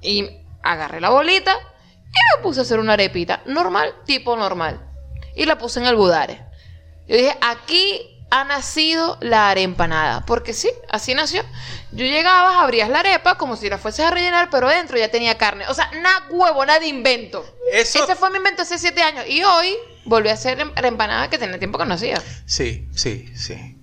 y 0.00 0.44
agarré 0.62 1.00
la 1.00 1.10
bolita 1.10 1.52
y 1.52 2.36
me 2.36 2.42
puse 2.42 2.60
a 2.60 2.62
hacer 2.62 2.80
una 2.80 2.94
arepita 2.94 3.42
normal, 3.44 3.94
tipo 4.06 4.34
normal. 4.34 4.80
Y 5.36 5.44
la 5.44 5.58
puse 5.58 5.80
en 5.80 5.86
el 5.86 5.96
budare. 5.96 6.42
Yo 7.06 7.16
dije, 7.16 7.36
aquí 7.42 8.09
ha 8.30 8.44
nacido 8.44 9.18
la 9.20 9.50
arempanada. 9.50 10.24
Porque 10.26 10.52
sí, 10.52 10.70
así 10.88 11.14
nació. 11.14 11.42
Yo 11.92 12.04
llegabas, 12.04 12.56
abrías 12.56 12.88
la 12.88 13.00
arepa 13.00 13.36
como 13.36 13.56
si 13.56 13.68
la 13.68 13.78
fueses 13.78 14.06
a 14.06 14.10
rellenar, 14.10 14.48
pero 14.50 14.68
dentro 14.68 14.96
ya 14.96 15.10
tenía 15.10 15.36
carne. 15.36 15.66
O 15.68 15.74
sea, 15.74 15.90
nada 16.00 16.26
huevo, 16.30 16.64
nada 16.64 16.78
de 16.80 16.86
invento. 16.86 17.44
Eso- 17.72 18.04
Ese 18.04 18.14
fue 18.16 18.30
mi 18.30 18.36
invento 18.38 18.62
hace 18.62 18.78
siete 18.78 19.02
años. 19.02 19.24
Y 19.26 19.42
hoy 19.42 19.76
volví 20.04 20.28
a 20.28 20.34
hacer 20.34 20.58
la 20.58 20.88
empanada 20.88 21.28
que 21.28 21.38
tenía 21.38 21.58
tiempo 21.58 21.78
que 21.78 21.86
no 21.86 21.94
hacía. 21.94 22.22
Sí, 22.46 22.88
sí, 22.94 23.28
sí. 23.36 23.76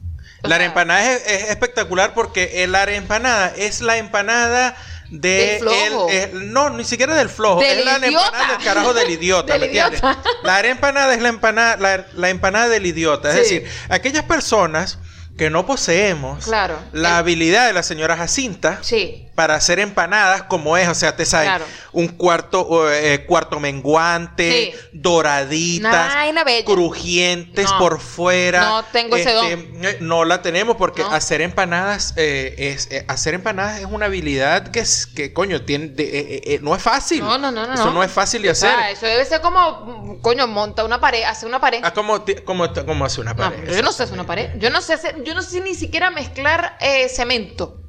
O 0.44 0.48
La 0.48 0.58
sea- 0.58 0.66
empanada 0.66 1.14
es, 1.14 1.28
es 1.28 1.50
espectacular 1.50 2.14
porque 2.14 2.64
el- 2.64 2.72
la 2.72 2.84
empanada 2.86 3.54
es 3.58 3.82
la 3.82 3.98
empanada 3.98 4.76
de 5.10 5.30
Del 5.30 5.60
flojo. 5.60 6.08
el- 6.10 6.18
el- 6.18 6.54
no, 6.54 6.70
ni 6.72 6.84
siquiera 6.84 7.16
del 7.16 7.30
flojo, 7.30 7.62
Del 7.62 7.80
es 7.80 7.86
la 7.86 7.98
idiota. 8.08 8.26
empanada 8.26 8.58
del 8.58 8.66
carajo 8.66 8.94
del 8.94 9.10
idiota, 9.10 9.54
Del 9.54 9.62
¿me 9.62 9.66
entiendes? 9.68 10.00
idiota. 10.02 10.22
La 10.44 10.60
empanada 10.62 11.14
es 11.14 11.22
la 11.22 11.30
empanada 11.30 11.78
la, 11.78 12.06
la 12.16 12.30
empanada 12.30 12.68
del 12.70 12.86
idiota, 12.86 13.30
es 13.30 13.48
Sí. 13.48 13.60
decir, 13.60 13.72
aquellas 13.90 14.24
personas 14.26 15.00
que 15.38 15.50
no 15.50 15.66
poseemos 15.66 16.46
Claro. 16.46 16.80
la 16.94 17.10
El- 17.10 17.16
habilidad 17.16 17.68
de 17.68 17.74
la 17.74 17.84
señora 17.84 18.18
Jacinta 18.18 18.80
Sí. 18.82 19.27
Para 19.38 19.54
hacer 19.54 19.78
empanadas 19.78 20.42
como 20.42 20.78
es, 20.78 20.88
o 20.88 20.96
sea, 20.96 21.16
te 21.16 21.24
Claro. 21.24 21.64
un 21.92 22.08
cuarto 22.08 22.92
eh, 22.92 23.24
cuarto 23.28 23.60
menguante, 23.60 24.74
Sí. 24.74 24.80
doraditas, 24.94 26.12
crujientes 26.66 27.70
No. 27.70 27.78
por 27.78 28.00
fuera. 28.00 28.62
No 28.62 28.84
tengo 28.86 29.16
ese 29.16 29.32
don. 29.34 29.46
eh, 29.46 29.98
No 30.02 30.26
la 30.26 30.42
tenemos 30.42 30.76
porque 30.78 31.04
No. 31.04 31.12
hacer 31.12 31.42
empanadas 31.42 32.16
eh, 32.18 32.56
es 32.58 32.88
eh, 32.90 33.06
hacer 33.08 33.36
empanadas 33.36 33.80
es 33.80 33.86
una 33.86 34.08
habilidad 34.08 34.70
que 34.70 34.80
es 34.80 35.06
que 35.06 35.34
coño 35.34 35.62
tiene 35.62 35.90
de- 35.90 36.42
eh, 36.44 36.60
no 36.64 36.76
es 36.76 36.82
fácil. 36.82 37.20
No, 37.20 37.38
no, 37.38 37.52
no, 37.52 37.68
no. 37.68 37.74
Eso 37.76 37.92
no, 37.94 38.02
es 38.02 38.12
fácil 38.12 38.42
de 38.42 38.50
hacer. 38.50 38.72
eso 38.92 39.06
debe 39.06 39.24
ser 39.24 39.42
como, 39.42 40.18
coño, 40.24 40.48
monta 40.48 40.84
una 40.84 41.00
pared, 41.00 41.22
hace 41.26 41.46
una 41.46 41.60
pared. 41.62 41.82
Ah, 41.84 41.94
como 41.94 42.26
como 42.44 42.74
como 42.74 43.06
hace 43.06 43.22
una 43.22 43.36
No, 43.36 43.38
pared. 43.52 43.72
yo 43.72 43.84
no 43.84 43.92
sé 43.92 44.02
hacer 44.02 44.16
una 44.16 44.26
pared. 44.26 44.50
Yo 44.58 44.72
no 44.72 44.82
sé 44.82 44.94
hacer- 44.94 45.24
yo 45.24 45.36
no 45.36 45.44
sé 45.44 45.62
ni 45.62 45.76
siquiera 45.76 46.10
mezclar 46.10 46.76
eh, 46.80 47.08
cemento. 47.10 47.84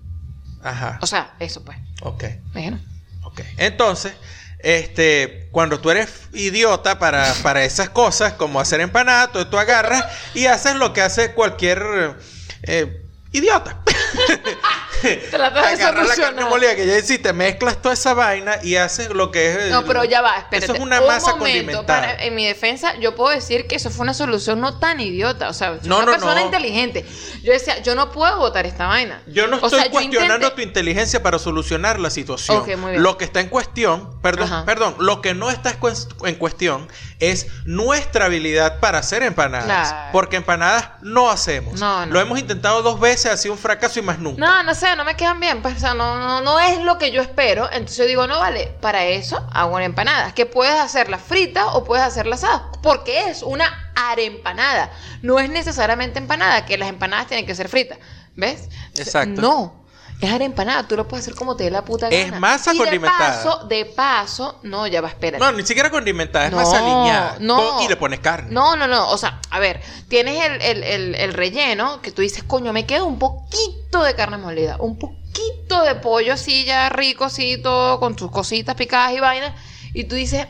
Ajá. 0.62 0.98
O 1.00 1.06
sea, 1.06 1.34
eso 1.38 1.64
pues. 1.64 1.78
Ok. 2.02 2.24
Bueno. 2.52 2.80
Ok. 3.22 3.40
Entonces, 3.56 4.12
este, 4.58 5.48
cuando 5.52 5.80
tú 5.80 5.90
eres 5.90 6.28
idiota 6.32 6.98
para, 6.98 7.32
para 7.42 7.64
esas 7.64 7.90
cosas, 7.90 8.32
como 8.34 8.60
hacer 8.60 8.80
empanadas, 8.80 9.32
tú, 9.32 9.44
tú 9.46 9.58
agarras 9.58 10.04
y 10.34 10.46
haces 10.46 10.74
lo 10.74 10.92
que 10.92 11.02
hace 11.02 11.32
cualquier 11.32 12.16
eh, 12.62 13.04
idiota. 13.32 13.80
Tratas 15.30 15.78
de 15.78 15.84
Agarras 15.84 16.08
la 16.08 16.14
carne 16.14 16.14
solucionar. 16.14 16.48
molida 16.50 16.76
que 16.76 16.86
ya 16.86 16.98
hiciste, 16.98 17.32
mezclas 17.32 17.80
toda 17.80 17.94
esa 17.94 18.14
vaina 18.14 18.56
y 18.62 18.76
haces 18.76 19.10
lo 19.10 19.30
que 19.30 19.52
es. 19.66 19.70
No, 19.70 19.84
pero 19.84 20.04
ya 20.04 20.20
va, 20.22 20.36
espérate. 20.38 20.64
Eso 20.64 20.74
es 20.74 20.80
una 20.80 21.00
Un 21.00 21.06
masa 21.06 21.36
momento, 21.36 21.38
condimentada. 21.78 22.00
para- 22.00 22.24
en 22.24 22.34
mi 22.34 22.46
defensa, 22.46 22.94
yo 22.98 23.14
puedo 23.14 23.30
decir 23.34 23.66
que 23.66 23.76
eso 23.76 23.90
fue 23.90 24.02
una 24.04 24.14
solución 24.14 24.60
no 24.60 24.78
tan 24.78 25.00
idiota. 25.00 25.48
O 25.48 25.52
sea, 25.52 25.78
soy 25.78 25.88
No, 25.88 25.96
una 25.98 26.06
no, 26.06 26.12
persona 26.12 26.34
no. 26.40 26.46
inteligente. 26.46 27.04
Yo 27.42 27.52
decía, 27.52 27.82
yo 27.82 27.94
no 27.94 28.10
puedo 28.12 28.36
votar 28.38 28.66
esta 28.66 28.86
vaina. 28.86 29.22
Yo 29.26 29.46
no 29.46 29.56
O 29.58 29.66
estoy 29.66 29.80
sea, 29.80 29.90
cuestionando 29.90 30.46
intenté- 30.48 30.54
tu 30.56 30.62
inteligencia 30.62 31.22
para 31.22 31.38
solucionar 31.38 31.98
la 32.00 32.10
situación. 32.10 32.58
Ok, 32.58 32.76
muy 32.76 32.90
bien. 32.92 33.02
Lo 33.02 33.16
que 33.18 33.24
está 33.24 33.40
en 33.40 33.48
cuestión, 33.48 34.20
perdón, 34.20 34.46
Ajá. 34.52 34.64
perdón, 34.64 34.96
lo 34.98 35.22
que 35.22 35.34
no 35.34 35.50
está 35.50 35.76
en 36.24 36.34
cuestión 36.36 36.88
es 37.20 37.48
nuestra 37.64 38.26
habilidad 38.26 38.80
para 38.80 38.98
hacer 38.98 39.22
empanadas. 39.22 39.66
Claro. 39.66 40.08
Porque 40.12 40.36
empanadas 40.36 40.90
no 41.02 41.30
hacemos. 41.30 41.80
No, 41.80 42.06
no. 42.06 42.12
Lo 42.12 42.20
hemos 42.20 42.38
intentado 42.38 42.82
dos 42.82 43.00
veces, 43.00 43.32
ha 43.32 43.36
sido 43.36 43.54
un 43.54 43.58
fracaso 43.58 43.98
y 43.98 44.02
más 44.02 44.18
nunca. 44.18 44.40
No, 44.40 44.62
no 44.62 44.74
sé, 44.74 44.94
no 44.96 45.04
me 45.04 45.16
quedan 45.16 45.40
bien. 45.40 45.60
Pues, 45.62 45.76
o 45.76 45.80
sea, 45.80 45.94
no, 45.94 46.18
no, 46.18 46.40
no 46.40 46.60
es 46.60 46.78
lo 46.80 46.98
que 46.98 47.10
yo 47.10 47.20
espero. 47.20 47.68
Entonces 47.72 47.96
yo 47.96 48.06
digo, 48.06 48.26
no 48.26 48.38
vale, 48.38 48.74
para 48.80 49.04
eso 49.04 49.44
hago 49.52 49.74
una 49.74 49.84
empanada. 49.84 50.32
Que 50.34 50.46
puedes 50.46 50.78
hacerla 50.78 51.18
frita 51.18 51.68
o 51.68 51.84
puedes 51.84 52.04
hacerla 52.04 52.36
asada. 52.36 52.70
Porque 52.82 53.28
es 53.30 53.42
una 53.42 53.92
arempanada. 53.96 54.90
No 55.22 55.40
es 55.40 55.50
necesariamente 55.50 56.18
empanada, 56.18 56.64
que 56.66 56.78
las 56.78 56.88
empanadas 56.88 57.26
tienen 57.26 57.46
que 57.46 57.54
ser 57.54 57.68
fritas. 57.68 57.98
¿Ves? 58.36 58.68
Exacto. 58.96 59.40
No. 59.40 59.77
Es 60.20 60.32
arempanada, 60.32 60.88
tú 60.88 60.96
lo 60.96 61.06
puedes 61.06 61.24
hacer 61.24 61.36
como 61.36 61.54
te 61.54 61.62
dé 61.64 61.70
la 61.70 61.84
puta 61.84 62.08
Es 62.08 62.24
gana. 62.26 62.40
masa 62.40 62.74
y 62.74 62.78
de 62.78 62.84
condimentada. 62.84 63.36
paso, 63.44 63.66
de 63.68 63.84
paso, 63.84 64.58
no, 64.64 64.86
ya 64.88 65.00
va, 65.00 65.08
espérate. 65.08 65.38
No, 65.44 65.52
ni 65.52 65.64
siquiera 65.64 65.90
condimentada, 65.90 66.46
es 66.46 66.50
No, 66.50 66.56
más 66.56 66.72
alineada. 66.72 67.36
no. 67.38 67.80
Y 67.82 67.88
le 67.88 67.94
pones 67.96 68.18
carne. 68.18 68.50
No, 68.50 68.74
no, 68.74 68.88
no. 68.88 69.10
O 69.10 69.16
sea, 69.16 69.40
a 69.50 69.60
ver, 69.60 69.80
tienes 70.08 70.44
el, 70.44 70.60
el- 70.60 70.82
el- 70.82 71.14
el 71.14 71.32
relleno 71.34 72.02
que 72.02 72.10
tú 72.10 72.22
dices, 72.22 72.42
coño, 72.42 72.72
me 72.72 72.84
queda 72.84 73.04
un 73.04 73.18
poquito 73.20 74.02
de 74.02 74.14
carne 74.16 74.38
molida, 74.38 74.76
un 74.80 74.98
poquito 74.98 75.82
de 75.84 75.94
pollo 75.94 76.32
así 76.32 76.64
ya 76.64 76.88
rico, 76.88 77.24
así 77.24 77.56
todo 77.62 78.00
con 78.00 78.16
tus 78.16 78.30
cositas 78.32 78.74
picadas 78.74 79.12
y 79.12 79.20
vainas. 79.20 79.52
Y 79.94 80.04
tú 80.04 80.16
dices, 80.16 80.48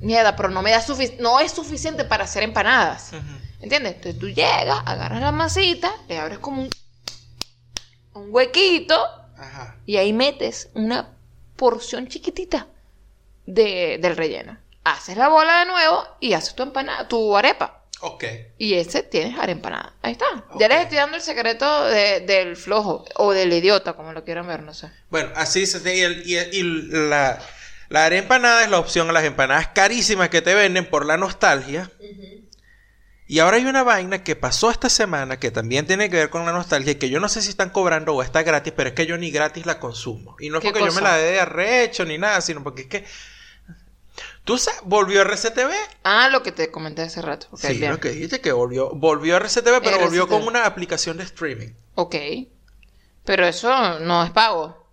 mierda, 0.00 0.36
pero 0.36 0.48
no 0.50 0.62
me 0.62 0.70
da 0.70 0.84
no 1.18 1.40
es 1.40 1.50
suficiente 1.52 2.04
para 2.04 2.22
hacer 2.24 2.44
empanadas. 2.44 3.08
Ujú. 3.14 3.22
¿Entiendes? 3.62 3.94
Entonces 3.96 4.20
tú 4.20 4.28
llegas, 4.28 4.78
agarras 4.86 5.20
la 5.20 5.32
masita, 5.32 5.90
le 6.08 6.18
abres 6.20 6.38
como 6.38 6.62
un, 6.62 6.70
un 8.16 8.28
huequito 8.34 8.96
Ajá. 9.38 9.76
y 9.86 9.96
ahí 9.96 10.12
metes 10.12 10.68
una 10.74 11.10
porción 11.56 12.08
chiquitita 12.08 12.66
de, 13.46 13.98
del 14.00 14.16
relleno. 14.16 14.58
Haces 14.84 15.16
la 15.16 15.28
bola 15.28 15.60
de 15.60 15.66
nuevo 15.66 16.04
y 16.20 16.32
haces 16.34 16.54
tu 16.54 16.62
empanada, 16.62 17.08
tu 17.08 17.36
arepa. 17.36 17.82
Ok. 18.00 18.24
Y 18.58 18.74
ese 18.74 19.02
tienes 19.02 19.38
arepa 19.38 19.94
Ahí 20.02 20.12
está. 20.12 20.26
Ya 20.58 20.68
les 20.68 20.82
estoy 20.82 20.98
dando 20.98 21.16
el 21.16 21.22
secreto 21.22 21.84
de- 21.86 22.20
del 22.20 22.56
flojo 22.56 23.04
o 23.16 23.32
del 23.32 23.52
idiota, 23.52 23.94
como 23.94 24.12
lo 24.12 24.22
quieran 24.24 24.46
ver, 24.46 24.62
no 24.62 24.74
sé. 24.74 24.90
Bueno, 25.08 25.30
así 25.34 25.66
se 25.66 25.80
y, 25.96 26.00
el- 26.02 26.22
y, 26.26 26.36
y 26.36 26.62
la, 27.08 27.40
la 27.88 28.04
es 28.64 28.70
la 28.70 28.78
opción 28.78 29.08
a 29.08 29.12
las 29.12 29.24
empanadas 29.24 29.68
carísimas 29.68 30.28
que 30.28 30.42
te 30.42 30.54
venden 30.54 30.84
por 30.90 31.06
la 31.06 31.16
nostalgia. 31.16 31.90
Y 33.28 33.40
ahora 33.40 33.56
hay 33.56 33.64
una 33.64 33.82
vaina 33.82 34.22
que 34.22 34.36
pasó 34.36 34.70
esta 34.70 34.88
semana 34.88 35.38
que 35.40 35.50
también 35.50 35.86
tiene 35.86 36.08
que 36.08 36.16
ver 36.16 36.30
con 36.30 36.46
la 36.46 36.52
nostalgia 36.52 36.92
y 36.92 36.96
que 36.96 37.08
yo 37.10 37.18
no 37.18 37.28
sé 37.28 37.42
si 37.42 37.50
están 37.50 37.70
cobrando 37.70 38.14
o 38.14 38.22
está 38.22 38.44
gratis, 38.44 38.72
pero 38.76 38.90
es 38.90 38.94
que 38.94 39.06
yo 39.06 39.18
ni 39.18 39.30
gratis 39.32 39.66
la 39.66 39.80
consumo. 39.80 40.36
Y 40.38 40.48
no 40.48 40.58
es 40.58 40.62
¿Qué 40.62 40.70
porque 40.70 40.86
yo 40.86 40.92
me 40.94 41.00
la 41.00 41.16
dé 41.16 41.32
de 41.32 41.40
arrecho 41.40 42.04
ni 42.04 42.18
nada, 42.18 42.40
sino 42.40 42.62
porque 42.62 42.82
es 42.82 42.88
que... 42.88 43.04
¿Tú 44.44 44.58
sabes? 44.58 44.80
¿Volvió 44.84 45.22
RCTV? 45.22 45.72
Ah, 46.04 46.28
lo 46.28 46.44
que 46.44 46.52
te 46.52 46.70
comenté 46.70 47.02
hace 47.02 47.20
rato. 47.20 47.48
Sí, 47.56 47.74
bien. 47.78 47.90
lo 47.90 47.98
que 47.98 48.10
dijiste 48.10 48.40
que 48.40 48.52
volvió, 48.52 48.90
volvió 48.90 49.36
RCTV, 49.36 49.82
pero 49.82 49.98
volvió 49.98 50.28
con 50.28 50.46
una 50.46 50.64
aplicación 50.64 51.16
de 51.16 51.24
streaming. 51.24 51.70
Ok. 51.96 52.14
Pero 53.24 53.44
eso 53.44 53.98
no 53.98 54.22
es 54.22 54.30
pago. 54.30 54.86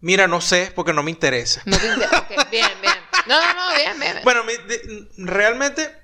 Mira, 0.00 0.26
no 0.26 0.40
sé, 0.40 0.72
porque 0.74 0.92
no 0.92 1.04
me 1.04 1.12
interesa. 1.12 1.62
No 1.66 1.78
te 1.78 1.86
inter- 1.86 2.08
ok, 2.16 2.50
Bien, 2.50 2.68
bien. 2.80 2.94
No, 3.28 3.40
no, 3.40 3.54
no, 3.54 3.76
bien, 3.76 4.00
bien. 4.00 4.16
Bueno, 4.24 4.42
realmente 5.16 6.01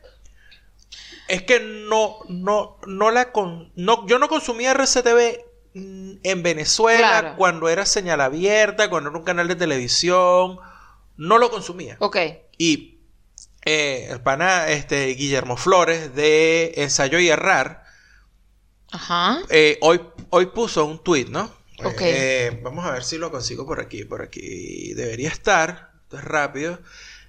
es 1.28 1.42
que 1.42 1.60
no, 1.60 2.18
no, 2.28 2.78
no 2.86 3.10
la 3.10 3.32
con, 3.32 3.72
no, 3.76 4.06
yo 4.06 4.18
no 4.18 4.28
consumía 4.28 4.72
RCTV 4.72 5.44
en 5.74 6.42
Venezuela 6.42 7.20
Claro. 7.20 7.36
cuando 7.36 7.68
era 7.68 7.86
señal 7.86 8.20
abierta, 8.20 8.90
cuando 8.90 9.10
era 9.10 9.18
un 9.18 9.24
canal 9.24 9.46
de 9.48 9.54
televisión, 9.56 10.58
no 11.16 11.38
lo 11.38 11.50
consumía. 11.50 11.96
Ok. 12.00 12.16
Y 12.56 12.98
eh, 13.64 14.08
el 14.10 14.20
pana, 14.22 14.68
este, 14.68 15.06
Guillermo 15.14 15.56
Flores 15.56 16.14
de 16.14 16.72
Ensayo 16.76 17.18
y 17.18 17.28
Errar, 17.28 17.84
Ajá. 18.90 19.40
eh, 19.50 19.78
hoy, 19.82 20.00
hoy 20.30 20.46
puso 20.46 20.84
un 20.86 21.02
tweet, 21.02 21.26
¿no? 21.26 21.44
Ok. 21.84 22.00
Eh, 22.00 22.60
vamos 22.62 22.84
a 22.86 22.92
ver 22.92 23.04
si 23.04 23.18
lo 23.18 23.30
consigo 23.30 23.66
por 23.66 23.80
aquí. 23.80 24.04
Por 24.04 24.22
aquí 24.22 24.94
debería 24.94 25.28
estar. 25.28 25.92
Esto 26.02 26.18
es 26.18 26.24
rápido. 26.24 26.80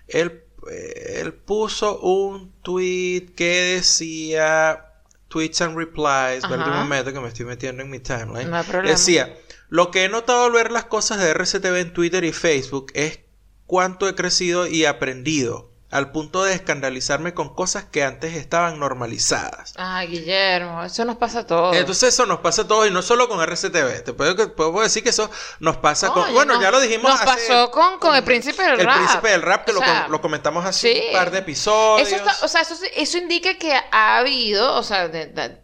Él, 0.07 0.43
él 0.67 1.33
puso 1.33 1.99
un 1.99 2.53
tweet 2.61 3.33
que 3.35 3.75
decía 3.75 4.85
tweets 5.29 5.61
and 5.61 5.77
replies. 5.77 6.43
Ajá. 6.43 6.55
Un 6.55 6.77
momento 6.77 7.13
que 7.13 7.19
me 7.19 7.27
estoy 7.27 7.45
metiendo 7.45 7.83
en 7.83 7.89
mi 7.89 7.99
timeline. 7.99 8.49
No 8.49 8.57
hay 8.57 8.63
problema. 8.63 8.89
Decía, 8.89 9.37
lo 9.69 9.91
que 9.91 10.05
he 10.05 10.09
notado 10.09 10.45
al 10.45 10.51
ver 10.51 10.71
las 10.71 10.85
cosas 10.85 11.19
de 11.19 11.33
RCTV 11.33 11.77
en 11.77 11.93
Twitter 11.93 12.23
y 12.23 12.33
Facebook 12.33 12.91
es 12.95 13.19
cuánto 13.65 14.09
he 14.09 14.15
crecido 14.15 14.67
y 14.67 14.85
aprendido. 14.85 15.68
Al 15.91 16.11
punto 16.11 16.43
de 16.43 16.53
escandalizarme 16.53 17.33
con 17.33 17.55
cosas 17.55 17.83
que 17.83 18.03
antes 18.03 18.35
estaban 18.35 18.77
normalizadas. 18.77 19.73
Ah, 19.75 20.03
Guillermo, 20.05 20.83
eso 20.83 21.03
nos 21.03 21.17
pasa 21.17 21.39
a 21.39 21.47
todos. 21.47 21.75
Entonces 21.75 22.13
eso 22.13 22.27
nos 22.27 22.41
pasa 22.41 22.61
a 22.61 22.67
todos 22.67 22.87
y 22.87 22.91
no 22.91 23.01
solo 23.01 23.27
con 23.27 23.41
RCTV. 23.41 24.03
Te 24.03 24.13
puedo, 24.13 24.55
puedo 24.55 24.81
decir 24.81 25.01
que 25.01 25.09
eso 25.09 25.31
nos 25.59 25.77
pasa 25.77 26.09
con... 26.09 26.31
Bueno, 26.31 26.53
nos- 26.53 26.61
ya 26.61 26.69
lo 26.69 26.79
dijimos 26.79 27.09
Nos 27.11 27.21
hace- 27.21 27.47
pasó 27.47 27.71
con, 27.71 27.97
con 27.97 28.15
el 28.15 28.23
príncipe 28.23 28.61
del 28.61 28.81
el 28.81 28.85
rap. 28.85 28.97
príncipe 28.97 29.29
del 29.29 29.41
rap, 29.41 29.65
que 29.65 29.71
O 29.71 29.73
lo, 29.73 29.79
sea, 29.79 30.03
com- 30.03 30.11
lo 30.11 30.21
comentamos 30.21 30.63
hace 30.63 30.93
sí. 30.93 31.01
un 31.07 31.13
par 31.13 31.31
de 31.31 31.39
episodios. 31.39 32.07
Eso, 32.07 32.17
está- 32.17 32.45
o 32.45 32.47
sea, 32.47 32.61
eso, 32.61 32.75
eso 32.95 33.17
indica 33.17 33.55
que 33.57 33.73
ha 33.91 34.17
habido, 34.19 34.75
o 34.75 34.83
sea, 34.83 35.07
de- 35.07 35.25
de- 35.25 35.57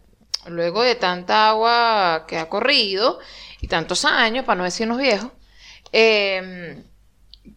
luego 0.46 0.82
de 0.82 0.96
tanta 0.96 1.50
agua 1.50 2.24
que 2.26 2.36
ha 2.38 2.48
corrido 2.48 3.20
y 3.60 3.68
tantos 3.68 4.04
años, 4.04 4.44
para 4.44 4.56
no 4.58 4.64
decirnos 4.64 4.98
viejos, 4.98 5.30
eh, 5.92 6.82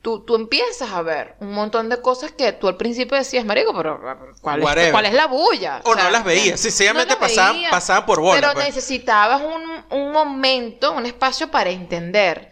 tú, 0.02 0.22
tú 0.26 0.36
empiezas 0.36 0.92
a 0.92 1.02
ver 1.02 1.36
un 1.40 1.52
montón 1.54 1.90
de 1.90 2.02
cosas 2.02 2.32
que 2.32 2.52
tú 2.54 2.68
al 2.68 2.78
principio 2.78 3.18
decías, 3.18 3.46
marico, 3.46 3.74
pero 3.76 4.00
¿cuál, 4.42 4.62
es, 4.78 4.92
cuál 4.92 5.06
es 5.06 5.14
la 5.14 5.28
bulla? 5.28 5.82
O 5.84 5.96
no 5.96 6.10
las 6.10 6.24
veías, 6.24 6.60
sencillamente 6.60 7.14
no 7.14 7.20
pasaban- 7.20 8.06
por 8.06 8.20
bola, 8.20 8.40
Pero 8.40 8.54
pues. 8.54 8.66
necesitabas 8.68 9.42
un, 9.42 10.00
un 10.00 10.12
momento, 10.12 10.92
un 10.94 11.06
espacio 11.06 11.50
para 11.52 11.70
entender 11.70 12.52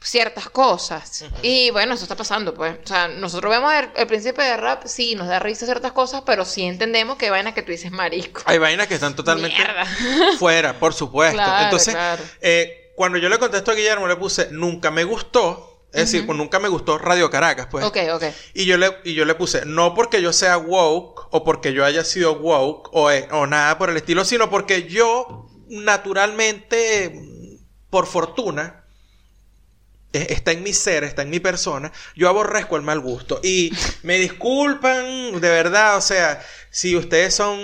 ciertas 0.00 0.48
cosas. 0.48 1.24
Y 1.42 1.70
bueno, 1.70 1.94
eso 1.94 2.04
está 2.04 2.14
pasando, 2.14 2.54
pues. 2.54 2.76
O 2.84 2.86
sea, 2.86 3.08
nosotros 3.08 3.50
vemos 3.50 3.72
el, 3.74 3.88
el 3.96 4.06
príncipe 4.06 4.42
de 4.42 4.56
rap, 4.56 4.84
sí, 4.86 5.14
nos 5.16 5.26
da 5.26 5.40
risa 5.40 5.64
ciertas 5.66 5.90
cosas, 5.92 6.22
pero 6.24 6.44
sí 6.44 6.62
entendemos 6.62 7.16
que 7.18 7.30
vaina 7.30 7.52
que 7.52 7.62
tú 7.62 7.72
dices 7.72 7.90
marisco. 7.90 8.42
Hay 8.44 8.58
vainas 8.58 8.86
que 8.86 8.94
están 8.94 9.16
totalmente 9.16 9.56
Mierda. 9.56 9.84
fuera, 10.38 10.78
por 10.78 10.94
supuesto. 10.94 11.36
Claro, 11.36 11.64
Entonces, 11.64 11.94
claro. 11.94 12.22
eh, 12.40 12.92
cuando 12.94 13.18
yo 13.18 13.28
le 13.28 13.38
contesto 13.38 13.72
a 13.72 13.74
Guillermo, 13.74 14.06
le 14.06 14.16
puse, 14.16 14.48
nunca 14.52 14.90
me 14.92 15.02
gustó. 15.04 15.67
Es 15.92 16.10
decir, 16.12 16.26
pues 16.26 16.36
nunca 16.36 16.58
me 16.58 16.68
gustó 16.68 16.98
Radio 16.98 17.30
Caracas, 17.30 17.68
pues. 17.70 17.84
Ok, 17.84 17.96
ok. 18.12 18.24
Y 18.52 18.66
yo, 18.66 18.76
le, 18.76 18.98
y 19.04 19.14
yo 19.14 19.24
le 19.24 19.34
puse, 19.34 19.64
no 19.64 19.94
porque 19.94 20.20
yo 20.20 20.32
sea 20.34 20.58
woke 20.58 21.28
o 21.30 21.44
porque 21.44 21.72
yo 21.72 21.84
haya 21.84 22.04
sido 22.04 22.34
woke 22.34 22.90
o, 22.92 23.10
eh, 23.10 23.26
o 23.30 23.46
nada 23.46 23.78
por 23.78 23.88
el 23.88 23.96
estilo, 23.96 24.24
sino 24.26 24.50
porque 24.50 24.86
yo 24.86 25.46
naturalmente, 25.68 27.20
por 27.88 28.06
fortuna, 28.06 28.84
está 30.12 30.52
en 30.52 30.62
mi 30.62 30.72
ser, 30.72 31.04
está 31.04 31.22
en 31.22 31.30
mi 31.30 31.38
persona, 31.40 31.92
yo 32.16 32.28
aborrezco 32.28 32.76
el 32.76 32.82
mal 32.82 33.00
gusto. 33.00 33.40
Y 33.42 33.72
me 34.02 34.18
disculpan, 34.18 35.40
de 35.40 35.48
verdad, 35.50 35.96
o 35.96 36.00
sea, 36.00 36.42
si 36.70 36.96
ustedes 36.96 37.34
son 37.34 37.58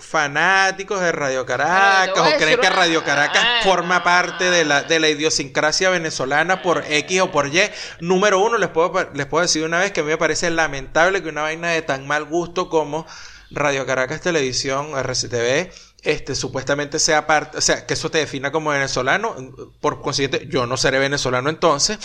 fanáticos 0.00 1.00
de 1.00 1.12
Radio 1.12 1.46
Caracas 1.46 2.18
o 2.18 2.36
creen 2.38 2.60
que 2.60 2.70
Radio 2.70 3.04
Caracas 3.04 3.42
Ah. 3.44 3.60
forma 3.64 4.02
parte 4.02 4.50
de 4.50 4.64
la, 4.64 4.82
de 4.82 4.98
la 5.00 5.08
idiosincrasia 5.08 5.90
venezolana 5.90 6.62
por 6.62 6.84
X 6.88 7.20
o 7.20 7.30
por 7.32 7.46
Y, 7.48 7.62
número 8.00 8.38
uno, 8.40 8.58
les 8.58 8.68
puedo, 8.68 9.10
les 9.14 9.26
puedo 9.26 9.42
decir 9.42 9.64
una 9.64 9.78
vez 9.80 9.92
que 9.92 10.00
a 10.00 10.02
mí 10.02 10.10
me 10.10 10.18
parece 10.18 10.50
lamentable 10.50 11.22
que 11.22 11.28
una 11.28 11.42
vaina 11.42 11.70
de 11.70 11.82
tan 11.82 12.06
mal 12.06 12.24
gusto 12.24 12.68
como 12.68 13.06
Radio 13.50 13.86
Caracas 13.86 14.20
Televisión, 14.20 14.92
RCTV, 14.96 15.70
este, 16.06 16.34
supuestamente 16.34 16.98
sea 16.98 17.26
parte, 17.26 17.58
o 17.58 17.60
sea, 17.60 17.84
que 17.86 17.94
eso 17.94 18.10
te 18.10 18.18
defina 18.18 18.52
como 18.52 18.70
venezolano, 18.70 19.34
por 19.80 20.00
consiguiente, 20.00 20.46
yo 20.48 20.66
no 20.66 20.76
seré 20.76 20.98
venezolano 20.98 21.50
entonces, 21.50 21.98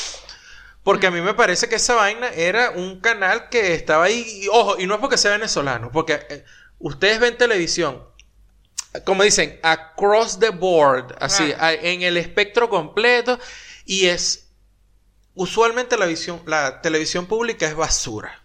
porque 0.83 1.07
a 1.07 1.11
mí 1.11 1.21
me 1.21 1.33
parece 1.35 1.69
que 1.69 1.75
esa 1.75 1.93
vaina 1.95 2.27
era 2.29 2.71
un 2.71 2.99
canal 2.99 3.49
que 3.49 3.73
estaba 3.75 4.05
ahí, 4.05 4.25
y, 4.43 4.47
ojo, 4.47 4.79
y 4.79 4.87
no 4.87 4.95
es 4.95 4.99
porque 4.99 5.17
sea 5.17 5.31
venezolano, 5.31 5.91
porque 5.91 6.19
eh, 6.29 6.43
ustedes 6.79 7.19
ven 7.19 7.37
televisión, 7.37 8.03
como 9.05 9.23
dicen, 9.23 9.59
across 9.61 10.39
the 10.39 10.49
board, 10.49 11.15
así, 11.19 11.53
Ah. 11.59 11.71
en 11.73 12.01
el 12.01 12.17
espectro 12.17 12.69
completo, 12.69 13.37
y 13.85 14.07
es, 14.07 14.47
usualmente 15.35 15.97
la 15.97 16.07
visión, 16.07 16.41
la 16.47 16.81
televisión 16.81 17.27
pública 17.27 17.67
es 17.67 17.75
basura. 17.75 18.41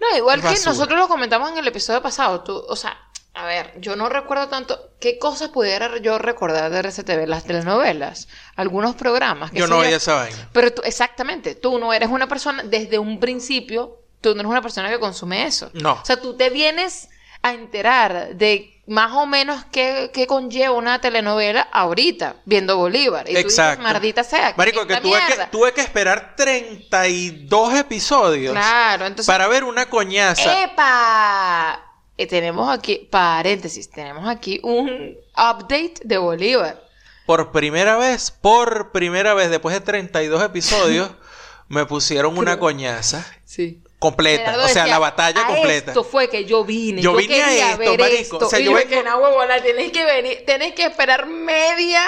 No, 0.00 0.16
igual 0.16 0.40
que 0.40 0.46
Basura. 0.46 0.70
nosotros 0.70 0.96
lo 0.96 1.08
comentamos 1.08 1.50
en 1.50 1.58
el 1.58 1.66
episodio 1.66 2.00
pasado. 2.00 2.44
Tú, 2.44 2.56
o 2.56 2.76
sea, 2.76 2.96
a 3.38 3.44
ver, 3.44 3.72
yo 3.78 3.94
no 3.94 4.08
recuerdo 4.08 4.48
tanto. 4.48 4.90
¿Qué 4.98 5.16
cosas 5.16 5.50
pudiera 5.50 5.98
yo 5.98 6.18
recordar 6.18 6.72
de 6.72 6.80
RCTV? 6.80 7.28
Las 7.28 7.44
telenovelas, 7.44 8.26
algunos 8.56 8.96
programas. 8.96 9.52
qué 9.52 9.60
Yo 9.60 9.68
no 9.68 9.78
veía 9.78 9.98
esa 9.98 10.14
vaina. 10.14 10.48
Pero 10.52 10.74
tú, 10.74 10.82
exactamente, 10.84 11.54
tú 11.54 11.78
no 11.78 11.92
eres 11.92 12.08
una 12.08 12.26
persona, 12.26 12.64
desde 12.64 12.98
un 12.98 13.20
principio, 13.20 14.00
tú 14.20 14.34
no 14.34 14.40
eres 14.40 14.50
una 14.50 14.60
persona 14.60 14.88
que 14.90 14.98
consume 14.98 15.46
eso. 15.46 15.70
No. 15.72 15.92
O 15.92 16.04
sea, 16.04 16.20
tú 16.20 16.36
te 16.36 16.50
vienes 16.50 17.10
a 17.42 17.52
enterar 17.52 18.34
de 18.34 18.82
más 18.88 19.12
o 19.12 19.24
menos 19.24 19.64
qué, 19.70 20.10
qué 20.12 20.26
conlleva 20.26 20.72
una 20.72 21.00
telenovela 21.00 21.60
ahorita, 21.60 22.38
viendo 22.44 22.76
Bolívar. 22.76 23.30
Y 23.30 23.34
tú 23.34 23.48
dices, 23.48 23.78
maldita 23.78 24.24
sea. 24.24 24.50
¿qué 24.50 24.58
Marico, 24.58 24.84
que 24.84 24.96
tuve, 24.96 25.20
que 25.20 25.26
mierda?". 25.26 25.50
tuve 25.52 25.72
que 25.72 25.82
esperar 25.82 26.34
32 26.34 27.74
episodios 27.74 28.52
Claro, 28.52 29.06
entonces... 29.06 29.32
para 29.32 29.46
ver 29.46 29.62
una 29.62 29.88
coñaza. 29.88 30.64
¡Epa! 30.64 31.84
Eh, 32.18 32.26
tenemos 32.26 32.68
aquí, 32.68 33.08
paréntesis, 33.10 33.88
tenemos 33.90 34.28
aquí 34.28 34.60
un 34.62 35.16
update 35.36 35.94
de 36.02 36.18
Bolívar. 36.18 36.82
Por 37.26 37.52
primera 37.52 37.96
vez, 37.96 38.30
por 38.30 38.90
primera 38.92 39.34
vez, 39.34 39.50
después 39.50 39.72
de 39.74 39.80
32 39.80 40.42
episodios, 40.42 41.10
me 41.68 41.86
pusieron 41.86 42.36
una 42.36 42.58
coñaza 42.58 43.24
Sí. 43.44 43.82
completa. 43.98 44.46
Gerardo 44.46 44.64
o 44.64 44.68
sea, 44.68 44.82
decía, 44.82 44.94
la 44.94 44.98
batalla 44.98 45.42
"A 45.42 45.46
completa. 45.46 45.90
Esto 45.92 46.04
fue 46.04 46.28
que 46.28 46.44
yo 46.44 46.64
vine. 46.64 47.00
Yo 47.02 47.14
vine 47.14 47.42
a 47.42 47.70
esto, 47.72 47.78
ver 47.78 48.00
marico. 48.00 48.20
esto. 48.36 48.46
O 48.46 48.50
sea, 48.50 48.58
y 48.60 48.64
yo 48.64 48.72
yo 48.78 48.88
que 48.88 49.02
no, 49.02 49.18
huevona, 49.18 49.62
tienes 49.62 49.92
que 49.92 50.04
venir, 50.04 50.42
tienes 50.44 50.72
que 50.74 50.84
esperar 50.86 51.26
media 51.26 52.00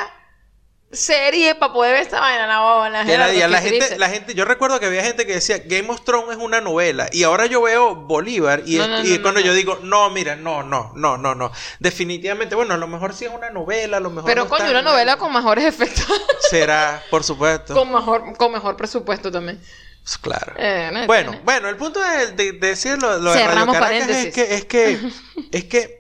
serie 0.93 1.55
para 1.55 1.72
poder 1.72 1.93
ver 1.95 2.03
esta 2.03 2.18
vaina, 2.20 2.47
no, 2.49 2.88
la, 2.88 3.05
la 3.05 3.61
¿qué 3.62 3.68
gente, 3.70 3.99
la 3.99 4.09
gente, 4.09 4.34
yo 4.34 4.45
recuerdo 4.45 4.80
que 4.80 4.86
había 4.86 5.05
gente 5.05 5.24
que 5.24 5.34
decía 5.34 5.59
Game 5.64 5.88
of 5.88 6.03
Thrones 6.03 6.36
es 6.36 6.43
una 6.43 6.61
novela 6.61 7.09
y 7.12 7.22
ahora 7.22 7.47
yo 7.47 7.62
veo 7.62 7.95
Bolívar 7.95 8.62
y, 8.66 8.76
No, 8.76 8.84
es- 8.84 8.91
no, 8.91 9.05
y 9.05 9.16
no, 9.16 9.22
cuando 9.22 9.41
yo 9.41 9.55
digo 9.55 9.78
no, 9.84 10.11
mira, 10.11 10.34
no, 10.34 10.64
no, 10.64 10.91
no, 10.97 11.16
no, 11.16 11.34
no, 11.36 11.53
definitivamente, 11.78 12.57
bueno, 12.57 12.74
a 12.74 12.76
lo 12.76 12.88
mejor 12.88 13.14
sí 13.14 13.24
es 13.24 13.30
una 13.32 13.51
novela, 13.51 13.99
a 13.99 14.01
lo 14.01 14.11
mejor 14.11 14.28
Pero 14.28 14.49
coño, 14.49 14.68
una 14.70 14.82
novela 14.82 15.16
con 15.16 15.32
mejores 15.32 15.64
efectos. 15.64 16.07
será, 16.51 17.01
por 17.11 17.22
supuesto, 17.22 17.72
con 17.74 17.93
mejor, 17.93 18.36
con 18.36 18.51
mejor 18.53 18.76
presupuesto 18.76 19.30
también. 19.30 19.61
Pues 20.03 20.18
claro. 20.18 20.55
Eh, 20.57 20.91
no, 20.93 21.07
Bueno, 21.07 21.30
tiene- 21.30 21.45
bueno, 21.45 21.68
el 21.68 21.76
punto 21.76 22.01
de, 22.01 22.32
de- 22.32 22.53
de 22.53 22.66
decir 22.68 22.99
lo, 23.01 23.18
lo 23.18 23.32
de 23.32 23.47
Radio 23.47 23.66
Caracas 23.70 24.09
es 24.09 24.34
que, 24.34 24.55
es 24.57 24.64
que, 24.64 24.99
es 25.53 25.64
que 25.66 25.99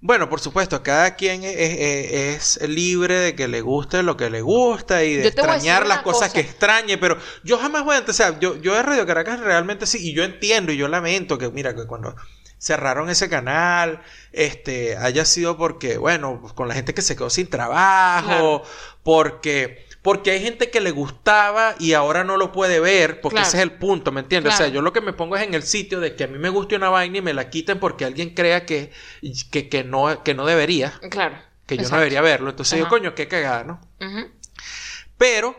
Bueno, 0.00 0.28
por 0.30 0.38
supuesto, 0.38 0.80
cada 0.84 1.16
quien 1.16 1.42
es, 1.42 1.56
es- 1.56 2.56
es 2.58 2.68
libre 2.68 3.18
de 3.18 3.34
que 3.34 3.48
le 3.48 3.60
guste 3.62 4.02
lo 4.04 4.16
que 4.16 4.30
le 4.30 4.42
gusta 4.42 5.02
y 5.02 5.14
de 5.16 5.26
extrañar 5.28 5.86
las 5.88 6.02
cosas 6.02 6.28
cosa. 6.28 6.32
que 6.34 6.40
extrañe, 6.40 6.98
pero 6.98 7.18
yo 7.42 7.58
jamás 7.58 7.84
voy 7.84 7.96
a 7.96 8.04
o 8.06 8.12
sea, 8.12 8.38
yo, 8.38 8.56
yo 8.60 8.74
de 8.74 8.82
Radio 8.84 9.06
Caracas 9.06 9.40
realmente 9.40 9.86
sí, 9.86 9.98
y 10.10 10.14
yo 10.14 10.22
entiendo 10.22 10.70
y 10.70 10.76
yo 10.76 10.86
lamento 10.86 11.36
que, 11.36 11.48
mira, 11.50 11.74
que 11.74 11.86
cuando 11.86 12.14
cerraron 12.58 13.10
ese 13.10 13.28
canal, 13.28 14.00
este, 14.32 14.96
haya 14.96 15.24
sido 15.24 15.56
porque, 15.56 15.98
bueno, 15.98 16.38
pues, 16.40 16.52
con 16.52 16.68
la 16.68 16.74
gente 16.74 16.94
que 16.94 17.02
se 17.02 17.16
quedó 17.16 17.30
sin 17.30 17.48
trabajo, 17.48 18.28
Claro. 18.28 18.62
porque... 19.02 19.87
Porque 20.08 20.30
hay 20.30 20.40
gente 20.40 20.70
que 20.70 20.80
le 20.80 20.90
gustaba 20.90 21.74
y 21.78 21.92
ahora 21.92 22.24
no 22.24 22.38
lo 22.38 22.50
puede 22.50 22.80
ver, 22.80 23.20
porque 23.20 23.34
Claro. 23.34 23.46
ese 23.48 23.58
es 23.58 23.62
el 23.62 23.72
punto, 23.72 24.10
¿me 24.10 24.20
entiendes? 24.20 24.54
O 24.54 24.56
sea, 24.56 24.68
yo 24.68 24.80
lo 24.80 24.90
que 24.94 25.02
me 25.02 25.12
pongo 25.12 25.36
es 25.36 25.42
en 25.42 25.52
el 25.52 25.62
sitio 25.62 26.00
de 26.00 26.16
que 26.16 26.24
a 26.24 26.28
mí 26.28 26.38
me 26.38 26.48
guste 26.48 26.76
una 26.76 26.88
vaina 26.88 27.18
y 27.18 27.20
me 27.20 27.34
la 27.34 27.50
quiten 27.50 27.78
porque 27.78 28.06
alguien 28.06 28.30
crea 28.30 28.64
que, 28.64 28.90
que, 29.50 29.68
que 29.68 29.84
no, 29.84 30.22
que 30.24 30.32
no 30.32 30.46
debería, 30.46 30.98
Claro. 31.10 31.36
que 31.66 31.76
yo 31.76 31.86
no 31.90 31.98
debería 31.98 32.22
verlo. 32.22 32.48
Entonces 32.48 32.78
yo, 32.78 32.88
coño, 32.88 33.14
qué 33.14 33.28
cagada, 33.28 33.64
¿no? 33.64 33.80
Pero 35.18 35.54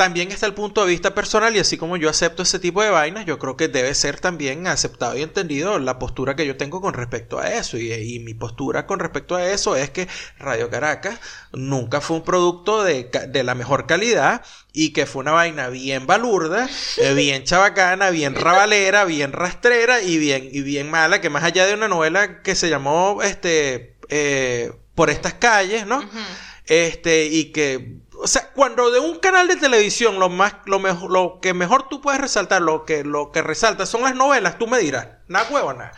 también 0.00 0.32
está 0.32 0.46
el 0.46 0.54
punto 0.54 0.80
de 0.80 0.92
vista 0.92 1.14
personal 1.14 1.54
y 1.54 1.58
así 1.58 1.76
como 1.76 1.98
yo 1.98 2.08
acepto 2.08 2.42
ese 2.42 2.58
tipo 2.58 2.82
de 2.82 2.88
vainas, 2.88 3.26
yo 3.26 3.38
creo 3.38 3.58
que 3.58 3.68
debe 3.68 3.94
ser 3.94 4.18
también 4.18 4.66
aceptado 4.66 5.14
y 5.18 5.20
entendido 5.20 5.78
la 5.78 5.98
postura 5.98 6.34
que 6.36 6.46
yo 6.46 6.56
tengo 6.56 6.80
con 6.80 6.94
respecto 6.94 7.38
a 7.38 7.52
eso. 7.52 7.76
Y, 7.76 7.92
y 7.92 8.18
mi 8.18 8.32
postura 8.32 8.86
con 8.86 8.98
respecto 8.98 9.36
a 9.36 9.44
eso 9.44 9.76
es 9.76 9.90
que 9.90 10.08
Radio 10.38 10.70
Caracas 10.70 11.20
nunca 11.52 12.00
fue 12.00 12.16
un 12.16 12.24
producto 12.24 12.82
de, 12.82 13.10
de 13.28 13.44
la 13.44 13.54
mejor 13.54 13.86
calidad 13.86 14.42
y 14.72 14.94
que 14.94 15.04
fue 15.04 15.20
una 15.20 15.32
vaina 15.32 15.68
bien 15.68 16.06
balurda, 16.06 16.66
eh, 16.96 17.12
bien 17.12 17.44
chabacana, 17.44 18.08
bien 18.08 18.34
rabalera, 18.34 19.04
bien 19.04 19.32
rastrera 19.32 20.00
y 20.00 20.16
bien, 20.16 20.48
y 20.50 20.62
bien 20.62 20.90
mala, 20.90 21.20
que 21.20 21.28
más 21.28 21.44
allá 21.44 21.66
de 21.66 21.74
una 21.74 21.88
novela 21.88 22.40
que 22.40 22.54
se 22.54 22.70
llamó 22.70 23.20
este 23.22 23.98
eh, 24.08 24.72
Por 24.94 25.10
estas 25.10 25.34
calles, 25.34 25.86
¿no? 25.86 26.02
Este, 26.64 27.26
y 27.26 27.52
que, 27.52 27.98
o 28.22 28.26
sea, 28.26 28.50
cuando 28.50 28.90
de 28.90 28.98
un 28.98 29.18
canal 29.18 29.48
de 29.48 29.56
televisión 29.56 30.18
lo 30.18 30.28
más, 30.28 30.54
lo 30.66 30.78
mejor, 30.78 31.10
lo 31.10 31.38
que 31.40 31.54
mejor 31.54 31.88
tú 31.88 32.00
puedes 32.00 32.20
resaltar, 32.20 32.62
lo 32.62 32.84
que, 32.84 33.04
lo 33.04 33.32
que 33.32 33.42
resalta 33.42 33.86
son 33.86 34.02
las 34.02 34.14
novelas, 34.14 34.58
tú 34.58 34.66
me 34.66 34.78
dirás, 34.78 35.08
nada 35.28 35.48
huevo, 35.50 35.72
nada. 35.72 35.92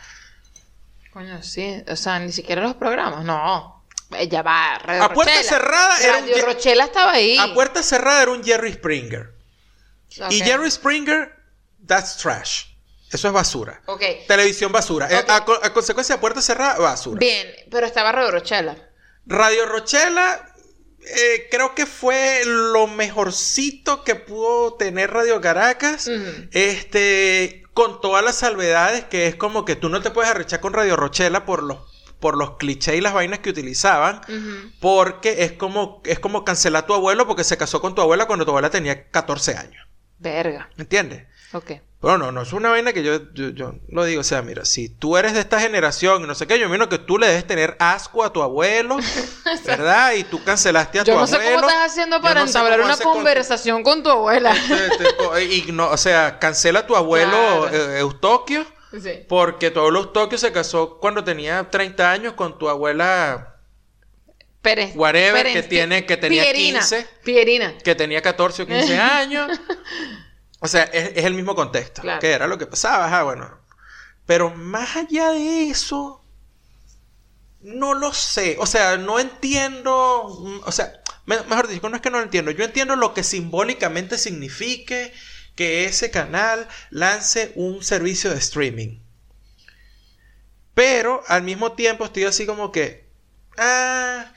Coño, 1.13 1.43
sí. 1.43 1.83
O 1.89 1.97
sea, 1.97 2.19
ni 2.19 2.33
siquiera 2.33 2.63
los 2.63 2.75
programas. 2.75 3.25
No. 3.25 3.85
Eh, 4.13 4.29
Ya 4.29 4.43
va. 4.43 4.79
Radio 4.79 5.05
A 5.05 5.13
puerta 5.13 5.43
cerrada 5.43 5.99
era 6.01 6.19
un 6.19 6.29
Radio 6.29 6.47
Rochela 6.47 6.85
estaba 6.85 7.13
ahí. 7.13 7.37
A 7.39 7.53
puerta 7.55 7.83
cerrada 7.83 8.23
era 8.23 8.31
un 8.31 8.43
Jerry 8.43 8.73
Springer. 8.73 9.35
Y. 10.31 10.41
Jerry 10.41 10.71
Springer, 10.71 11.35
that's 11.87 12.17
trash. 12.17 12.65
Eso 13.11 13.29
es 13.29 13.35
basura. 13.35 13.83
Ok. 13.87 14.03
Televisión 14.27 14.73
basura. 14.73 15.07
Eh. 15.11 15.25
A, 15.29 15.37
a 15.37 15.73
consecuencia 15.73 16.15
de 16.15 16.21
puerta 16.21 16.41
cerrada, 16.41 16.79
basura. 16.79 17.19
Bien, 17.19 17.47
pero 17.71 17.87
estaba 17.87 18.11
Radio 18.13 18.31
Rochela. 18.31 18.77
Radio 19.27 19.67
Rochela, 19.67 20.52
eh, 21.05 21.49
creo 21.51 21.75
que 21.75 21.87
fue 21.87 22.43
lo 22.45 22.87
mejorcito 22.87 24.05
que 24.05 24.15
pudo 24.15 24.75
tener 24.75 25.11
Radio 25.11 25.41
Caracas. 25.41 26.09
Este, 26.53 27.63
con 27.75 28.01
todas 28.01 28.25
las 28.25 28.37
salvedades, 28.37 29.05
que 29.05 29.27
es 29.27 29.35
como 29.35 29.65
que 29.65 29.77
tú 29.77 29.89
no 29.89 30.03
te 30.03 30.11
puedes 30.11 30.31
arrechar 30.31 30.61
con 30.61 30.73
Radio 30.73 30.97
Rochela 30.97 31.45
por 31.45 31.63
los, 31.63 31.79
por 32.21 32.37
los 32.37 32.57
clichés 32.57 32.97
y 32.97 33.01
las 33.01 33.15
vainas 33.15 33.41
que 33.41 33.51
utilizaban. 33.51 34.21
Porque 34.81 35.45
es 35.45 35.53
como, 35.53 36.01
es 36.05 36.19
como 36.19 36.45
cancelar 36.45 36.85
a 36.85 36.87
tu 36.87 36.95
abuelo 36.95 37.27
porque 37.27 37.45
se 37.45 37.57
casó 37.57 37.81
con 37.81 37.95
tu 37.95 38.03
abuela 38.03 38.27
cuando 38.27 38.45
tu 38.45 38.51
abuela 38.51 38.71
tenía 38.71 39.09
14 39.09 39.57
años. 39.57 39.87
Verga. 40.19 40.71
¿Entiendes? 40.79 41.27
Ok. 41.53 41.73
Pero 42.03 42.19
no, 42.19 42.33
no 42.33 42.43
es 42.43 42.53
una 42.53 42.69
vaina 42.71 42.93
que 42.93 43.05
yo, 43.05 43.33
yo, 43.33 43.51
yo 43.51 43.75
lo 43.89 44.05
digo. 44.05 44.21
O 44.23 44.25
sea, 44.25 44.43
mira, 44.43 44.65
si 44.65 44.89
tú 44.89 45.17
eres 45.17 45.35
de 45.35 45.41
esta 45.41 45.61
generación 45.61 46.25
y 46.25 46.27
no 46.27 46.35
sé 46.35 46.49
qué, 46.49 46.59
yo 46.59 46.65
imagino 46.67 46.89
que 46.89 46.99
tú 46.99 47.17
le 47.17 47.29
debes 47.29 47.47
tener 47.47 47.77
asco 47.79 48.25
a 48.25 48.33
tu 48.33 48.43
abuelo, 48.43 48.97
¿verdad? 49.65 50.15
Y 50.15 50.25
tú 50.25 50.43
cancelaste 50.43 50.99
a 50.99 51.05
Yo 51.05 51.15
tu 51.15 51.21
no 51.21 51.27
sé 51.29 51.37
abuelo. 51.37 51.57
cómo 51.61 51.69
estás 51.71 51.91
haciendo 51.93 52.17
Yo 52.17 52.23
para 52.23 52.41
no 52.41 52.47
entablar 52.49 52.81
una 52.81 52.97
con- 52.97 53.13
conversación 53.15 53.83
con 53.85 54.03
tu 54.03 54.11
abuela. 54.11 54.53
Te- 54.53 55.05
te- 55.05 55.17
co- 55.17 55.39
y 55.39 55.67
no, 55.73 55.91
o 55.91 55.97
sea, 55.97 56.41
cancela 56.41 56.81
a 56.81 56.87
tu 56.89 56.97
abuelo 56.97 57.69
Claro. 57.71 57.93
eh, 57.95 58.01
Eustoquio, 58.01 58.67
Sí. 59.01 59.21
porque 59.29 59.71
tu 59.71 59.79
abuelo 59.79 60.01
Eustoquio 60.01 60.39
se 60.39 60.51
casó 60.51 60.99
cuando 60.99 61.23
tenía 61.23 61.71
30 61.71 62.11
años 62.11 62.33
con 62.35 62.59
tu 62.59 62.69
abuela 62.69 63.49
Pérez. 64.61 64.93
Whatever, 64.95 65.45
Pérez, 65.45 65.53
que 65.55 65.63
tiene- 65.69 66.05
que 66.07 66.17
tenía 66.17 66.43
Pierina, 66.45 66.79
15. 66.81 67.07
Pierina. 67.25 67.79
que 67.79 67.95
tenía 67.95 68.21
14 68.23 68.63
o 68.63 68.67
15 68.67 68.97
años. 68.99 69.49
O 70.63 70.69
sea, 70.69 70.85
es, 70.85 71.13
es 71.17 71.25
el 71.25 71.35
mismo 71.35 71.55
contexto. 71.55 72.03
Claro. 72.03 72.21
Que 72.21 72.31
era 72.33 72.47
lo 72.47 72.57
que 72.59 72.67
pasaba, 72.67 73.07
ajá, 73.07 73.25
bueno. 73.25 73.59
Pero 74.27 74.51
más 74.55 74.97
allá 74.97 75.31
de 75.31 75.69
eso, 75.71 76.25
no 77.61 77.95
lo 77.95 78.13
sé. 78.13 78.57
O 78.61 78.67
sea, 78.67 78.97
no 78.97 79.19
entiendo. 79.19 80.29
mm, 80.41 80.61
O 80.65 80.73
sea, 80.73 81.03
me- 81.27 81.43
mejor 81.43 81.69
dicho, 81.69 81.89
no 81.89 81.97
es 81.97 82.03
que 82.03 82.11
no 82.11 82.19
lo 82.19 82.25
entiendo. 82.25 82.51
Yo 82.53 82.65
entiendo 82.65 82.97
lo 82.97 83.13
que 83.15 83.25
simbólicamente 83.25 84.19
signifique 84.19 85.13
que 85.57 85.85
ese 85.85 86.11
canal 86.11 86.69
lance 86.91 87.53
un 87.57 87.83
servicio 87.85 88.31
de 88.31 88.39
streaming. 88.39 89.01
Pero 90.75 91.23
al 91.27 91.43
mismo 91.43 91.73
tiempo 91.73 92.05
estoy 92.05 92.25
así 92.25 92.47
como 92.47 92.73
que. 92.73 93.11
Ah. 93.59 94.33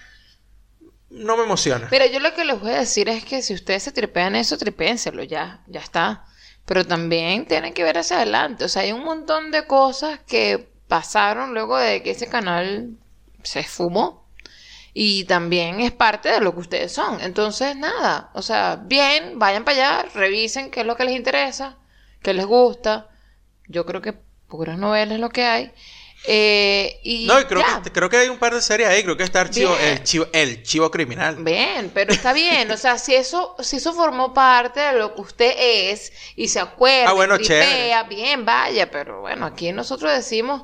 No 1.15 1.37
me 1.37 1.43
emociona. 1.43 1.87
Mira, 1.91 2.07
yo 2.07 2.19
lo 2.19 2.33
que 2.33 2.43
les 2.43 2.59
voy 2.59 2.71
a 2.71 2.79
decir 2.79 3.07
es 3.07 3.23
que 3.23 3.41
si 3.41 3.53
ustedes 3.53 3.83
se 3.83 3.93
tripean 3.93 4.35
eso, 4.35 4.57
tripénselo, 4.57 5.23
ya, 5.23 5.63
ya 5.67 5.79
está. 5.79 6.25
Pero 6.65 6.85
también 6.85 7.45
tienen 7.45 7.73
que 7.73 7.83
ver 7.83 7.97
hacia 7.97 8.17
adelante. 8.17 8.65
O 8.65 8.67
sea, 8.67 8.81
hay 8.81 8.91
un 8.91 9.05
montón 9.05 9.49
de 9.49 9.65
cosas 9.65 10.19
que 10.27 10.69
pasaron 10.89 11.53
luego 11.53 11.77
de 11.77 12.03
que 12.03 12.11
ese 12.11 12.27
canal 12.27 12.97
se 13.43 13.61
esfumó. 13.61 14.27
Y 14.93 15.23
también 15.23 15.79
es 15.79 15.91
parte 15.91 16.29
de 16.29 16.41
lo 16.41 16.53
que 16.53 16.61
ustedes 16.61 16.91
son. 16.91 17.21
Entonces, 17.21 17.77
nada. 17.77 18.29
O 18.33 18.41
sea, 18.41 18.81
bien, 18.83 19.39
vayan 19.39 19.63
para 19.63 20.01
allá, 20.01 20.09
revisen 20.13 20.69
qué 20.69 20.81
es 20.81 20.85
lo 20.85 20.97
que 20.97 21.05
les 21.05 21.15
interesa, 21.15 21.77
qué 22.21 22.33
les 22.33 22.45
gusta. 22.45 23.09
Yo 23.67 23.85
creo 23.85 24.01
que 24.01 24.13
puras 24.47 24.77
novelas 24.77 25.15
es 25.15 25.21
lo 25.21 25.29
que 25.29 25.45
hay. 25.45 25.71
Eh, 26.27 26.99
y 27.03 27.25
No, 27.27 27.39
y 27.39 27.45
creo 27.45 27.61
ya. 27.61 27.81
que, 27.83 27.91
creo 27.91 28.09
que 28.09 28.17
hay 28.17 28.29
un 28.29 28.37
par 28.37 28.53
de 28.53 28.61
series 28.61 28.89
ahí. 28.89 29.03
Creo 29.03 29.17
que 29.17 29.23
está 29.23 29.41
archivo, 29.41 29.75
el, 29.79 30.03
chivo, 30.03 30.27
el 30.33 30.63
chivo 30.63 30.89
criminal. 30.91 31.35
Bien, 31.39 31.91
pero 31.93 32.13
está 32.13 32.33
bien, 32.33 32.71
o 32.71 32.77
sea, 32.77 32.97
si 32.97 33.13
eso, 33.15 33.55
si 33.59 33.77
eso 33.77 33.93
formó 33.93 34.33
parte 34.33 34.79
de 34.79 34.93
lo 34.93 35.13
que 35.15 35.21
usted 35.21 35.53
es 35.57 36.11
y 36.35 36.47
se 36.47 36.59
acuerda, 36.59 37.09
Ah, 37.09 37.13
bueno, 37.13 37.37
bien, 38.09 38.45
vaya, 38.45 38.89
pero 38.91 39.21
bueno, 39.21 39.45
aquí 39.45 39.71
nosotros 39.71 40.11
decimos, 40.11 40.63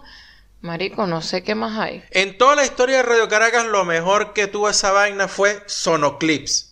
marico, 0.61 1.07
no 1.07 1.21
sé 1.21 1.43
qué 1.43 1.55
más 1.55 1.79
hay. 1.79 2.03
En 2.11 2.37
toda 2.37 2.55
la 2.55 2.65
historia 2.65 2.97
de 2.97 3.03
Radio 3.03 3.27
Caracas, 3.29 3.65
lo 3.65 3.85
mejor 3.85 4.33
que 4.33 4.47
tuvo 4.47 4.69
esa 4.69 4.91
vaina 4.91 5.27
fue 5.27 5.61
Sonoclips. 5.67 6.70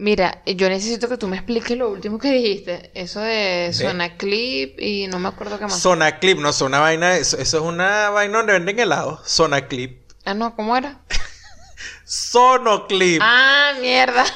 Mira, 0.00 0.42
yo 0.46 0.68
necesito 0.70 1.10
que 1.10 1.18
tú 1.18 1.28
me 1.28 1.36
expliques 1.36 1.76
lo 1.76 1.90
último 1.90 2.18
que 2.18 2.32
dijiste, 2.32 2.90
eso 2.94 3.20
de 3.20 3.70
Sonaclip 3.74 4.80
y 4.80 5.06
no 5.08 5.18
me 5.18 5.28
acuerdo 5.28 5.58
qué 5.58 5.64
más. 5.64 5.78
Sonaclip, 5.78 6.38
no 6.38 6.48
es 6.48 6.60
una 6.62 6.78
vaina, 6.78 7.16
eso, 7.16 7.36
eso 7.36 7.58
es 7.58 7.62
una 7.62 8.08
vaina 8.08 8.38
donde 8.38 8.54
venden 8.54 8.78
helado. 8.78 9.20
Sonaclip. 9.26 10.00
ah, 10.24 10.32
no, 10.32 10.56
¿cómo 10.56 10.74
era? 10.74 11.00
Sonoclip. 12.06 13.20
Ah, 13.22 13.72
mierda. 13.78 14.24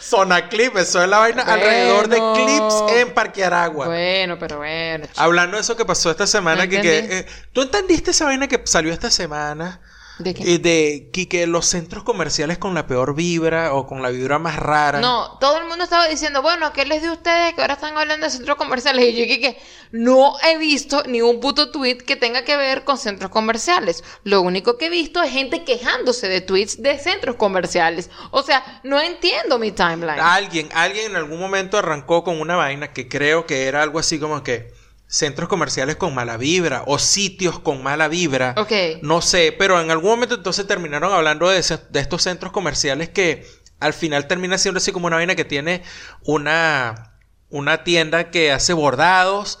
Sonaclip, 0.00 0.76
eso 0.76 1.02
es 1.02 1.08
la 1.08 1.18
vaina 1.18 1.42
alrededor 1.42 2.08
de 2.08 2.16
clips 2.34 2.74
en 2.94 3.14
Parque 3.14 3.42
Aragua. 3.42 3.86
bueno, 3.86 4.38
pero 4.38 4.58
bueno. 4.58 5.06
chico. 5.06 5.18
Hablando 5.18 5.56
de 5.56 5.62
eso 5.62 5.76
que 5.76 5.86
pasó 5.86 6.10
esta 6.10 6.26
semana, 6.26 6.64
No 6.64 6.70
que, 6.70 6.80
que, 6.82 6.98
eh, 6.98 7.26
¿tú 7.52 7.62
entendiste 7.62 8.10
esa 8.10 8.26
vaina 8.26 8.46
que 8.48 8.60
salió 8.66 8.92
esta 8.92 9.10
semana? 9.10 9.80
¿De 10.18 10.32
qué? 10.32 10.44
Y 10.44 10.58
de 10.58 11.10
que, 11.12 11.28
que 11.28 11.46
los 11.46 11.66
centros 11.66 12.02
comerciales 12.02 12.56
con 12.56 12.74
la 12.74 12.86
peor 12.86 13.14
vibra 13.14 13.74
o 13.74 13.86
con 13.86 14.02
la 14.02 14.08
vibra 14.08 14.38
más 14.38 14.56
rara. 14.56 15.00
No, 15.00 15.36
todo 15.38 15.58
el 15.58 15.66
mundo 15.66 15.84
estaba 15.84 16.08
diciendo, 16.08 16.40
bueno, 16.40 16.72
¿qué 16.72 16.86
les 16.86 17.04
a 17.04 17.12
ustedes 17.12 17.54
que 17.54 17.60
ahora 17.60 17.74
están 17.74 17.96
hablando 17.98 18.24
de 18.24 18.30
centros 18.30 18.56
comerciales? 18.56 19.04
Y 19.04 19.12
yo 19.12 19.22
dije 19.24 19.40
que 19.40 19.58
no 19.92 20.34
he 20.42 20.56
visto 20.56 21.02
ni 21.06 21.20
un 21.20 21.40
puto 21.40 21.70
tweet 21.70 21.98
que 21.98 22.16
tenga 22.16 22.44
que 22.44 22.56
ver 22.56 22.84
con 22.84 22.96
centros 22.96 23.30
comerciales. 23.30 24.04
Lo 24.24 24.40
único 24.40 24.78
que 24.78 24.86
he 24.86 24.90
visto 24.90 25.22
es 25.22 25.30
gente 25.30 25.64
quejándose 25.64 26.28
de 26.28 26.40
tweets 26.40 26.82
de 26.82 26.98
centros 26.98 27.36
comerciales. 27.36 28.10
O 28.30 28.42
sea, 28.42 28.80
no 28.84 29.00
entiendo 29.00 29.58
mi 29.58 29.70
timeline. 29.70 30.20
Alguien, 30.20 30.68
alguien 30.72 31.10
en 31.10 31.16
algún 31.16 31.38
momento 31.38 31.76
arrancó 31.76 32.24
con 32.24 32.40
una 32.40 32.56
vaina 32.56 32.92
que 32.92 33.06
creo 33.08 33.46
que 33.46 33.66
era 33.66 33.82
algo 33.82 33.98
así 33.98 34.18
como 34.18 34.42
que 34.42 34.75
centros 35.08 35.48
comerciales 35.48 35.96
con 35.96 36.14
mala 36.14 36.36
vibra 36.36 36.82
o 36.86 36.98
sitios 36.98 37.58
con 37.60 37.82
mala 37.82 38.08
vibra. 38.08 38.54
Ok. 38.56 38.72
No 39.02 39.22
sé, 39.22 39.54
pero 39.56 39.80
en 39.80 39.90
algún 39.90 40.10
momento 40.10 40.34
entonces 40.34 40.66
terminaron 40.66 41.12
hablando 41.12 41.48
de, 41.48 41.58
ese- 41.58 41.78
de 41.90 42.00
estos 42.00 42.22
centros 42.22 42.52
comerciales 42.52 43.08
que 43.10 43.46
al 43.78 43.92
final 43.92 44.26
termina 44.26 44.58
siendo 44.58 44.78
así 44.78 44.90
como 44.92 45.06
una 45.06 45.16
vaina 45.16 45.34
que 45.36 45.44
tiene 45.44 45.82
una, 46.24 47.12
una 47.50 47.84
tienda 47.84 48.30
que 48.30 48.50
hace 48.52 48.72
bordados 48.72 49.58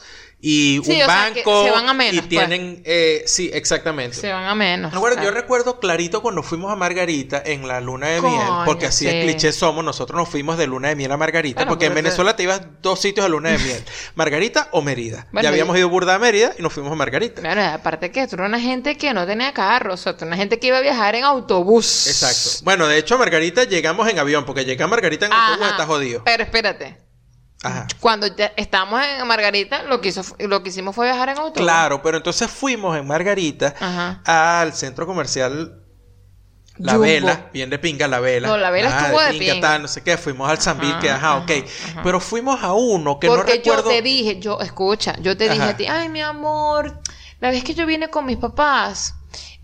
y 0.48 0.80
Sí, 0.84 0.92
un 0.92 1.02
o 1.02 1.06
sea, 1.06 1.32
que 1.34 1.42
banco 1.42 1.64
se 1.64 1.70
van 1.72 1.88
a 1.88 1.92
menos, 1.94 2.14
y 2.14 2.18
pues. 2.18 2.28
tienen 2.28 2.80
eh, 2.84 3.24
sí 3.26 3.50
exactamente 3.52 4.16
Se 4.16 4.32
van 4.32 4.44
a 4.44 4.54
menos. 4.54 4.92
Recuerdo- 4.92 5.16
yo 5.16 5.22
claro. 5.22 5.36
recuerdo 5.40 5.80
clarito 5.80 6.22
cuando 6.22 6.44
fuimos 6.44 6.70
a 6.70 6.76
Margarita 6.76 7.42
en 7.44 7.66
la 7.66 7.80
luna 7.80 8.06
de 8.08 8.20
Coño, 8.20 8.36
miel, 8.36 8.48
porque 8.64 8.86
así 8.86 9.06
sí. 9.06 9.10
de 9.10 9.22
cliché 9.22 9.50
somos, 9.52 9.84
nosotros 9.84 10.16
nos 10.16 10.28
fuimos 10.28 10.56
de 10.56 10.68
luna 10.68 10.90
de 10.90 10.94
miel 10.94 11.10
a 11.10 11.16
Margarita, 11.16 11.60
Bueno, 11.62 11.70
porque 11.70 11.86
en 11.86 11.92
porque- 11.92 12.02
Venezuela 12.02 12.36
te 12.36 12.44
ibas 12.44 12.60
dos 12.80 13.00
sitios 13.00 13.26
a 13.26 13.28
luna 13.28 13.50
de 13.50 13.58
miel, 13.58 13.82
Margarita 14.14 14.68
o 14.70 14.82
Mérida. 14.82 15.26
Bueno, 15.32 15.42
ya 15.42 15.48
habíamos 15.48 15.74
y- 15.74 15.80
ido 15.80 15.88
burda 15.88 16.14
a 16.14 16.18
Mérida 16.20 16.52
y 16.56 16.62
nos 16.62 16.72
fuimos 16.72 16.92
a 16.92 16.94
Margarita. 16.94 17.40
Claro, 17.42 17.62
aparte 17.74 18.12
que 18.12 18.24
tú 18.28 18.36
eras 18.36 18.48
una 18.48 18.60
gente 18.60 18.96
que 18.96 19.12
no 19.14 19.26
tenía 19.26 19.52
carro, 19.52 19.94
o 19.94 19.96
sea, 19.96 20.12
tú 20.12 20.18
eras 20.18 20.28
una 20.28 20.36
gente 20.36 20.60
que 20.60 20.68
iba 20.68 20.78
a 20.78 20.80
viajar 20.80 21.16
en 21.16 21.24
autobús. 21.24 22.06
Exacto. 22.06 22.64
Bueno, 22.64 22.86
de 22.86 22.98
hecho 22.98 23.16
a 23.16 23.18
Margarita 23.18 23.64
llegamos 23.64 24.08
en 24.08 24.18
avión, 24.20 24.44
porque 24.44 24.64
llegar 24.64 24.84
a 24.86 24.88
Margarita 24.90 25.26
en 25.26 25.32
autobús 25.32 25.62
Ajá. 25.62 25.70
está 25.72 25.86
jodido. 25.86 26.22
Pero 26.24 26.42
espérate. 26.44 26.98
Ajá. 27.66 27.86
Cuando 28.00 28.26
ya 28.28 28.52
estábamos 28.56 29.02
en 29.04 29.26
Margarita, 29.26 29.82
lo 29.84 30.00
que, 30.00 30.08
hizo, 30.10 30.22
lo 30.38 30.62
que 30.62 30.68
hicimos 30.70 30.94
fue 30.94 31.06
viajar 31.06 31.28
en 31.30 31.38
autobús. 31.38 31.62
Claro, 31.62 32.02
pero 32.02 32.16
entonces 32.18 32.50
fuimos 32.50 32.96
en 32.96 33.06
Margarita 33.06 33.74
Ajá. 33.80 34.22
al 34.60 34.72
centro 34.74 35.06
comercial 35.06 35.82
La 36.78 36.92
Jumbo. 36.92 37.06
Vela, 37.06 37.50
bien 37.52 37.70
de 37.70 37.78
pinga 37.78 38.06
la 38.06 38.20
vela. 38.20 38.48
No, 38.48 38.56
La 38.58 38.70
Vela 38.70 38.90
estuvo 39.00 39.20
de 39.20 39.32
pinga. 39.38 39.60
tal, 39.60 39.82
no 39.82 39.88
sé 39.88 40.02
qué, 40.02 40.16
fuimos 40.16 40.48
al 40.48 40.58
Zambil, 40.58 40.98
que 41.00 41.10
ajá, 41.10 41.36
ajá, 41.36 41.36
ok. 41.38 41.50
ajá. 41.90 42.02
Pero 42.02 42.20
fuimos 42.20 42.62
a 42.62 42.72
uno 42.74 43.18
que 43.18 43.26
Porque 43.28 43.52
no 43.52 43.56
recuerdo. 43.56 43.84
yo 43.90 43.96
te 43.96 44.02
dije, 44.02 44.38
yo, 44.40 44.60
escucha, 44.60 45.16
yo 45.20 45.36
te 45.36 45.48
dije 45.48 45.62
a 45.64 45.76
ti, 45.76 45.86
ay, 45.86 46.08
mi 46.08 46.20
amor, 46.22 47.00
la 47.40 47.50
vez 47.50 47.64
que 47.64 47.74
yo 47.74 47.84
vine 47.86 48.08
con 48.08 48.24
mis 48.26 48.36
papás, 48.38 49.14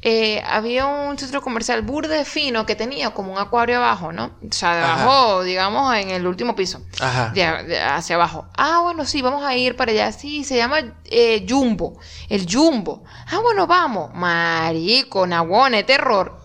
eh, 0.03 0.43
había 0.45 0.87
un 0.87 1.17
centro 1.17 1.41
comercial 1.43 1.83
burde 1.83 2.25
fino 2.25 2.67
que 2.67 2.75
tenía 2.75 3.11
como 3.11 3.33
un 3.33 3.39
acuario 3.39 3.77
abajo, 3.79 4.13
¿no? 4.13 4.33
O 4.49 4.53
sea, 4.53 4.71
Ajá. 4.85 5.01
debajo, 5.03 5.43
digamos, 5.45 5.95
en 5.95 6.11
el 6.11 6.27
último 6.27 6.57
piso. 6.57 6.83
Ajá. 7.01 7.31
De, 7.35 7.43
de- 7.65 7.81
hacia 7.81 8.17
abajo. 8.17 8.47
Ah, 8.57 8.81
bueno, 8.83 9.05
sí, 9.05 9.23
vamos 9.23 9.45
a 9.45 9.57
ir 9.57 9.77
para 9.77 9.93
allá. 9.93 10.11
Sí, 10.13 10.43
se 10.45 10.57
llama 10.57 10.81
eh, 11.05 11.47
Jumbo. 11.49 11.99
El 12.29 12.47
Jumbo. 12.53 13.05
Ah, 13.31 13.39
bueno, 13.41 13.67
vamos. 13.67 14.11
Marico, 14.15 15.27
nahuone, 15.27 15.85
terror. 15.85 16.41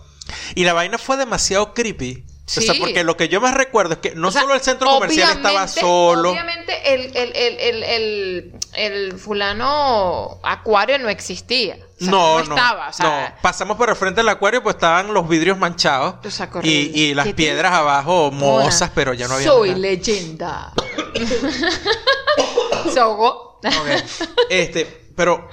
Y 0.55 0.63
la 0.63 0.73
vaina 0.73 0.97
fue 0.97 1.17
demasiado 1.17 1.73
creepy. 1.73 2.23
O 2.47 2.61
sea, 2.61 2.75
porque 2.79 3.03
lo 3.03 3.17
que 3.17 3.27
yo 3.27 3.41
más 3.41 3.53
recuerdo 3.53 3.95
es 3.95 3.99
que 3.99 4.15
no 4.15 4.29
O 4.29 4.31
sea, 4.31 4.43
solo 4.43 4.53
el 4.53 4.61
centro 4.61 4.89
comercial 4.89 5.35
estaba 5.35 5.67
solo. 5.67 6.31
Obviamente 6.31 6.93
el, 6.93 7.17
el, 7.17 7.35
el, 7.83 8.53
el, 8.73 9.19
fulano 9.19 10.39
acuario 10.43 10.97
no 10.97 11.09
existía. 11.09 11.75
O 11.75 11.99
sea, 11.99 12.09
no, 12.11 12.39
no, 12.39 12.45
no, 12.45 12.55
estaba. 12.55 12.87
O 12.87 12.93
sea, 12.93 13.35
no. 13.35 13.41
Pasamos 13.41 13.75
por 13.75 13.89
el 13.89 13.97
frente 13.97 14.21
del 14.21 14.29
acuario, 14.29 14.63
pues 14.63 14.75
estaban 14.75 15.13
los 15.13 15.27
vidrios 15.27 15.57
manchados 15.57 16.15
y, 16.63 16.69
y 16.97 17.13
las 17.13 17.25
¿Qué 17.25 17.33
piedras 17.33 17.73
abajo 17.73 18.27
Hola, 18.27 18.91
pero 18.95 19.13
ya 19.13 19.27
no 19.27 19.33
había 19.33 19.47
Soy 19.47 19.69
nada. 19.69 19.81
leyenda. 19.81 20.73
Se 22.93 22.99
ahogó. 22.99 23.59
Ok. 23.61 24.03
Este, 24.49 24.85
pero 25.17 25.49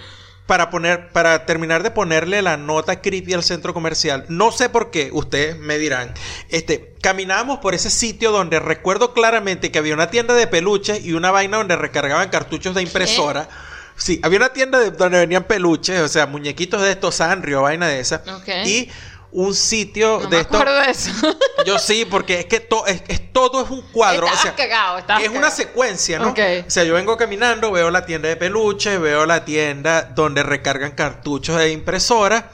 para 0.46 0.68
poner, 0.70 1.08
para 1.08 1.46
terminar 1.46 1.82
de 1.82 1.90
ponerle 1.90 2.42
la 2.42 2.56
nota 2.58 3.00
creepy 3.00 3.32
al 3.32 3.42
centro 3.42 3.72
comercial, 3.72 4.26
no 4.28 4.52
sé 4.52 4.68
por 4.68 4.90
qué, 4.90 5.08
ustedes 5.12 5.56
me 5.58 5.78
dirán, 5.78 6.12
este, 6.50 6.94
caminábamos 7.00 7.60
por 7.60 7.74
ese 7.74 7.88
sitio 7.88 8.30
donde 8.30 8.60
recuerdo 8.60 9.14
claramente 9.14 9.70
que 9.70 9.78
había 9.78 9.94
una 9.94 10.10
tienda 10.10 10.34
de 10.34 10.46
peluches 10.46 11.04
y 11.04 11.14
una 11.14 11.30
vaina 11.30 11.56
donde 11.56 11.76
recargaban 11.76 12.28
cartuchos 12.28 12.74
de 12.74 12.82
impresora. 12.82 13.48
Sí, 13.96 14.18
había 14.24 14.38
una 14.38 14.48
tienda 14.52 14.80
de- 14.80 14.90
donde 14.90 15.18
venían 15.18 15.44
peluches, 15.44 16.00
o 16.00 16.08
sea, 16.08 16.26
muñequitos 16.26 16.82
de 16.82 16.90
estos 16.90 17.14
Sanrio, 17.14 17.62
vaina 17.62 17.86
de 17.86 18.00
esa. 18.00 18.22
Y 18.68 18.90
un 19.34 19.54
sitio 19.54 20.20
No 20.22 20.28
de 20.30 20.36
me 20.36 20.42
acuerdo 20.42 20.80
de 20.80 20.90
eso. 20.90 21.10
Yo 21.66 21.78
sí, 21.78 22.04
porque 22.08 22.40
es 22.40 22.46
que 22.46 22.60
to- 22.60 22.86
es, 22.86 23.02
es- 23.08 23.32
todo 23.32 23.62
es 23.64 23.70
un 23.70 23.82
cuadro. 23.90 24.26
Estabas 24.26 24.38
o 24.40 24.42
sea, 24.42 24.54
cagado, 24.54 25.20
es 25.20 25.28
una 25.28 25.50
secuencia, 25.50 26.18
¿no? 26.20 26.30
O 26.30 26.70
sea, 26.70 26.84
yo 26.84 26.94
vengo 26.94 27.16
caminando, 27.16 27.72
veo 27.72 27.90
la 27.90 28.06
tienda 28.06 28.28
de 28.28 28.36
peluches, 28.36 29.00
veo 29.00 29.26
la 29.26 29.44
tienda 29.44 30.02
donde 30.02 30.44
recargan 30.44 30.92
cartuchos 30.92 31.58
de 31.58 31.72
impresora 31.72 32.52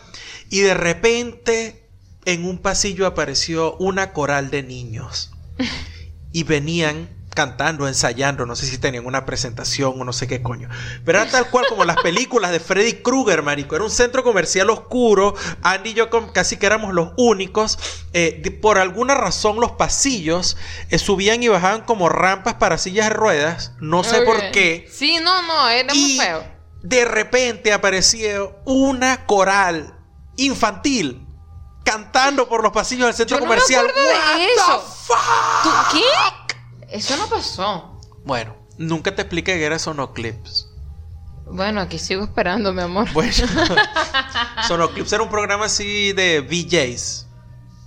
y 0.49 0.61
de 0.61 0.73
repente 0.73 1.87
en 2.25 2.47
un 2.47 2.57
pasillo 2.59 3.07
apareció 3.07 3.75
una 3.77 4.13
coral 4.15 4.51
de 4.51 4.63
niños 4.63 5.31
y 6.33 6.45
venían 6.45 7.11
cantando, 7.41 7.89
ensayando, 7.89 8.45
no 8.45 8.55
sé 8.55 8.67
si 8.67 8.77
tenían 8.77 9.07
una 9.07 9.25
presentación 9.25 9.95
o 9.99 10.05
no 10.05 10.13
sé 10.13 10.29
qué 10.29 10.43
coño. 10.43 10.69
Pero 11.07 11.23
era 11.23 11.31
tal 11.31 11.49
cual 11.49 11.65
como 11.71 11.87
las 11.87 11.97
películas 12.03 12.51
de 12.51 12.61
Freddy 12.61 12.95
Krueger, 13.03 13.43
marico. 13.43 13.75
Era 13.75 13.85
un 13.85 13.91
centro 13.91 14.23
comercial 14.23 14.69
oscuro. 14.69 15.35
Andy 15.63 15.91
y 15.91 15.95
yo 15.95 16.11
casi 16.35 16.59
que 16.59 16.67
éramos 16.67 16.93
los 16.93 17.13
únicos. 17.17 17.79
Eh, 18.13 18.41
de- 18.45 18.51
por 18.51 18.79
alguna 18.79 19.15
razón 19.15 19.59
los 19.59 19.73
pasillos 19.73 20.59
eh, 20.91 20.99
subían 20.99 21.43
y 21.43 21.49
bajaban 21.49 21.81
como 21.85 22.11
rampas 22.11 22.55
para 22.55 22.77
sillas 22.77 23.09
de 23.09 23.15
ruedas. 23.15 23.73
No 23.81 24.05
sé 24.05 24.21
por 24.21 24.51
qué. 24.51 24.87
Sí, 24.93 25.19
no, 25.23 25.41
no, 25.43 25.69
era 25.71 25.95
muy 25.95 26.13
Y 26.15 26.19
feo. 26.19 26.45
de 26.83 27.05
repente 27.07 27.73
apareció 27.73 28.57
una 28.67 29.25
coral 29.25 29.95
infantil 30.37 31.27
cantando 31.85 32.49
por 32.49 32.63
los 32.63 32.73
pasillos 32.73 33.07
del 33.07 33.15
centro 33.15 33.39
Yo 33.39 33.41
no 33.41 33.47
me 33.51 33.57
comercial. 33.57 33.87
acuerdo 33.89 34.09
de 34.39 34.47
eso. 34.53 34.97
qué? 35.93 36.03
Eso 36.91 37.17
no 37.17 37.27
pasó. 37.29 38.01
Bueno, 38.25 38.57
nunca 38.79 39.15
te 39.15 39.23
expliqué 39.23 39.55
que 39.55 39.65
era 39.65 39.79
Sonoclips. 39.79 40.67
Bueno, 41.47 41.81
aquí 41.81 41.99
sigo 41.99 42.23
esperando, 42.25 42.73
mi 42.73 42.83
amor. 42.83 43.09
Bueno, 43.13 43.33
Sonoclips 44.69 45.13
era 45.13 45.23
un 45.23 45.31
programa 45.31 45.67
así 45.67 46.13
de 46.13 46.41
VJs. 46.41 47.27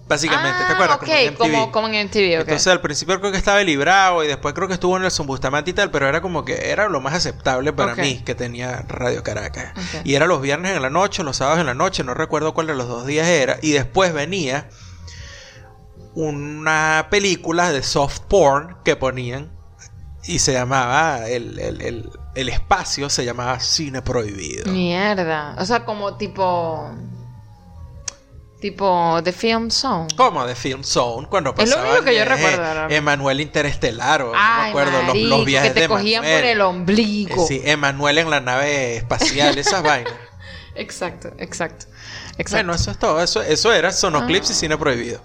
Básicamente, 0.06 0.58
¿te 0.66 0.74
Ah, 0.74 0.74
acuerdas? 0.74 0.98
Ok, 0.98 1.04
Como 1.06 1.16
en 1.16 1.30
MTV. 1.34 1.38
como, 1.38 1.72
como 1.72 1.88
en 1.88 2.08
MTV. 2.08 2.42
Entonces 2.42 2.68
al 2.68 2.82
principio 2.82 3.18
creo 3.22 3.32
que 3.32 3.38
estaba 3.38 3.62
el 3.62 3.68
Librado 3.68 4.22
y 4.24 4.28
después 4.28 4.54
creo 4.54 4.68
que 4.68 4.74
estuvo 4.74 4.98
en 4.98 5.06
el 5.06 5.12
Bustamante 5.26 5.72
y 5.72 5.74
tal, 5.74 5.92
pero 5.92 6.10
era 6.10 6.22
como 6.22 6.44
que 6.44 6.72
era 6.72 6.90
lo 6.90 7.00
más 7.00 7.14
aceptable 7.14 7.72
para 7.72 7.96
mí 7.96 8.22
que 8.26 8.36
tenía 8.36 8.84
Radio 8.90 9.24
Caracas. 9.24 9.72
Y 10.04 10.16
era 10.16 10.28
los 10.28 10.42
viernes 10.42 10.76
en 10.76 10.82
la 10.82 10.90
noche, 10.90 11.24
los 11.24 11.38
sábados 11.38 11.62
en 11.62 11.68
la 11.68 11.74
noche, 11.74 12.04
no 12.04 12.14
recuerdo 12.14 12.54
cuál 12.54 12.68
de 12.68 12.76
los 12.76 12.88
dos 12.90 13.06
días 13.06 13.28
era. 13.28 13.58
Y 13.62 13.72
después 13.72 14.14
venía 14.14 14.70
una 16.16 17.08
película 17.10 17.72
de 17.72 17.84
soft 17.84 18.20
porn 18.28 18.78
que 18.86 18.96
ponían 18.96 19.52
y 20.26 20.40
se 20.40 20.54
llamaba 20.54 21.28
el, 21.28 21.60
el- 21.60 21.82
el- 21.82 22.10
el 22.36 22.50
espacio 22.50 23.10
se 23.10 23.26
llamaba 23.26 23.60
Cine 23.60 24.02
Prohibido. 24.02 24.72
Mierda. 24.72 25.56
O 25.60 25.66
sea, 25.66 25.86
como 25.86 26.18
tipo. 26.18 26.90
Tipo 28.60 29.20
The 29.24 29.34
Film 29.34 29.70
Zone. 29.70 30.08
Como 30.16 30.46
de 30.46 30.56
Film 30.56 30.84
Zone, 30.86 31.28
cuando 31.28 31.54
Es 31.58 31.70
lo 31.70 31.82
único 31.82 32.04
que 32.06 32.16
yo 32.16 32.24
recuerdo. 32.24 32.88
Emanuel 32.90 33.42
Interestelar, 33.42 34.22
o 34.22 34.26
no 34.28 34.32
me 34.32 34.38
Ay, 34.40 34.70
acuerdo, 34.70 34.92
los, 35.00 35.08
marico, 35.08 35.28
los 35.30 35.46
viajes 35.46 35.70
que 35.70 35.74
te 35.76 35.82
de 35.82 35.88
cogían 35.90 36.24
por 36.24 36.32
el 36.46 36.62
ombligo. 36.62 37.46
Sí, 37.46 37.62
Emanuel 37.66 38.20
en 38.20 38.30
la 38.30 38.40
nave 38.40 38.96
espacial, 38.96 39.58
esas 39.58 39.84
vainas. 39.84 40.14
Exacto, 40.76 41.28
exacto. 41.40 41.88
Exacto. 42.38 42.52
Bueno, 42.52 42.74
eso 42.74 42.90
es 42.92 42.98
todo. 42.98 43.22
Eso, 43.22 43.42
eso 43.42 43.74
era 43.74 43.92
Sonoclips 43.92 44.50
y 44.50 44.54
Ah. 44.54 44.56
Cine 44.56 44.78
Prohibido. 44.78 45.22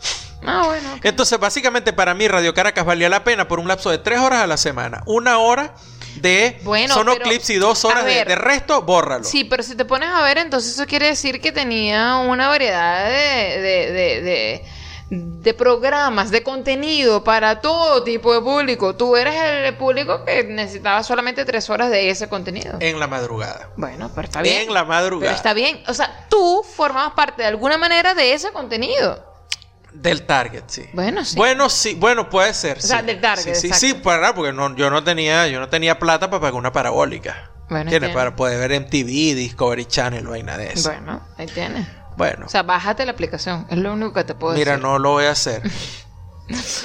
Ah, 0.47 0.62
bueno. 0.66 0.99
Entonces, 1.03 1.39
básicamente 1.39 1.93
para 1.93 2.14
mí 2.14 2.28
Radio 2.28 2.55
Caracas 2.55 2.84
valía 2.84 3.09
la 3.09 3.24
pena 3.24 3.49
por 3.49 3.61
un 3.61 3.68
lapso 3.68 3.91
de 3.91 3.99
tres 3.99 4.18
horas 4.20 4.43
a 4.43 4.47
la 4.47 4.57
semana. 4.57 5.03
Una 5.07 5.39
hora 5.39 5.74
de 6.16 6.59
Bueno, 6.62 6.95
pero, 7.05 7.32
y 7.32 7.55
dos 7.55 7.84
horas 7.84 8.05
de, 8.05 8.14
ver. 8.14 8.28
de 8.28 8.34
resto, 8.34 8.82
bórralo. 8.82 9.24
Sí, 9.24 9.45
pero 9.45 9.62
si 9.62 9.76
te 9.76 9.84
pones 9.84 10.09
a 10.09 10.22
ver, 10.22 10.39
entonces 10.39 10.72
eso 10.72 10.86
quiere 10.86 11.07
decir 11.07 11.41
que 11.41 11.53
tenía 11.53 12.16
una 12.16 12.49
variedad 12.49 13.07
de, 13.07 13.61
de, 13.61 13.93
de, 13.93 14.22
de, 14.22 14.64
de 15.11 15.55
programas, 15.55 16.30
de 16.30 16.43
contenido 16.43 17.24
para 17.24 17.61
todo 17.61 18.03
tipo 18.03 18.34
de 18.34 18.41
público. 18.41 18.95
Tú 18.97 19.16
eres 19.16 19.34
el 19.34 19.76
público 19.76 20.24
que 20.24 20.45
necesitaba 20.45 21.03
solamente 21.03 21.45
tres 21.45 21.70
horas 21.70 21.91
de 21.91 22.11
ese 22.11 22.28
contenido. 22.28 22.76
En 22.80 22.99
la 22.99 23.07
madrugada. 23.07 23.70
Bueno, 23.76 24.11
pero 24.14 24.26
está 24.26 24.43
bien. 24.43 24.62
En 24.62 24.74
la 24.74 24.84
madrugada. 24.84 25.30
Pero 25.30 25.36
está 25.36 25.55
bien. 25.55 25.82
O 25.86 25.95
sea, 25.95 26.26
tú 26.28 26.64
formabas 26.76 27.12
parte 27.14 27.43
de 27.43 27.49
alguna 27.49 27.78
manera 27.78 28.14
de 28.14 28.34
ese 28.34 28.51
contenido. 28.51 29.27
Del 29.93 30.26
Target, 30.26 30.64
sí. 30.66 30.84
Bueno, 30.93 31.24
sí. 31.24 31.36
Bueno, 31.36 31.68
sí, 31.68 31.95
bueno, 31.95 32.28
puede 32.28 32.53
ser. 32.55 32.80
sea, 32.80 33.01
sí. 33.01 33.07
del 33.07 33.20
Target, 33.20 33.55
Sí, 33.55 33.68
sí, 33.68 33.74
sí, 33.74 33.95
para, 33.95 34.34
porque 34.34 34.53
no, 34.53 34.74
yo 34.76 34.91
no 34.91 35.03
tenía, 35.03 35.49
yo 35.49 35.61
no 35.61 35.68
tenía 35.68 35.99
plata 35.99 36.28
para 36.30 36.41
pagar 36.41 36.55
una 36.55 36.72
parabólica. 36.72 37.51
Bueno, 37.68 37.91
entiendo. 37.91 38.16
Para 38.16 38.34
poder 38.36 38.68
ver 38.68 38.80
MTV, 38.80 39.34
Discovery 39.34 39.86
Channel, 39.86 40.26
vaina 40.26 40.57
de 40.57 40.72
eso. 40.72 40.91
Bueno, 40.91 41.22
ahí 41.36 41.47
tienes. 41.47 41.86
Bueno, 42.16 42.47
O 42.47 42.49
sea, 42.49 42.62
bájate 42.62 43.05
la 43.05 43.12
aplicación. 43.12 43.66
Es 43.70 43.78
lo 43.78 43.93
único 43.93 44.12
que 44.12 44.24
te 44.24 44.34
puedo 44.34 44.55
mira, 44.55 44.72
decir. 44.72 44.84
no 44.84 44.99
lo 44.99 45.12
voy 45.12 45.24
a 45.26 45.30
hacer. 45.30 45.62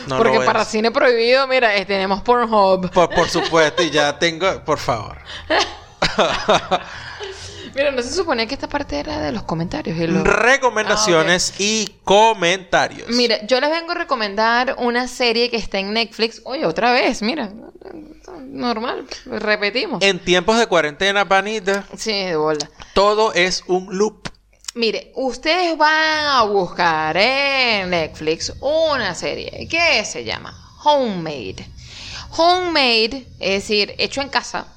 No 0.08 0.18
Porque 0.18 0.40
a 0.40 0.44
para 0.46 0.66
cine 0.66 0.92
prohibido, 0.92 1.48
mira, 1.48 1.78
eh, 1.78 1.86
tenemos 1.86 2.22
Pornhub. 2.22 2.92
Por, 2.92 3.10
por 3.10 3.30
supuesto, 3.30 3.82
y 3.82 3.92
ya 3.92 4.20
tengo, 4.20 4.62
por 4.66 4.78
favor. 4.78 5.18
Mira, 7.76 7.92
no 7.92 8.02
se 8.04 8.14
suponía 8.14 8.46
que 8.46 8.54
esta 8.54 8.68
parte 8.70 9.00
era 9.00 9.20
de 9.20 9.32
los 9.32 9.44
comentarios. 9.44 9.98
y 9.98 10.06
los- 10.08 10.24
Recomendaciones 10.24 11.54
y 11.60 11.96
comentarios. 12.04 13.08
Ah, 13.10 13.14
Mira, 13.16 13.46
yo 13.48 13.60
les 13.60 13.70
vengo 13.72 13.92
a 13.92 13.96
recomendar 13.96 14.76
una 14.78 15.08
serie 15.08 15.50
que 15.50 15.58
está 15.58 15.80
en 15.80 15.94
Netflix. 15.94 16.42
Oye, 16.46 16.66
otra 16.66 16.92
vez, 16.92 17.22
mira. 17.22 17.52
Normal, 18.40 19.06
repetimos. 19.26 20.04
En 20.04 20.20
tiempos 20.20 20.58
de 20.60 20.68
cuarentena, 20.68 21.28
panita, 21.28 21.86
Sí, 21.98 22.12
de 22.12 22.36
bola. 22.36 22.70
todo 22.94 23.34
es 23.34 23.64
un 23.68 23.98
loop. 23.98 24.30
Mire, 24.76 25.12
ustedes 25.16 25.78
van 25.78 26.26
a 26.28 26.44
buscar 26.44 27.16
en 27.18 27.90
Netflix 27.90 28.54
una 28.62 29.14
serie 29.16 29.68
que 29.70 30.04
se 30.06 30.24
llama 30.24 30.54
Homemade. 30.84 31.68
Homemade, 32.38 33.28
es 33.40 33.62
decir, 33.64 33.94
hecho 33.98 34.22
en 34.22 34.30
casa, 34.30 34.68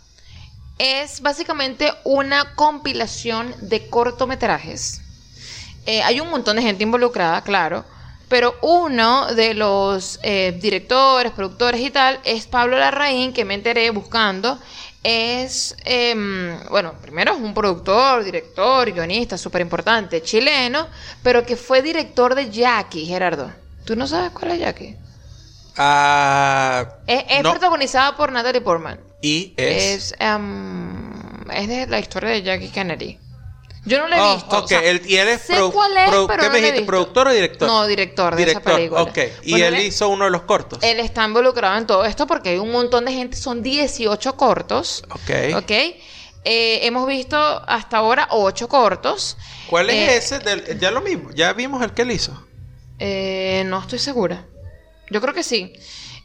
es 0.79 1.21
básicamente 1.21 1.93
una 2.05 2.55
compilación 2.55 3.55
de 3.61 3.89
cortometrajes. 3.89 5.01
Eh, 5.87 6.03
hay 6.03 6.21
un 6.21 6.31
montón 6.31 6.57
de 6.57 6.63
gente 6.63 6.83
involucrada, 6.83 7.43
claro, 7.43 7.85
pero 8.29 8.57
uno 8.63 9.33
de 9.35 9.55
los 9.55 10.19
eh, 10.23 10.59
directores, 10.61 11.33
productores 11.33 11.81
y 11.81 11.91
tal 11.91 12.19
es 12.25 12.47
Pablo 12.47 12.77
Larraín, 12.77 13.33
que 13.33 13.45
me 13.45 13.55
enteré 13.55 13.91
buscando. 13.91 14.59
Es, 15.05 15.77
em, 15.85 16.59
bueno, 16.69 16.95
primero 17.01 17.35
es 17.35 17.39
un 17.39 17.55
productor, 17.55 18.25
director, 18.25 18.91
guionista 18.91 19.39
súper 19.39 19.61
importante, 19.61 20.21
chileno, 20.23 20.89
pero 21.23 21.47
que 21.47 21.55
fue 21.57 21.81
director 21.81 22.35
de 22.35 22.51
Jackie, 22.51 23.07
Gerardo. 23.07 23.53
¿Tú 23.85 23.95
no 23.95 24.09
sabes 24.09 24.33
cuál 24.33 24.51
es 24.53 24.59
Jackie? 24.59 24.97
Ah, 25.79 26.87
Es, 27.07 27.25
es 27.29 27.43
no. 27.43 27.51
protagonizada 27.53 28.17
por 28.17 28.33
Natalie 28.33 28.61
Portman. 28.61 29.01
Y 29.23 29.55
es... 29.57 30.13
Es, 30.13 30.15
em, 30.19 31.51
es 31.51 31.69
de 31.69 31.87
la 31.87 31.99
historia 31.99 32.31
de 32.31 32.43
Jackie 32.43 32.69
Kennedy. 32.71 33.19
Yo 33.85 33.99
no 34.01 34.09
la 34.09 34.17
he 34.17 34.21
Oh, 34.21 34.35
visto. 34.35 34.59
ok, 34.59 34.65
o 34.65 34.69
sea, 34.69 34.81
y 34.85 35.17
él 35.17 35.29
es 35.29 35.43
sé 35.43 35.55
cuál 35.73 35.97
es, 35.97 36.11
produ- 36.11 36.27
pero 36.27 36.43
¿qué 36.43 36.49
no 36.49 36.53
me 36.55 36.59
la 36.61 36.67
he 36.67 36.73
dijiste, 36.73 36.73
visto. 36.81 36.87
productor 36.87 37.29
o 37.29 37.33
director? 37.33 37.69
No, 37.69 37.87
director 37.87 38.35
de 38.35 38.43
esa 38.43 38.61
película. 38.61 39.03
ok. 39.03 39.19
Y 39.45 39.51
Bueno, 39.53 39.67
él 39.67 39.75
él- 39.77 39.81
hizo 39.87 40.09
uno 40.09 40.25
de 40.25 40.31
los 40.33 40.43
cortos. 40.43 40.81
Él 40.83 40.99
está 40.99 41.25
involucrado 41.25 41.77
en 41.79 41.87
todo 41.87 42.05
esto 42.05 42.27
porque 42.27 42.49
hay 42.51 42.59
un 42.59 42.73
montón 42.73 43.05
de 43.05 43.13
gente, 43.13 43.37
son 43.37 43.63
18 43.63 44.37
cortos. 44.37 45.05
Ok. 45.11 45.55
¿Ok? 45.57 45.71
Eh, 46.49 46.81
hemos 46.83 47.07
visto 47.07 47.37
hasta 47.39 47.99
ahora 47.99 48.27
8 48.33 48.69
cortos. 48.69 49.37
¿Cuál 49.71 49.91
es 49.91 49.97
Eh, 49.97 50.17
ese? 50.17 50.39
Del, 50.41 50.81
ya 50.81 50.91
lo 50.91 51.01
mismo, 51.01 51.31
ya 51.33 51.53
vimos 51.53 51.81
el 51.83 51.93
que 51.93 52.03
él 52.03 52.11
hizo. 52.11 52.45
Eh, 52.99 53.63
no 53.67 53.79
estoy 53.81 54.01
segura. 54.01 54.47
Yo 55.11 55.21
creo 55.21 55.35
que 55.35 55.43
sí. 55.43 55.73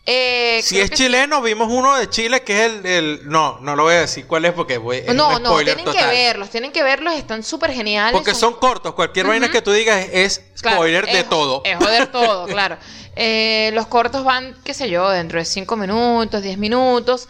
Eh, 0.07 0.61
Si 0.63 0.79
es 0.79 0.89
que 0.89 0.97
sí. 0.97 1.03
chileno, 1.03 1.43
vimos 1.43 1.67
uno 1.71 1.95
de 1.95 2.09
Chile 2.09 2.41
que 2.41 2.65
es 2.65 2.71
el, 2.71 2.85
el- 2.87 3.29
No, 3.29 3.59
no 3.59 3.75
lo 3.75 3.83
voy 3.83 3.93
a 3.93 3.99
decir 4.01 4.25
cuál 4.25 4.45
es 4.45 4.53
porque 4.53 4.79
voy, 4.79 4.97
es 4.97 5.13
No, 5.13 5.35
un 5.37 5.43
no, 5.43 5.49
spoiler 5.49 5.75
tienen 5.75 5.93
que 5.93 6.05
verlos, 6.07 6.49
tienen 6.49 6.71
que 6.71 6.81
verlos, 6.81 7.13
están 7.13 7.43
súper 7.43 7.71
geniales. 7.71 8.13
Porque 8.13 8.33
son 8.33 8.55
cortos, 8.55 8.95
cualquier 8.95 9.27
vaina 9.27 9.51
que 9.51 9.61
tú 9.61 9.71
digas 9.71 10.07
es 10.11 10.41
Claro, 10.59 10.77
spoiler 10.77 11.05
de 11.05 11.19
es- 11.19 11.29
todo. 11.29 11.61
Es 11.63 11.77
joder 11.77 12.11
todo, 12.11 12.47
claro. 12.47 12.77
Eh, 13.15 13.69
los 13.75 13.85
cortos 13.87 14.23
van, 14.23 14.55
qué 14.63 14.73
sé 14.73 14.89
yo, 14.89 15.07
dentro 15.09 15.37
de 15.37 15.45
5 15.45 15.77
minutos, 15.77 16.41
10 16.41 16.57
minutos. 16.57 17.27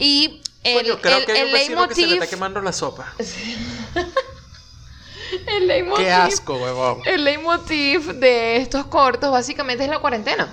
Y 0.00 0.42
el, 0.64 0.74
Coño, 0.88 1.00
creo 1.00 1.18
el- 1.18 1.24
que 1.24 1.32
hay 1.32 1.46
un 1.46 1.52
vecino 1.52 1.86
que 1.88 1.94
se 1.94 2.06
le 2.08 2.14
está 2.14 2.26
quemando 2.26 2.60
la 2.60 2.72
sopa. 2.72 3.14
el 5.46 5.68
leitmotiv- 5.68 5.96
Qué 5.98 6.10
asco, 6.10 6.56
huevón. 6.56 7.00
El 7.04 7.22
leitmotiv 7.24 8.14
de 8.14 8.56
estos 8.56 8.86
cortos 8.86 9.30
básicamente 9.30 9.84
es 9.84 9.90
la 9.90 10.00
cuarentena. 10.00 10.52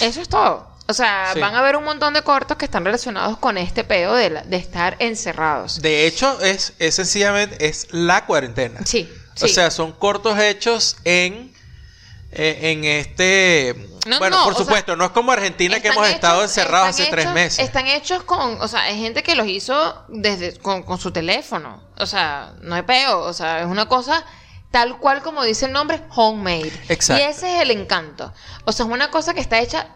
Eso 0.00 0.20
es 0.20 0.28
todo. 0.28 0.72
O 0.86 0.92
sea, 0.92 1.30
Sí. 1.32 1.40
van 1.40 1.54
a 1.54 1.60
haber 1.60 1.76
un 1.76 1.84
montón 1.84 2.12
de 2.12 2.22
cortos 2.22 2.56
que 2.58 2.66
están 2.66 2.84
relacionados 2.84 3.38
con 3.38 3.56
este 3.56 3.84
pedo 3.84 4.14
de, 4.14 4.30
la- 4.30 4.42
de 4.42 4.56
estar 4.56 4.96
encerrados. 4.98 5.80
De 5.80 6.06
hecho, 6.06 6.40
es, 6.42 6.74
es 6.78 6.94
sencillamente 6.96 7.66
es 7.66 7.86
la 7.90 8.26
cuarentena. 8.26 8.80
Sí, 8.84 9.10
O 9.40 9.48
sea, 9.48 9.70
son 9.70 9.92
cortos 9.92 10.38
hechos 10.38 10.96
en 11.04 11.52
eh, 12.36 12.72
en 12.72 12.84
este 12.84 13.74
No, 14.08 14.18
bueno, 14.18 14.38
no, 14.38 14.44
por 14.44 14.54
sea, 14.56 14.64
supuesto, 14.64 14.96
no 14.96 15.04
es 15.04 15.10
como 15.12 15.30
Argentina 15.32 15.78
que 15.80 15.88
hemos 15.88 16.08
estado 16.08 16.42
encerrados 16.42 16.88
hace 16.90 17.06
tres 17.06 17.30
meses. 17.30 17.60
Están 17.60 17.86
hechos 17.86 18.24
con, 18.24 18.60
o 18.60 18.66
sea, 18.68 18.82
hay 18.82 18.98
gente 19.00 19.22
que 19.22 19.36
los 19.36 19.46
hizo 19.46 20.04
desde 20.08 20.58
con, 20.58 20.82
con 20.82 20.98
su 20.98 21.12
teléfono. 21.12 21.80
O 21.96 22.06
sea, 22.06 22.52
no 22.60 22.74
hay 22.74 22.82
peo. 22.82 23.20
O 23.20 23.32
sea, 23.32 23.60
es 23.60 23.66
una 23.66 23.86
cosa 23.86 24.24
tal 24.74 24.98
cual 24.98 25.22
como 25.22 25.44
dice 25.44 25.66
el 25.66 25.72
nombre, 25.72 26.02
homemade. 26.16 26.72
Exacto. 26.88 27.22
Y 27.22 27.26
ese 27.26 27.54
es 27.56 27.62
el 27.62 27.70
encanto. 27.70 28.32
O 28.64 28.72
sea, 28.72 28.84
es 28.86 28.90
una 28.90 29.08
cosa 29.08 29.32
que 29.32 29.40
está 29.40 29.60
hecha 29.60 29.90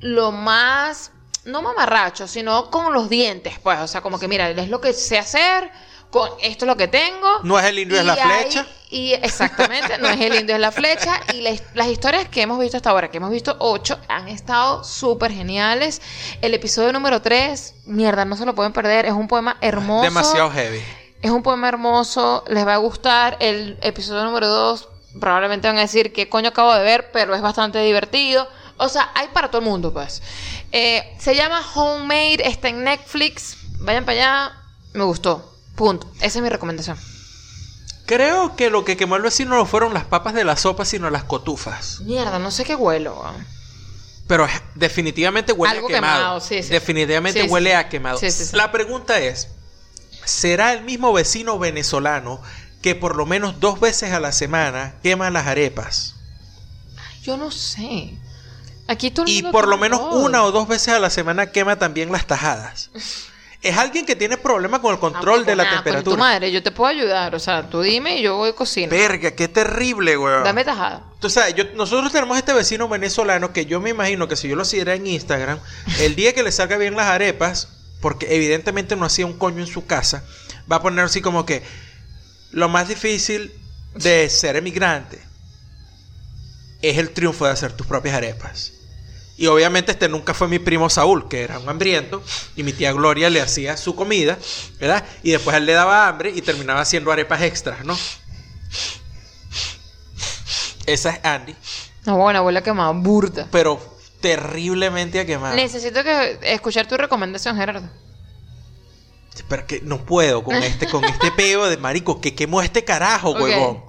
lo 0.00 0.30
más, 0.30 1.10
no 1.46 1.62
mamarracho, 1.62 2.28
sino 2.28 2.70
con 2.70 2.92
los 2.92 3.08
dientes, 3.08 3.58
pues. 3.62 3.78
O 3.78 3.88
sea, 3.88 4.02
como 4.02 4.18
que 4.18 4.28
mira, 4.28 4.50
es 4.50 4.68
lo 4.68 4.78
que 4.78 4.92
sé 4.92 5.18
hacer, 5.18 5.70
con 6.10 6.28
esto 6.42 6.66
es 6.66 6.66
lo 6.66 6.76
que 6.76 6.86
tengo. 6.86 7.38
No 7.44 7.58
es 7.58 7.64
el 7.64 7.78
indio, 7.78 7.98
es 7.98 8.04
la 8.04 8.12
hay- 8.12 8.42
flecha. 8.42 8.66
y 8.90 9.12
exactamente, 9.14 9.96
no 9.96 10.08
es 10.08 10.20
el 10.20 10.34
indio, 10.34 10.54
es 10.54 10.60
la 10.60 10.70
flecha. 10.70 11.18
Y 11.32 11.40
las 11.40 11.88
historias 11.88 12.28
que 12.28 12.42
hemos 12.42 12.58
visto 12.58 12.76
hasta 12.76 12.90
ahora, 12.90 13.08
que 13.10 13.16
hemos 13.16 13.30
visto 13.30 13.56
ocho, 13.58 13.98
han 14.06 14.28
estado 14.28 14.84
súper 14.84 15.32
geniales. 15.32 16.02
El 16.42 16.52
episodio 16.52 16.92
número 16.92 17.22
tres, 17.22 17.72
mierda, 17.86 18.26
no 18.26 18.36
se 18.36 18.44
lo 18.44 18.54
pueden 18.54 18.74
perder. 18.74 19.06
Es 19.06 19.12
un 19.12 19.28
poema 19.28 19.56
hermoso. 19.62 20.02
Demasiado 20.04 20.50
heavy. 20.50 20.82
Es 21.22 21.30
un 21.30 21.42
poema 21.42 21.68
hermoso, 21.68 22.44
les 22.48 22.66
va 22.66 22.74
a 22.74 22.78
gustar. 22.78 23.36
El 23.40 23.78
episodio 23.82 24.24
número 24.24 24.48
dos, 24.48 24.88
probablemente 25.20 25.68
van 25.68 25.76
a 25.78 25.82
decir 25.82 26.12
qué 26.12 26.28
coño 26.28 26.48
acabo 26.48 26.72
de 26.74 26.82
ver, 26.82 27.10
pero 27.12 27.34
es 27.34 27.42
bastante 27.42 27.78
divertido. 27.80 28.48
O 28.78 28.88
sea, 28.88 29.10
hay 29.14 29.28
para 29.28 29.48
todo 29.48 29.60
el 29.60 29.68
mundo, 29.68 29.92
pues. 29.92 30.22
Eh, 30.72 31.02
se 31.18 31.34
llama 31.34 31.60
Homemade, 31.74 32.46
está 32.48 32.68
en 32.68 32.84
Netflix. 32.84 33.56
Vayan 33.80 34.04
para 34.06 34.18
allá, 34.18 34.52
me 34.94 35.04
gustó. 35.04 35.54
Punto. 35.74 36.10
Esa 36.20 36.38
es 36.38 36.42
mi 36.42 36.48
recomendación. 36.48 36.98
Creo 38.06 38.56
que 38.56 38.70
lo 38.70 38.84
que 38.84 38.96
quemó 38.96 39.16
el 39.16 39.22
vecino 39.22 39.54
no 39.54 39.66
fueron 39.66 39.94
las 39.94 40.04
papas 40.04 40.34
de 40.34 40.44
la 40.44 40.56
sopa, 40.56 40.84
sino 40.84 41.10
las 41.10 41.24
cotufas. 41.24 42.00
Mierda, 42.00 42.38
no 42.38 42.50
sé 42.50 42.64
qué 42.64 42.74
huelo. 42.74 43.14
weón. 43.20 43.46
Pero 44.26 44.46
definitivamente 44.74 45.52
huele 45.52 45.74
Algo 45.74 45.88
a 45.88 45.90
quemado. 45.90 46.18
quemado, 46.18 46.40
sí, 46.40 46.62
sí. 46.62 46.70
Definitivamente 46.70 47.42
Sí, 47.42 47.48
huele 47.48 47.74
a 47.76 47.88
quemado. 47.88 48.18
Sí, 48.18 48.30
sí, 48.30 48.46
sí. 48.46 48.56
La 48.56 48.72
pregunta 48.72 49.18
es, 49.18 49.48
¿será 50.24 50.72
el 50.72 50.82
mismo 50.84 51.12
vecino 51.12 51.58
venezolano 51.58 52.40
que 52.82 52.94
por 52.94 53.16
lo 53.16 53.26
menos 53.26 53.60
dos 53.60 53.80
veces 53.80 54.12
a 54.12 54.20
la 54.20 54.32
semana 54.32 54.94
quema 55.02 55.30
las 55.30 55.46
arepas? 55.46 56.14
Yo 57.22 57.36
no 57.36 57.50
sé. 57.50 58.14
Aquí 58.88 59.10
todo 59.10 59.26
el 59.26 59.32
Y 59.32 59.42
mundo 59.42 59.52
por 59.52 59.68
lo 59.68 59.76
menos 59.78 60.00
todo. 60.00 60.18
una 60.20 60.42
o 60.44 60.50
dos 60.52 60.66
veces 60.66 60.88
a 60.94 60.98
la 60.98 61.10
semana 61.10 61.52
quema 61.52 61.78
también 61.78 62.10
las 62.12 62.26
tajadas. 62.26 62.90
Es 63.62 63.76
alguien 63.76 64.06
que 64.06 64.16
tiene 64.16 64.38
problemas 64.38 64.80
con 64.80 64.94
el 64.94 64.98
control 64.98 65.44
de 65.44 65.54
la 65.54 65.64
Ah, 65.64 65.66
pues, 65.66 65.76
Tu 65.80 65.84
temperatura. 65.84 66.16
madre, 66.16 66.50
yo 66.50 66.62
te 66.62 66.70
puedo 66.70 66.88
ayudar. 66.90 67.34
O 67.34 67.38
sea, 67.38 67.68
tú 67.68 67.82
dime 67.82 68.16
y 68.18 68.22
yo 68.22 68.38
voy 68.38 68.48
a 68.48 68.52
cocinar. 68.54 68.88
Verga, 68.88 69.32
qué 69.32 69.48
terrible, 69.48 70.16
weón. 70.16 70.44
Dame 70.44 70.64
tajada. 70.64 71.02
Sabes, 71.28 71.54
yo- 71.54 71.64
nosotros 71.74 72.10
tenemos 72.10 72.38
este 72.38 72.54
vecino 72.54 72.88
venezolano 72.88 73.52
que 73.52 73.66
yo 73.66 73.78
me 73.78 73.90
imagino 73.90 74.28
que 74.28 74.36
si 74.36 74.48
yo 74.48 74.56
lo 74.56 74.64
siguiera 74.64 74.94
en 74.94 75.06
Instagram, 75.06 75.58
el 75.98 76.16
día 76.16 76.32
que 76.32 76.42
le 76.42 76.52
salga 76.52 76.78
bien 76.78 76.96
las 76.96 77.08
arepas, 77.08 77.68
porque 78.00 78.34
evidentemente 78.34 78.96
no 78.96 79.04
hacía 79.04 79.26
un 79.26 79.38
coño 79.38 79.60
en 79.60 79.66
su 79.66 79.86
casa, 79.86 80.24
va 80.70 80.76
a 80.76 80.82
poner 80.82 81.04
así 81.04 81.20
como 81.20 81.44
que 81.46 81.62
lo 82.50 82.68
más 82.68 82.88
difícil 82.88 83.52
de 83.94 84.28
ser 84.30 84.56
emigrante 84.56 85.20
es 86.82 86.98
el 86.98 87.10
triunfo 87.10 87.44
de 87.44 87.52
hacer 87.52 87.72
tus 87.72 87.86
propias 87.86 88.14
arepas. 88.16 88.72
Y 89.36 89.46
obviamente 89.46 89.92
este 89.92 90.08
nunca 90.08 90.34
fue 90.34 90.48
mi 90.48 90.58
primo 90.58 90.90
Saúl, 90.90 91.26
que 91.28 91.42
era 91.42 91.58
un 91.58 91.68
hambriento, 91.68 92.22
y 92.56 92.62
mi 92.62 92.72
tía 92.74 92.92
Gloria 92.92 93.30
le 93.30 93.40
hacía 93.40 93.76
su 93.78 93.94
comida, 93.94 94.38
¿verdad? 94.78 95.04
Y 95.22 95.30
después 95.30 95.56
él 95.56 95.64
le 95.64 95.72
daba 95.72 96.08
hambre 96.08 96.30
y 96.34 96.42
terminaba 96.42 96.80
haciendo 96.82 97.10
arepas 97.10 97.40
extras, 97.42 97.84
¿no? 97.84 97.98
Esa 100.86 101.10
es 101.10 101.24
Andy, 101.24 101.54
No, 102.04 102.16
bueno, 102.16 102.42
huele 102.42 102.58
a 102.58 102.62
quemado. 102.62 102.92
Burda. 102.94 103.46
pero 103.50 103.99
terriblemente 104.20 105.20
a 105.20 105.26
quemar. 105.26 105.54
Necesito 105.54 106.02
que 106.02 106.38
escuchar 106.42 106.86
tu 106.86 106.96
recomendación, 106.96 107.56
Gerardo. 107.56 107.88
Pero 109.48 109.66
que 109.66 109.80
no 109.80 110.04
puedo 110.04 110.44
con 110.44 110.54
este, 110.62 110.86
con 110.86 111.04
este 111.04 111.30
peo 111.32 111.66
de 111.66 111.76
marico 111.76 112.20
que 112.20 112.34
quemó 112.34 112.62
este 112.62 112.84
carajo, 112.84 113.32
huevón. 113.32 113.82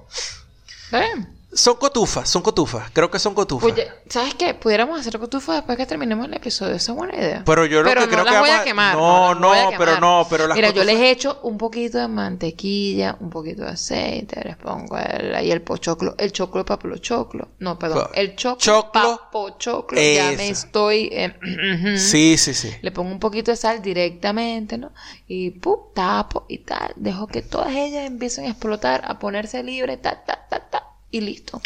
¿Está 0.84 1.00
bien? 1.00 1.41
Son 1.54 1.76
cotufas, 1.76 2.28
son 2.30 2.40
cotufas. 2.40 2.90
Creo 2.92 3.10
que 3.10 3.18
son 3.18 3.34
cotufas. 3.34 3.70
Oye, 3.70 3.86
¿sabes 4.08 4.34
qué? 4.34 4.54
Pudiéramos 4.54 4.98
hacer 4.98 5.18
cotufas 5.18 5.56
después 5.56 5.76
que 5.76 5.84
terminemos 5.84 6.26
el 6.26 6.34
episodio. 6.34 6.74
Esa 6.74 6.92
es 6.92 6.98
buena 6.98 7.14
idea. 7.14 7.42
Pero 7.44 7.66
yo 7.66 7.82
lo 7.82 7.88
Pero 7.90 8.00
que 8.02 8.06
no 8.06 8.12
creo 8.12 8.24
las 8.24 8.32
que 8.34 8.40
voy 8.40 8.48
vamos 8.48 8.62
a 8.62 8.64
quemar. 8.64 8.96
No, 8.96 9.34
no, 9.34 9.52
pero 9.76 10.00
no, 10.00 10.26
pero 10.30 10.46
las 10.46 10.56
Mira, 10.56 10.70
yo 10.70 10.82
les 10.82 10.96
he 10.98 11.10
hecho 11.10 11.40
un 11.42 11.58
poquito 11.58 11.98
de 11.98 12.08
mantequilla, 12.08 13.16
un 13.20 13.28
poquito 13.28 13.64
de 13.64 13.70
aceite, 13.70 14.40
les 14.44 14.56
pongo 14.56 14.96
el, 14.96 15.34
ahí 15.34 15.50
el 15.50 15.60
pochoclo, 15.60 16.14
el 16.16 16.32
choclo 16.32 16.64
papo 16.64 16.88
choclo. 16.96 17.48
No, 17.58 17.78
perdón, 17.78 18.08
el 18.14 18.34
choclo, 18.34 18.58
choclo. 18.58 18.90
papo 18.92 19.50
choclo. 19.58 20.00
Ya 20.00 20.32
me 20.32 20.48
estoy... 20.48 21.10
eh, 21.12 21.34
Sí, 21.98 22.38
sí, 22.38 22.54
sí. 22.54 22.72
Le 22.80 22.92
pongo 22.92 23.10
un 23.10 23.20
poquito 23.20 23.50
de 23.50 23.56
sal 23.56 23.82
directamente, 23.82 24.78
¿no? 24.78 24.92
Y 25.26 25.50
¡pum! 25.50 25.92
tapo 25.94 26.46
y 26.48 26.58
tal. 26.58 26.92
Dejo 26.96 27.26
que 27.26 27.42
todas 27.42 27.72
ellas 27.74 28.06
empiecen 28.06 28.46
a 28.46 28.48
explotar, 28.48 29.02
a 29.04 29.18
ponerse 29.18 29.62
libre, 29.62 29.96
ta, 29.98 30.24
ta, 30.24 30.46
ta, 30.48 30.60
ta, 30.70 30.91
y 31.12 31.20
listo. 31.20 31.62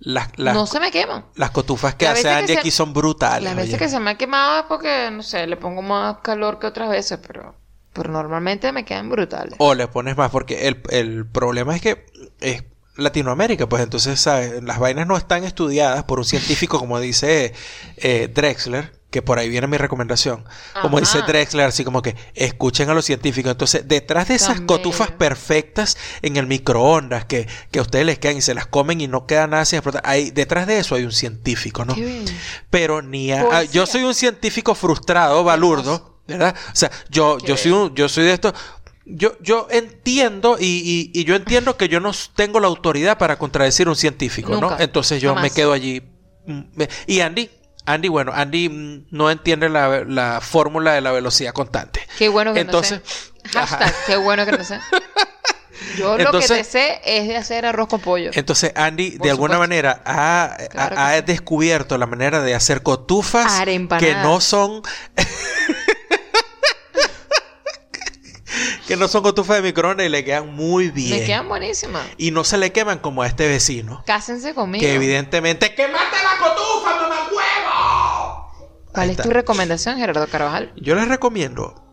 Las, 0.00 0.28
las, 0.38 0.54
no 0.54 0.66
se 0.66 0.78
me 0.78 0.92
queman. 0.92 1.24
las 1.34 1.50
cotufas 1.50 1.94
que 1.96 2.06
hace 2.06 2.28
Andy 2.28 2.52
aquí 2.52 2.70
son 2.70 2.92
brutales. 2.92 3.44
Las 3.44 3.56
veces 3.56 3.74
oye. 3.74 3.78
que 3.78 3.88
se 3.88 3.98
me 3.98 4.10
ha 4.10 4.14
quemado 4.16 4.60
es 4.60 4.64
porque, 4.66 5.10
no 5.10 5.22
sé, 5.22 5.46
le 5.46 5.56
pongo 5.56 5.82
más 5.82 6.18
calor 6.22 6.60
que 6.60 6.68
otras 6.68 6.88
veces, 6.88 7.18
pero, 7.26 7.56
pero 7.92 8.12
normalmente 8.12 8.70
me 8.70 8.84
quedan 8.84 9.08
brutales. 9.08 9.54
O 9.58 9.74
le 9.74 9.88
pones 9.88 10.16
más, 10.16 10.30
porque 10.30 10.68
el, 10.68 10.82
el 10.90 11.26
problema 11.26 11.74
es 11.74 11.82
que 11.82 12.06
es 12.40 12.62
Latinoamérica, 12.98 13.68
pues 13.68 13.82
entonces, 13.82 14.20
¿sabes? 14.20 14.62
Las 14.62 14.78
vainas 14.78 15.06
no 15.06 15.16
están 15.16 15.44
estudiadas 15.44 16.04
por 16.04 16.18
un 16.18 16.24
científico, 16.24 16.78
como 16.78 17.00
dice 17.00 17.54
eh, 17.96 18.28
Drexler, 18.32 18.97
que 19.10 19.22
por 19.22 19.38
ahí 19.38 19.48
viene 19.48 19.66
mi 19.66 19.78
recomendación. 19.78 20.44
Como 20.82 21.00
dice. 21.00 21.18
Drexler, 21.26 21.66
así 21.66 21.82
como 21.82 22.02
que 22.02 22.14
escuchen 22.34 22.90
a 22.90 22.94
los 22.94 23.04
científicos. 23.06 23.52
Entonces, 23.52 23.88
detrás 23.88 24.28
de 24.28 24.34
esas 24.34 24.60
cotufas 24.66 25.10
perfectas 25.12 25.96
en 26.20 26.36
el 26.36 26.46
microondas, 26.46 27.24
que, 27.24 27.48
que 27.70 27.78
a 27.78 27.82
ustedes 27.82 28.04
les 28.04 28.18
quedan 28.18 28.36
y 28.36 28.42
se 28.42 28.52
las 28.54 28.66
comen 28.66 29.00
y 29.00 29.08
no 29.08 29.26
queda 29.26 29.46
nada 29.46 29.64
sin 29.64 29.78
explotar, 29.78 30.02
ahí, 30.04 30.30
detrás 30.30 30.66
de 30.66 30.78
eso 30.78 30.94
hay 30.94 31.04
un 31.04 31.12
científico, 31.12 31.84
¿no? 31.86 31.94
Pero 32.70 33.00
ni 33.00 33.32
a- 33.32 33.62
yo 33.64 33.86
soy 33.86 34.04
un 34.04 34.14
científico 34.14 34.74
frustrado, 34.74 35.42
balurdo, 35.42 36.20
¿verdad? 36.26 36.54
O 36.72 36.76
sea, 36.76 36.90
yo, 37.08 37.38
yo 37.38 37.56
soy 37.56 37.70
un, 37.72 37.94
yo 37.94 38.08
soy 38.10 38.24
de 38.24 38.32
estos. 38.34 38.52
yo, 39.06 39.38
yo 39.40 39.68
entiendo 39.70 40.58
y, 40.60 40.66
y- 41.14 41.18
y 41.18 41.24
yo 41.24 41.34
entiendo 41.34 41.78
que 41.78 41.88
yo 41.88 41.98
no 42.00 42.12
tengo 42.36 42.60
la 42.60 42.66
autoridad 42.66 43.16
para 43.16 43.38
contradecir 43.38 43.86
a 43.86 43.90
un 43.90 43.96
científico, 43.96 44.52
¿no? 44.60 44.68
Entonces 44.82 45.22
yo 45.22 45.30
me 45.34 45.48
quedo 45.54 45.72
allí. 45.72 46.02
mm, 46.46 46.60
Y 47.06 47.20
Andy, 47.20 47.48
Andy, 47.88 48.08
bueno, 48.08 48.32
Andy 48.34 48.68
mm, 48.68 49.06
no 49.10 49.30
entiende 49.30 49.68
la, 49.68 50.04
la 50.04 50.40
fórmula 50.42 50.92
de 50.92 51.00
la 51.00 51.12
velocidad 51.12 51.52
constante. 51.52 52.06
Qué 52.18 52.28
bueno 52.28 52.52
que 52.52 52.60
Entonces, 52.60 53.00
no 53.00 53.50
sé. 53.50 53.58
Hashtag, 53.58 53.94
qué 54.06 54.16
bueno 54.16 54.44
que 54.44 54.52
no 54.52 54.64
sé. 54.64 54.78
Yo 55.96 56.18
lo 56.18 56.32
que 56.32 56.46
te 56.46 56.64
sé 56.64 57.00
es 57.04 57.28
de 57.28 57.36
hacer 57.36 57.64
arroz 57.64 57.88
con 57.88 58.00
pollo. 58.00 58.30
Entonces 58.34 58.72
Andy 58.74 59.12
Por 59.12 59.24
de 59.24 59.30
alguna 59.30 59.58
manera 59.58 60.02
ha, 60.04 60.56
Claro 60.70 60.96
ha- 60.98 61.16
sí. 61.16 61.22
descubierto 61.26 61.96
la 61.98 62.06
manera 62.06 62.40
de 62.42 62.54
hacer 62.54 62.82
cotufas 62.82 63.60
que 63.98 64.14
no 64.16 64.40
son 64.40 64.82
que 68.88 68.96
no 68.96 69.06
son 69.08 69.22
cotufas 69.22 69.56
de 69.56 69.62
microondas 69.62 70.06
y 70.06 70.08
le 70.08 70.24
quedan 70.24 70.54
muy 70.54 70.90
bien. 70.90 71.20
Me 71.20 71.26
quedan 71.26 71.48
buenísimas. 71.48 72.02
Y 72.16 72.30
no 72.32 72.42
se 72.44 72.58
le 72.58 72.72
queman 72.72 72.98
como 72.98 73.22
a 73.22 73.26
este 73.26 73.46
vecino. 73.46 74.02
Cásense 74.06 74.54
conmigo. 74.54 74.80
Que 74.82 74.94
evidentemente 74.94 75.74
¡Quemaste 75.74 76.16
la 76.22 76.38
cotufa, 76.44 76.94
mamá! 77.02 77.16
¿Cuál 78.98 79.10
es 79.10 79.16
tu 79.16 79.30
recomendación, 79.30 79.96
Gerardo 79.96 80.26
Carvajal? 80.26 80.72
Yo 80.74 80.96
les 80.96 81.06
recomiendo 81.06 81.84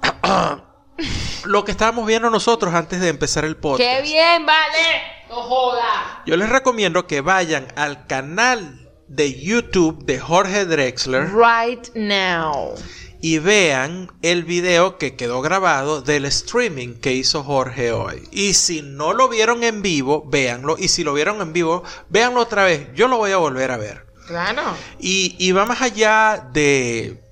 lo 1.44 1.64
que 1.64 1.72
estábamos 1.72 2.06
viendo 2.06 2.30
nosotros 2.30 2.72
antes 2.72 3.00
de 3.00 3.08
empezar 3.08 3.44
el 3.44 3.56
podcast. 3.56 3.80
¡Qué 3.80 4.00
bien, 4.02 4.46
vale! 4.46 5.02
¡No 5.28 5.42
joda! 5.42 6.22
Yo 6.24 6.36
les 6.36 6.48
recomiendo 6.48 7.08
que 7.08 7.20
vayan 7.20 7.66
al 7.74 8.06
canal 8.06 8.88
de 9.08 9.42
YouTube 9.42 10.04
de 10.04 10.20
Jorge 10.20 10.64
Drexler 10.64 11.32
Right 11.34 11.88
now. 11.96 12.76
y 13.20 13.40
vean 13.40 14.12
el 14.22 14.44
video 14.44 14.98
que 14.98 15.16
quedó 15.16 15.42
grabado 15.42 16.00
del 16.00 16.26
streaming 16.26 16.94
que 16.94 17.12
hizo 17.12 17.42
Jorge 17.42 17.90
hoy. 17.90 18.28
Y 18.30 18.54
si 18.54 18.82
no 18.82 19.14
lo 19.14 19.28
vieron 19.28 19.64
en 19.64 19.82
vivo, 19.82 20.24
véanlo. 20.30 20.76
Y 20.78 20.86
si 20.86 21.02
lo 21.02 21.12
vieron 21.12 21.40
en 21.40 21.52
vivo, 21.52 21.82
véanlo 22.08 22.40
otra 22.40 22.62
vez. 22.62 22.86
Yo 22.94 23.08
lo 23.08 23.16
voy 23.16 23.32
a 23.32 23.38
volver 23.38 23.72
a 23.72 23.78
ver. 23.78 24.11
Claro. 24.26 24.62
Y, 24.98 25.36
y 25.38 25.52
va 25.52 25.66
más 25.66 25.82
allá 25.82 26.48
de, 26.52 27.22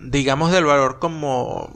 digamos, 0.00 0.52
del 0.52 0.64
valor 0.64 0.98
como, 0.98 1.72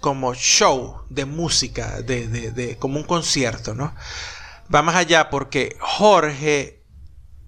como 0.00 0.34
show 0.34 0.98
de 1.08 1.24
música, 1.24 2.02
de, 2.02 2.28
de- 2.28 2.50
de- 2.52 2.76
como 2.76 2.98
un 2.98 3.04
concierto, 3.04 3.74
¿no? 3.74 3.94
Va 4.72 4.82
más 4.82 4.96
allá 4.96 5.30
porque 5.30 5.76
Jorge 5.80 6.82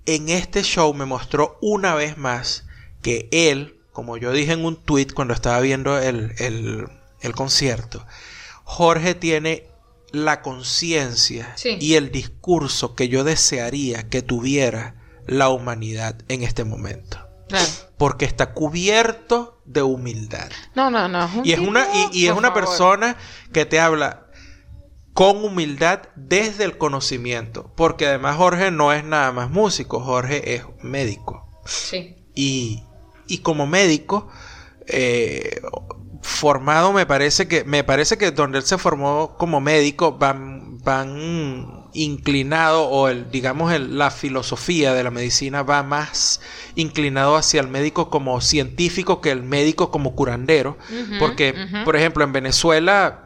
en 0.07 0.29
este 0.31 0.63
show 0.63 0.95
me 0.95 1.05
mostró 1.05 1.59
una 1.61 1.95
vez 1.95 2.17
más 2.17 2.65
que 3.03 3.29
él, 3.31 3.79
como 3.93 4.17
yo 4.17 4.33
dije 4.33 4.53
en 4.53 4.65
un 4.65 4.77
tweet 4.77 5.09
cuando 5.15 5.35
estaba 5.35 5.61
viendo 5.61 5.99
el, 5.99 6.33
el- 6.39 6.87
el 7.21 7.35
concierto, 7.35 8.07
Jorge 8.65 9.15
tiene 9.15 9.67
la 10.13 10.41
conciencia 10.41 11.53
Sí. 11.57 11.77
y 11.81 11.95
el 11.95 12.11
discurso 12.11 12.95
que 12.95 13.09
yo 13.09 13.25
desearía 13.25 14.09
que 14.09 14.23
tuviera 14.23 14.95
la 15.29 15.51
humanidad 15.51 16.17
en 16.29 16.43
este 16.43 16.65
momento. 16.65 17.19
Claro. 17.49 17.69
Porque 17.97 18.25
está 18.25 18.53
cubierto 18.53 19.63
de 19.65 19.83
humildad. 19.83 20.51
No, 20.75 20.91
no, 20.91 21.09
no. 21.09 21.29
Y 21.45 21.53
es 21.53 21.61
una, 21.61 21.87
y, 22.13 22.27
es 22.27 22.33
una 22.33 22.49
favor. 22.49 22.65
persona 22.65 23.17
que 23.53 23.65
te 23.65 23.81
habla 23.81 24.27
con 25.15 25.45
humildad 25.45 26.03
desde 26.17 26.65
el 26.65 26.77
conocimiento. 26.79 27.73
Porque 27.77 28.07
además 28.07 28.37
Jorge 28.37 28.71
no 28.71 28.93
es 28.93 29.05
nada 29.05 29.33
más 29.33 29.51
músico, 29.51 30.01
Jorge 30.01 30.55
es 30.55 30.65
médico. 30.83 31.49
Sí. 31.65 32.17
Y, 32.35 32.85
y 33.27 33.39
como 33.39 33.67
médico, 33.67 34.29
eh, 34.87 35.61
formado 36.23 36.93
me 36.93 37.07
parece 37.07 37.49
que, 37.49 37.65
me 37.65 37.85
parece 37.85 38.19
que 38.19 38.31
donde 38.31 38.59
él 38.59 38.65
se 38.65 38.79
formó 38.79 39.37
como 39.37 39.61
médico 39.61 40.19
van, 40.19 40.79
van 40.79 41.78
inclinado 42.03 42.85
o 42.85 43.09
el, 43.09 43.31
digamos, 43.31 43.73
el- 43.73 43.99
la 43.99 44.11
filosofía 44.11 44.93
de 44.95 45.03
la 45.05 45.11
medicina 45.11 45.63
va 45.63 45.83
más 45.83 46.41
inclinado 46.75 47.37
hacia 47.37 47.61
el 47.61 47.69
médico 47.69 48.11
como 48.11 48.41
científico 48.41 49.21
que 49.21 49.31
el 49.31 49.43
médico 49.43 49.91
como 49.91 50.15
curandero. 50.15 50.77
Porque, 51.19 51.55
por 51.85 51.97
ejemplo, 51.97 52.25
en 52.25 52.33
Venezuela 52.33 53.25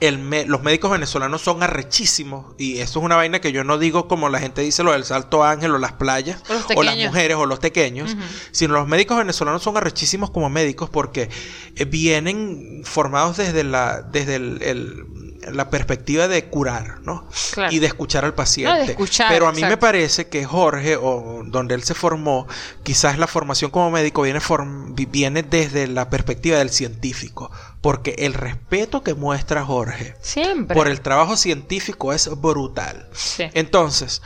el 0.00 0.18
los 0.48 0.64
médicos 0.64 0.90
venezolanos 0.90 1.42
son 1.42 1.62
arrechísimos 1.62 2.56
y 2.58 2.78
eso 2.78 2.98
es 2.98 3.04
una 3.04 3.14
vaina 3.14 3.40
que 3.40 3.52
yo 3.52 3.62
no 3.62 3.78
digo 3.78 4.08
como 4.08 4.28
la 4.30 4.40
gente 4.40 4.60
dice 4.60 4.82
lo 4.82 4.90
del 4.90 5.04
Salto 5.04 5.44
Ángel 5.44 5.70
o 5.70 5.78
las 5.78 5.92
playas 5.92 6.42
O 6.76 6.82
las 6.82 6.94
mujeres 7.06 7.36
o 7.36 7.46
los 7.46 7.60
pequeños, 7.60 8.16
sino 8.50 8.74
los 8.74 8.88
médicos 8.88 9.16
venezolanos 9.16 9.62
son 9.62 9.76
arrechísimos 9.76 10.32
como 10.32 10.50
médicos 10.50 10.90
porque 10.90 11.30
eh, 11.76 11.84
vienen 11.84 12.82
formados 12.84 13.36
desde 13.36 13.62
la 13.62 14.02
desde 14.02 14.34
el- 14.36 14.60
el- 14.62 15.04
la 15.50 15.70
perspectiva 15.70 16.28
de 16.28 16.44
curar, 16.46 17.00
¿no? 17.02 17.26
Claro. 17.52 17.72
Y 17.72 17.78
de 17.78 17.86
escuchar 17.86 18.24
al 18.24 18.34
paciente. 18.34 18.72
No, 18.78 18.84
de 18.86 18.92
escuchar, 18.92 19.28
Pero 19.32 19.48
a 19.48 19.52
mí 19.52 19.62
me 19.62 19.76
parece 19.76 20.28
que 20.28 20.44
Jorge, 20.44 20.96
o 20.96 21.42
donde 21.44 21.74
él 21.74 21.82
se 21.82 21.94
formó, 21.94 22.46
quizás 22.82 23.18
la 23.18 23.26
formación 23.26 23.70
como 23.70 23.90
médico 23.90 24.22
viene, 24.22 24.40
form- 24.40 24.94
vi- 24.94 25.06
viene 25.06 25.42
desde 25.42 25.86
la 25.88 26.08
perspectiva 26.10 26.58
del 26.58 26.70
científico. 26.70 27.50
Porque 27.80 28.14
el 28.18 28.34
respeto 28.34 29.02
que 29.02 29.14
muestra 29.14 29.64
Jorge 29.64 30.14
Siempre. 30.20 30.76
por 30.76 30.86
el 30.88 31.00
trabajo 31.00 31.36
científico 31.36 32.12
es 32.12 32.30
brutal. 32.40 33.08
Sí. 33.12 33.44
Entonces, 33.54 34.22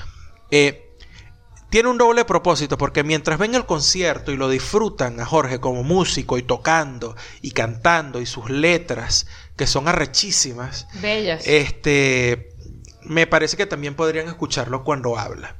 eh, 0.50 0.82
tiene 1.70 1.88
un 1.88 1.98
doble 1.98 2.24
propósito 2.24 2.78
porque 2.78 3.02
mientras 3.02 3.38
ven 3.40 3.54
el 3.56 3.66
concierto 3.66 4.30
y 4.30 4.36
lo 4.36 4.48
disfrutan 4.48 5.18
a 5.20 5.26
Jorge 5.26 5.58
como 5.58 5.82
músico 5.82 6.38
y 6.38 6.42
tocando 6.42 7.16
y 7.42 7.50
cantando 7.50 8.20
y 8.20 8.26
sus 8.26 8.48
letras 8.48 9.26
que 9.56 9.66
son 9.66 9.88
arrechísimas, 9.88 10.86
Bellas. 11.00 11.42
este, 11.46 12.50
me 13.02 13.26
parece 13.26 13.56
que 13.56 13.66
también 13.66 13.94
podrían 13.94 14.26
escucharlo 14.28 14.84
cuando 14.84 15.18
habla. 15.18 15.56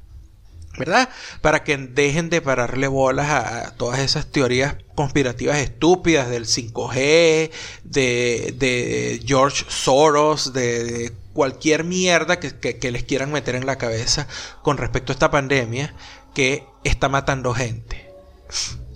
¿Verdad? 0.79 1.09
Para 1.41 1.65
que 1.65 1.75
dejen 1.79 2.29
de 2.29 2.43
pararle 2.43 2.87
bolas 2.87 3.31
a, 3.31 3.69
a 3.69 3.71
todas 3.77 3.99
esas 4.01 4.27
teorías 4.31 4.77
conspirativas 4.95 5.57
estúpidas 5.57 6.29
del 6.29 6.45
5G, 6.45 7.51
de, 7.85 8.55
de 8.59 9.23
George 9.25 9.65
Soros, 9.69 10.53
de, 10.53 10.85
de 10.85 11.13
cualquier 11.33 11.83
mierda 11.85 12.39
que, 12.41 12.59
que- 12.59 12.79
que 12.79 12.91
les 12.91 13.05
quieran 13.05 13.33
meter 13.33 13.55
en 13.55 13.65
la 13.65 13.79
cabeza 13.79 14.29
con 14.61 14.77
respecto 14.77 15.13
a 15.13 15.15
esta 15.15 15.31
pandemia 15.31 15.95
que 16.35 16.67
está 16.85 17.09
matando 17.09 17.55
gente. 17.55 18.11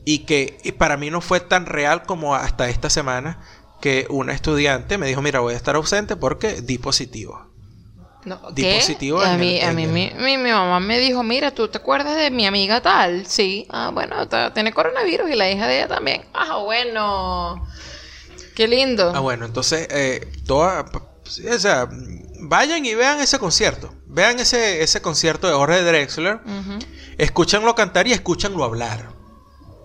Y 0.05 0.21
que 0.21 0.59
y 0.63 0.73
para 0.73 0.99
mí 0.99 1.09
no 1.11 1.23
fue 1.23 1.41
tan 1.41 1.65
real 1.65 2.03
como 2.03 2.35
hasta 2.35 2.69
esta 2.69 2.91
semana 2.91 3.41
que 3.81 4.07
una 4.11 4.33
estudiante 4.33 4.99
me 4.99 5.07
dijo, 5.07 5.23
mira, 5.23 5.41
voy 5.41 5.55
a 5.55 5.57
estar 5.57 5.77
ausente 5.77 6.17
porque 6.17 6.61
di 6.63 6.79
positivo. 6.79 7.47
No, 8.25 8.39
di 8.53 8.63
¿qué? 8.63 8.75
positivo 8.77 9.23
A 9.23 9.37
mí, 9.39 9.59
el- 9.59 9.69
a 9.69 9.73
mí 9.73 9.85
el- 9.85 9.89
mi, 9.91 10.11
mi, 10.19 10.37
mi 10.37 10.51
mamá 10.51 10.79
me 10.79 10.99
dijo, 10.99 11.23
mira, 11.23 11.53
¿tú 11.53 11.69
te 11.69 11.79
acuerdas 11.79 12.17
de 12.19 12.31
mi 12.31 12.47
amiga 12.47 12.83
tal? 12.83 13.27
Sí. 13.27 13.67
Ah, 13.71 13.91
bueno, 13.95 14.29
tiene 14.53 14.73
coronavirus 14.73 15.31
y 15.31 15.37
la 15.37 15.51
hija 15.51 15.67
de 15.67 15.79
ella 15.79 15.89
también. 15.89 16.27
Ah, 16.35 16.59
bueno. 16.59 17.67
Qué 18.55 18.69
lindo. 18.69 19.13
Ah, 19.15 19.21
bueno, 19.21 19.47
entonces, 19.47 19.89
eh, 19.91 20.31
toda, 20.47 20.85
o 20.85 21.59
sea, 21.59 21.89
vayan 22.41 22.85
y 22.85 22.95
vean 22.95 23.21
ese 23.21 23.39
concierto. 23.39 23.95
Vean 24.07 24.39
ese, 24.39 24.83
ese 24.83 25.01
concierto 25.01 25.47
de 25.49 25.55
Jorge 25.55 25.83
Drexler. 25.83 26.41
Escúchanlo 27.17 27.75
cantar 27.75 28.07
y 28.07 28.13
escúchanlo 28.13 28.65
hablar. 28.65 29.09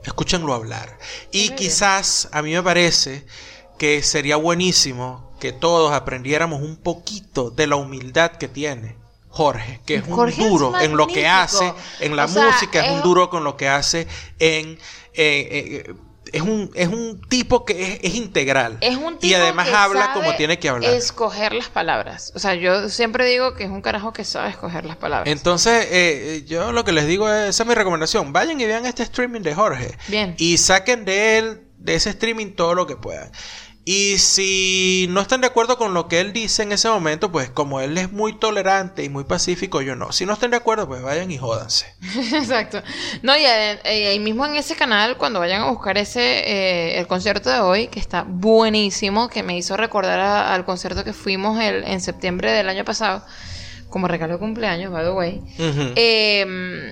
Escúchanlo 0.04 0.54
hablar. 0.54 0.98
Y 1.32 1.50
quizás 1.52 2.28
a 2.34 2.42
mí 2.42 2.54
me 2.54 2.62
parece 2.64 3.26
que 3.78 4.04
sería 4.04 4.36
buenísimo 4.36 5.32
que 5.40 5.52
todos 5.52 5.92
aprendiéramos 5.92 6.62
un 6.62 6.78
poquito 6.78 7.50
de 7.50 7.68
la 7.68 7.76
humildad 7.76 8.32
que 8.32 8.48
tiene 8.48 8.96
Jorge, 9.30 9.82
que 9.86 9.96
es 9.96 10.08
un 10.08 10.30
es 10.30 10.38
duro 10.38 10.80
en 10.80 10.96
lo 10.96 11.08
que 11.08 11.28
hace, 11.28 11.74
en 12.00 12.16
la 12.16 12.26
O 12.26 12.28
sea, 12.28 12.46
música, 12.46 12.86
es 12.86 12.92
un 12.92 13.02
duro 13.02 13.30
con 13.30 13.44
lo 13.44 13.58
que 13.58 13.68
hace 13.68 14.08
en... 14.40 14.80
eh, 15.14 15.84
eh, 15.84 15.94
es 16.34 16.42
un, 16.42 16.72
es 16.74 16.88
un 16.88 17.22
tipo 17.30 17.66
que 17.66 17.94
es, 17.94 18.00
es 18.02 18.16
integral. 18.16 18.78
Es 18.82 18.98
un 18.98 19.20
tipo 19.20 19.32
y 19.32 19.34
además 19.34 19.70
que 19.70 19.76
habla 19.76 20.06
sabe 20.08 20.20
como 20.20 20.36
tiene 20.36 20.60
que 20.60 20.70
hablar. 20.70 20.94
Escoger 20.94 21.54
las 21.54 21.70
palabras. 21.70 22.34
O 22.36 22.40
sea, 22.40 22.56
yo 22.56 22.90
siempre 22.90 23.26
digo 23.26 23.54
que 23.54 23.64
es 23.64 23.70
un 23.70 23.82
carajo 23.82 24.12
que 24.12 24.24
sabe 24.24 24.50
escoger 24.50 24.86
las 24.86 24.98
palabras. 24.98 25.32
Entonces, 25.32 25.88
eh, 25.92 26.44
yo 26.46 26.72
lo 26.72 26.84
que 26.84 26.92
les 26.92 27.08
digo 27.08 27.30
es, 27.30 27.50
esa 27.50 27.64
es 27.64 27.70
mi 27.70 27.76
recomendación. 27.76 28.34
Vayan 28.34 28.60
y 28.60 28.66
vean 28.66 28.86
este 28.86 29.04
streaming 29.04 29.42
de 29.42 29.56
Jorge. 29.56 29.98
Bien. 30.08 30.36
Y 30.38 30.58
saquen 30.58 31.06
de 31.06 31.38
él, 31.38 31.62
de 31.78 31.96
ese 31.96 32.10
streaming, 32.10 32.54
todo 32.54 32.74
lo 32.74 32.88
que 32.88 32.96
puedan. 32.98 33.32
Y 33.88 34.18
si 34.18 35.06
no 35.12 35.22
están 35.22 35.42
de 35.42 35.48
acuerdo 35.48 35.78
con 35.78 35.94
lo 35.94 36.08
que 36.08 36.20
él 36.20 36.34
dice 36.34 36.64
en 36.64 36.72
ese 36.72 36.90
momento, 36.90 37.32
pues 37.32 37.52
como 37.52 37.82
él 37.82 37.96
es 38.00 38.12
muy 38.12 38.34
tolerante 38.34 39.04
y 39.04 39.10
muy 39.10 39.26
pacífico, 39.26 39.80
yo 39.84 39.96
no. 39.96 40.12
Si 40.12 40.26
no 40.26 40.34
están 40.34 40.50
de 40.50 40.58
acuerdo, 40.58 40.88
pues 40.88 41.04
vayan 41.04 41.30
y 41.30 41.38
jódanse. 41.38 41.86
Exacto. 42.34 42.82
No, 43.22 43.38
y 43.38 43.46
eh, 43.46 43.80
eh, 43.84 44.08
ahí 44.08 44.20
mismo 44.20 44.44
en 44.48 44.56
ese 44.56 44.76
canal, 44.76 45.18
cuando 45.18 45.40
vayan 45.40 45.62
a 45.62 45.70
buscar 45.70 46.00
ese, 46.00 46.20
eh, 46.22 47.00
el 47.00 47.06
concierto 47.06 47.52
de 47.52 47.60
hoy, 47.60 47.88
que 47.88 48.00
está 48.00 48.24
buenísimo, 48.28 49.30
que 49.30 49.44
me 49.44 49.56
hizo 49.56 49.78
recordar 49.78 50.20
a- 50.20 50.54
al 50.56 50.66
concierto 50.66 51.04
que 51.04 51.14
fuimos 51.14 51.62
el, 51.62 51.84
en 51.84 52.02
septiembre 52.02 52.52
del 52.52 52.68
año 52.70 52.86
pasado, 52.86 53.24
como 53.90 54.08
regalo 54.08 54.34
de 54.34 54.40
cumpleaños, 54.40 54.92
by 54.92 55.04
the 55.06 55.12
way. 55.12 55.42
Ujú. 55.60 55.94
Eh, 55.96 56.92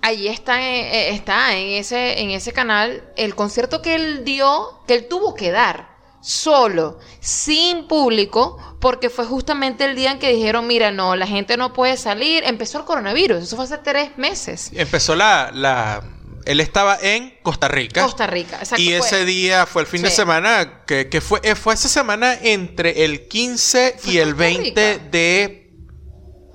allí 0.00 0.28
está, 0.28 0.62
eh, 0.66 1.10
está 1.10 1.54
en 1.54 1.68
ese, 1.68 2.22
en 2.22 2.30
ese 2.30 2.52
canal 2.54 3.04
el 3.16 3.34
concierto 3.34 3.82
que 3.82 3.94
él 3.94 4.24
dio, 4.24 4.80
que 4.88 4.94
él 4.94 5.06
tuvo 5.06 5.34
que 5.34 5.50
dar. 5.50 5.92
Solo, 6.24 6.98
sin 7.20 7.86
público, 7.86 8.56
porque 8.80 9.10
fue 9.10 9.26
justamente 9.26 9.84
el 9.84 9.94
día 9.94 10.12
en 10.12 10.18
que 10.18 10.32
dijeron, 10.32 10.66
mira, 10.66 10.90
no, 10.90 11.16
la 11.16 11.26
gente 11.26 11.58
no 11.58 11.74
puede 11.74 11.98
salir. 11.98 12.44
Empezó 12.44 12.78
el 12.78 12.84
coronavirus, 12.86 13.42
eso 13.42 13.56
fue 13.56 13.66
hace 13.66 13.76
tres 13.78 14.16
meses. 14.16 14.70
Empezó 14.72 15.14
la, 15.14 15.50
la 15.52 16.02
él 16.46 16.60
estaba 16.60 16.98
en 17.00 17.34
Costa 17.42 17.68
Rica. 17.68 18.02
Costa 18.02 18.26
Rica, 18.26 18.56
exacto. 18.56 18.82
Y 18.82 18.92
ese 18.92 19.24
día 19.24 19.66
fue 19.66 19.82
el 19.82 19.88
fin 19.88 20.02
de 20.02 20.10
semana 20.10 20.84
que, 20.86 21.08
que 21.08 21.20
fue, 21.20 21.40
eh, 21.42 21.54
fue 21.54 21.74
esa 21.74 21.88
semana 21.88 22.34
entre 22.40 23.04
el 23.04 23.28
15 23.28 23.96
y 24.04 24.18
el 24.18 24.30
Costa 24.30 24.44
20 24.44 24.62
Rica. 24.64 25.08
de 25.10 25.72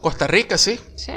Costa 0.02 0.28
Rica, 0.28 0.58
sí. 0.58 0.80
Sí. 0.96 1.14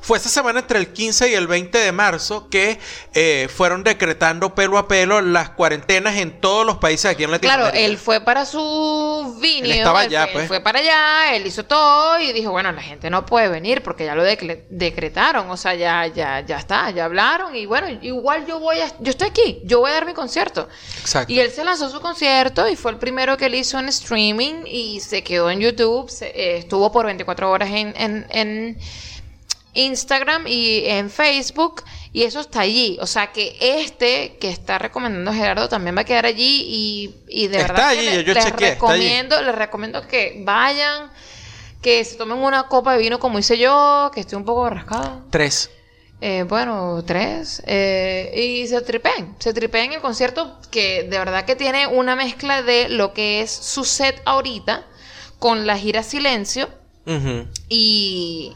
Fue 0.00 0.18
esa 0.18 0.28
semana 0.28 0.60
entre 0.60 0.78
el 0.78 0.92
15 0.92 1.30
y 1.30 1.34
el 1.34 1.46
20 1.46 1.78
de 1.78 1.92
marzo 1.92 2.48
que 2.48 2.78
eh, 3.14 3.48
fueron 3.54 3.84
decretando 3.84 4.54
pelo 4.54 4.78
a 4.78 4.88
pelo 4.88 5.20
las 5.20 5.50
cuarentenas 5.50 6.16
en 6.16 6.40
todos 6.40 6.64
los 6.66 6.78
países 6.78 7.10
aquí 7.10 7.24
en 7.24 7.30
Claro, 7.38 7.64
Latinoamérica. 7.64 7.86
él 7.86 7.98
fue 7.98 8.20
para 8.20 8.44
su 8.46 9.38
vinio. 9.40 9.72
Él 9.72 9.78
estaba 9.78 10.02
él 10.04 10.08
allá, 10.08 10.24
fue, 10.24 10.32
pues. 10.32 10.42
él 10.44 10.48
fue 10.48 10.60
para 10.60 10.78
allá, 10.80 11.36
él 11.36 11.46
hizo 11.46 11.64
todo 11.64 12.18
y 12.18 12.32
dijo, 12.32 12.50
bueno, 12.50 12.72
la 12.72 12.82
gente 12.82 13.10
no 13.10 13.24
puede 13.26 13.48
venir 13.48 13.82
porque 13.82 14.04
ya 14.04 14.14
lo 14.14 14.24
decle- 14.24 14.64
decretaron, 14.68 15.50
o 15.50 15.56
sea, 15.56 15.74
ya, 15.74 16.06
ya, 16.06 16.40
ya 16.40 16.58
está, 16.58 16.90
ya 16.90 17.04
hablaron 17.04 17.54
y 17.54 17.66
bueno, 17.66 17.88
igual 18.02 18.46
yo 18.46 18.58
voy 18.60 18.78
a, 18.80 18.88
yo 19.00 19.10
estoy 19.10 19.28
aquí, 19.28 19.60
yo 19.64 19.80
voy 19.80 19.90
a 19.90 19.94
dar 19.94 20.06
mi 20.06 20.14
concierto. 20.14 20.68
Exacto. 21.00 21.32
Y 21.32 21.40
él 21.40 21.50
se 21.50 21.64
lanzó 21.64 21.88
su 21.90 22.00
concierto 22.00 22.68
y 22.68 22.76
fue 22.76 22.90
el 22.92 22.98
primero 22.98 23.36
que 23.36 23.46
él 23.46 23.54
hizo 23.54 23.78
en 23.78 23.88
streaming 23.88 24.64
y 24.66 25.00
se 25.00 25.22
quedó 25.22 25.50
en 25.50 25.60
YouTube, 25.60 26.08
se- 26.10 26.28
eh, 26.28 26.58
estuvo 26.58 26.90
por 26.92 27.06
24 27.06 27.50
horas 27.50 27.68
en, 27.70 27.94
en, 27.96 28.26
en 28.30 28.78
Instagram 29.78 30.46
y 30.46 30.84
en 30.86 31.08
Facebook 31.10 31.82
y 32.12 32.22
eso 32.24 32.40
está 32.40 32.60
allí. 32.60 32.98
O 33.00 33.06
sea 33.06 33.32
que 33.32 33.56
este 33.60 34.36
que 34.40 34.50
está 34.50 34.78
recomendando 34.78 35.32
Gerardo 35.32 35.68
también 35.68 35.96
va 35.96 36.00
a 36.02 36.04
quedar 36.04 36.26
allí 36.26 36.64
y, 36.68 37.14
y 37.28 37.46
de 37.48 37.58
Está 37.58 37.72
verdad 37.72 37.88
allí, 37.90 38.04
que 38.08 38.16
le- 38.16 38.24
yo 38.24 38.34
les 38.34 38.44
chequeé, 38.44 38.70
recomiendo, 38.70 39.40
les 39.42 39.54
recomiendo 39.54 40.06
que 40.06 40.40
vayan, 40.44 41.10
que 41.82 42.04
se 42.04 42.16
tomen 42.16 42.38
una 42.38 42.64
copa 42.64 42.94
de 42.94 42.98
vino 43.00 43.18
como 43.18 43.38
hice 43.38 43.56
yo, 43.58 44.10
que 44.12 44.20
estoy 44.20 44.36
un 44.36 44.44
poco 44.44 44.68
rascada. 44.68 45.20
Tres. 45.30 45.70
Eh, 46.20 46.44
bueno, 46.48 47.04
tres. 47.06 47.62
eh, 47.66 48.32
y 48.62 48.66
se 48.66 48.80
tripen. 48.80 49.36
Se 49.38 49.52
tripen 49.54 49.92
el 49.92 50.00
concierto 50.00 50.58
que 50.72 51.04
de 51.04 51.16
verdad 51.18 51.44
que 51.44 51.54
tiene 51.54 51.86
una 51.86 52.16
mezcla 52.16 52.62
de 52.62 52.88
lo 52.88 53.12
que 53.12 53.40
es 53.42 53.52
su 53.52 53.84
set 53.84 54.20
ahorita 54.24 54.84
con 55.38 55.68
la 55.68 55.78
gira 55.78 56.02
Silencio 56.02 56.68
y, 57.68 58.52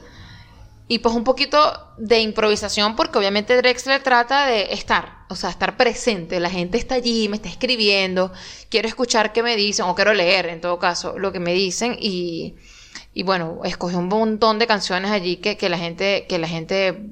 y 0.88 0.98
pues 0.98 1.14
un 1.14 1.24
poquito 1.24 1.92
de 1.96 2.20
improvisación 2.20 2.96
porque 2.96 3.18
obviamente 3.18 3.56
Drexler 3.56 4.02
trata 4.02 4.46
de 4.46 4.72
estar, 4.72 5.24
o 5.28 5.36
sea, 5.36 5.50
estar 5.50 5.76
presente. 5.76 6.40
La 6.40 6.50
gente 6.50 6.78
está 6.78 6.96
allí, 6.96 7.28
me 7.28 7.36
está 7.36 7.48
escribiendo, 7.48 8.32
quiero 8.68 8.88
escuchar 8.88 9.32
qué 9.32 9.42
me 9.42 9.56
dicen 9.56 9.86
o 9.86 9.94
quiero 9.94 10.12
leer 10.12 10.46
en 10.46 10.60
todo 10.60 10.78
caso 10.78 11.18
lo 11.18 11.32
que 11.32 11.40
me 11.40 11.54
dicen 11.54 11.96
y, 11.98 12.56
y 13.14 13.22
bueno, 13.22 13.60
escogió 13.64 13.98
un 13.98 14.08
montón 14.08 14.58
de 14.58 14.66
canciones 14.66 15.10
allí 15.10 15.36
que, 15.36 15.56
que 15.56 15.68
la 15.68 15.78
gente 15.78 16.26
que 16.28 16.38
la 16.38 16.48
gente 16.48 17.10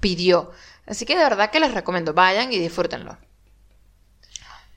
pidió. 0.00 0.52
Así 0.86 1.04
que 1.04 1.16
de 1.16 1.22
verdad 1.22 1.50
que 1.50 1.60
les 1.60 1.74
recomiendo, 1.74 2.14
vayan 2.14 2.52
y 2.52 2.58
disfrútenlo. 2.58 3.18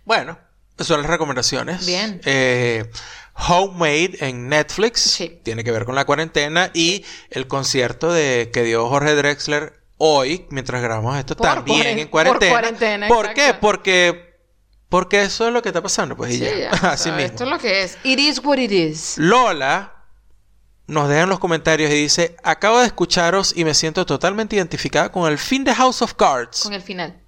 Bueno, 0.03 0.37
son 0.83 1.01
las 1.01 1.09
recomendaciones. 1.09 1.85
Bien. 1.85 2.21
Eh, 2.25 2.89
Homemade 3.35 4.17
en 4.19 4.49
Netflix. 4.49 5.01
Sí. 5.01 5.39
Tiene 5.43 5.63
que 5.63 5.71
ver 5.71 5.85
con 5.85 5.95
la 5.95 6.05
cuarentena. 6.05 6.71
Y 6.73 7.05
el 7.29 7.47
concierto 7.47 8.11
de 8.11 8.49
que 8.53 8.63
dio 8.63 8.87
Jorge 8.89 9.15
Drexler 9.15 9.73
hoy, 9.97 10.45
mientras 10.49 10.81
grabamos 10.81 11.17
esto, 11.17 11.35
Por 11.35 11.47
también 11.47 11.99
en 11.99 12.07
cuarentena. 12.07 12.51
por 12.51 12.61
cuarentena, 12.61 13.07
¿Por 13.07 13.25
exacto. 13.27 13.41
qué? 13.41 13.53
Porque, 13.59 14.35
porque 14.89 15.21
eso 15.23 15.47
es 15.47 15.53
lo 15.53 15.61
que 15.61 15.69
está 15.69 15.81
pasando. 15.81 16.15
Pues 16.17 16.31
y 16.33 16.37
Sí, 16.39 16.45
ya. 16.45 16.71
ya, 16.71 16.71
o 16.83 16.87
Así 16.87 17.09
mismo. 17.11 17.25
Esto 17.25 17.43
es 17.45 17.49
lo 17.49 17.59
que 17.59 17.83
es. 17.83 17.97
It 18.03 18.19
is 18.19 18.39
what 18.43 18.57
it 18.57 18.71
is. 18.71 19.17
Lola 19.17 19.93
nos 20.87 21.07
deja 21.07 21.21
en 21.21 21.29
los 21.29 21.39
comentarios 21.39 21.89
y 21.91 21.95
dice: 21.95 22.35
Acabo 22.43 22.79
de 22.79 22.87
escucharos 22.87 23.53
y 23.55 23.63
me 23.63 23.73
siento 23.73 24.05
totalmente 24.05 24.55
identificada 24.57 25.11
con 25.11 25.31
el 25.31 25.37
fin 25.37 25.63
de 25.63 25.73
House 25.73 26.01
of 26.01 26.15
Cards. 26.15 26.61
Con 26.63 26.73
el 26.73 26.81
final. 26.81 27.20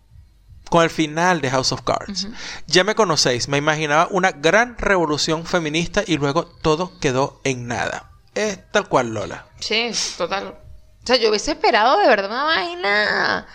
Con 0.73 0.81
el 0.81 0.89
final 0.89 1.39
de 1.39 1.51
House 1.51 1.71
of 1.71 1.83
Cards. 1.83 2.27
Ya 2.65 2.83
me 2.83 2.95
conocéis, 2.95 3.47
me 3.47 3.59
imaginaba 3.59 4.07
una 4.09 4.31
gran 4.31 4.75
revolución 4.75 5.45
feminista 5.45 6.03
y 6.03 6.17
luego 6.17 6.47
todo 6.47 6.99
quedó 6.99 7.39
en 7.43 7.67
nada. 7.67 8.09
Es 8.33 8.57
tal 8.71 8.87
cual 8.87 9.13
Lola. 9.13 9.45
Sí, 9.59 9.91
total. 10.17 10.47
O 10.47 11.05
sea, 11.05 11.17
yo 11.17 11.29
hubiese 11.29 11.51
esperado 11.51 11.99
de 11.99 12.07
verdad 12.07 12.31
una 12.31 12.43
vaina 12.45 13.47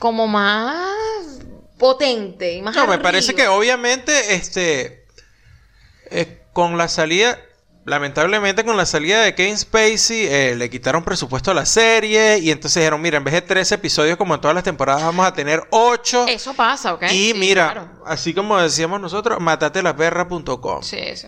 como 0.00 0.26
más 0.26 1.38
potente 1.78 2.54
y 2.54 2.62
más 2.62 2.74
No, 2.74 2.88
me 2.88 2.98
parece 2.98 3.36
que 3.36 3.46
obviamente 3.46 4.34
este 4.34 5.06
eh, 6.10 6.42
con 6.52 6.76
la 6.76 6.88
salida 6.88 7.38
lamentablemente 7.88 8.64
con 8.64 8.76
la 8.76 8.86
salida 8.86 9.20
de 9.22 9.34
Kevin 9.34 9.58
Spacey 9.58 10.26
eh, 10.26 10.54
le 10.56 10.70
quitaron 10.70 11.02
presupuesto 11.02 11.50
a 11.50 11.54
la 11.54 11.66
serie 11.66 12.38
y 12.38 12.50
entonces 12.50 12.80
dijeron, 12.82 13.00
mira, 13.02 13.18
en 13.18 13.24
vez 13.24 13.34
de 13.34 13.42
13 13.42 13.76
episodios 13.76 14.16
como 14.16 14.34
en 14.34 14.40
todas 14.40 14.54
las 14.54 14.64
temporadas 14.64 15.02
vamos 15.02 15.26
a 15.26 15.32
tener 15.32 15.62
8 15.70 16.26
Eso 16.28 16.54
pasa, 16.54 16.94
¿ok? 16.94 17.04
y 17.04 17.32
Sí, 17.32 17.34
mira, 17.36 17.72
claro. 17.72 18.02
así 18.06 18.34
como 18.34 18.58
decíamos 18.58 19.00
nosotros, 19.00 19.40
matatelasperra.com. 19.40 20.82
Sí, 20.82 20.98
sí. 21.16 21.26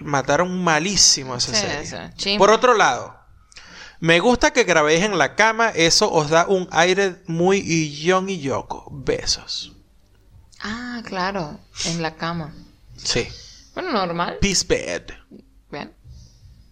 Mataron 0.00 0.62
malísimo 0.62 1.36
esa 1.36 1.52
Sí, 1.54 1.60
serie. 1.88 2.10
sí. 2.16 2.38
Por 2.38 2.50
otro 2.50 2.74
lado, 2.74 3.16
me 4.00 4.20
gusta 4.20 4.52
que 4.52 4.64
grabéis 4.64 5.02
en 5.04 5.18
la 5.18 5.34
cama, 5.34 5.70
eso 5.74 6.10
os 6.12 6.30
da 6.30 6.46
un 6.46 6.68
aire 6.70 7.16
muy 7.26 8.00
John 8.06 8.28
y 8.30 8.38
Yoko. 8.40 8.88
Besos. 8.92 9.72
Ah, 10.60 11.02
claro. 11.04 11.58
En 11.84 12.00
la 12.02 12.14
cama. 12.14 12.54
Sí. 12.96 13.28
Bueno, 13.74 13.92
normal. 13.92 14.38
Peace 14.40 14.64
bed. 14.68 15.02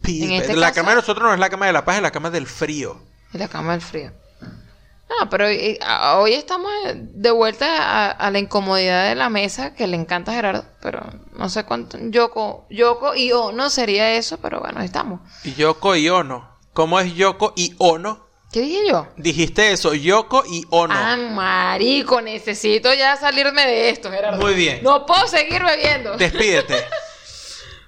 En 0.07 0.33
este 0.33 0.55
la 0.57 0.69
caso- 0.69 0.75
cama 0.77 0.91
de 0.91 0.97
nosotros 0.97 1.27
no 1.29 1.35
es 1.35 1.41
la 1.41 1.51
cama 1.51 1.67
de 1.67 1.73
la 1.73 1.85
paz, 1.85 1.97
es 1.97 2.03
la 2.03 2.11
cama 2.11 2.31
del 2.31 2.47
frío. 2.47 3.01
En 3.33 3.41
la 3.41 3.49
cama 3.49 3.73
del 3.73 3.81
frío. 3.83 4.13
No, 5.09 5.31
pero 5.31 5.47
hoy 5.47 6.33
estamos 6.33 6.71
eh, 6.87 6.95
de 6.97 7.31
vuelta 7.31 7.67
a, 7.79 8.11
a 8.11 8.31
la 8.33 8.41
incomodidad 8.41 9.09
de 9.09 9.15
la 9.15 9.29
mesa 9.31 9.73
que 9.75 9.87
le 9.87 9.97
encanta 9.97 10.33
a 10.33 10.35
Gerardo, 10.35 10.65
pero 10.83 11.01
no 11.37 11.49
sé 11.49 11.65
cuánto. 11.65 11.97
Yoko, 12.01 12.67
Yoko 12.71 13.15
y 13.15 13.31
no 13.55 13.71
sería 13.71 14.15
eso, 14.15 14.39
pero 14.39 14.59
bueno, 14.61 14.81
ahí 14.81 14.87
estamos. 14.87 15.21
Yoko 15.57 15.95
y 15.95 16.09
Ono. 16.09 16.49
¿Cómo 16.73 16.99
es 16.99 17.15
Yoko 17.15 17.53
y 17.57 17.75
Ono? 17.79 18.27
¿Qué 18.53 18.61
dije 18.63 18.81
yo? 18.89 19.07
Dijiste 19.17 19.71
eso, 19.71 19.95
Yoko 19.95 20.43
y 20.49 20.65
Ono. 20.71 20.93
Ah, 20.97 21.17
marico, 21.17 22.21
necesito 22.21 22.93
ya 22.93 23.17
salirme 23.17 23.65
de 23.65 23.91
esto, 23.91 24.11
Gerardo. 24.11 24.41
Muy 24.41 24.55
bien. 24.55 24.81
No 24.83 25.07
puedo 25.07 25.27
seguir 25.29 25.63
bebiendo. 25.63 26.17
Despídete. 26.17 26.75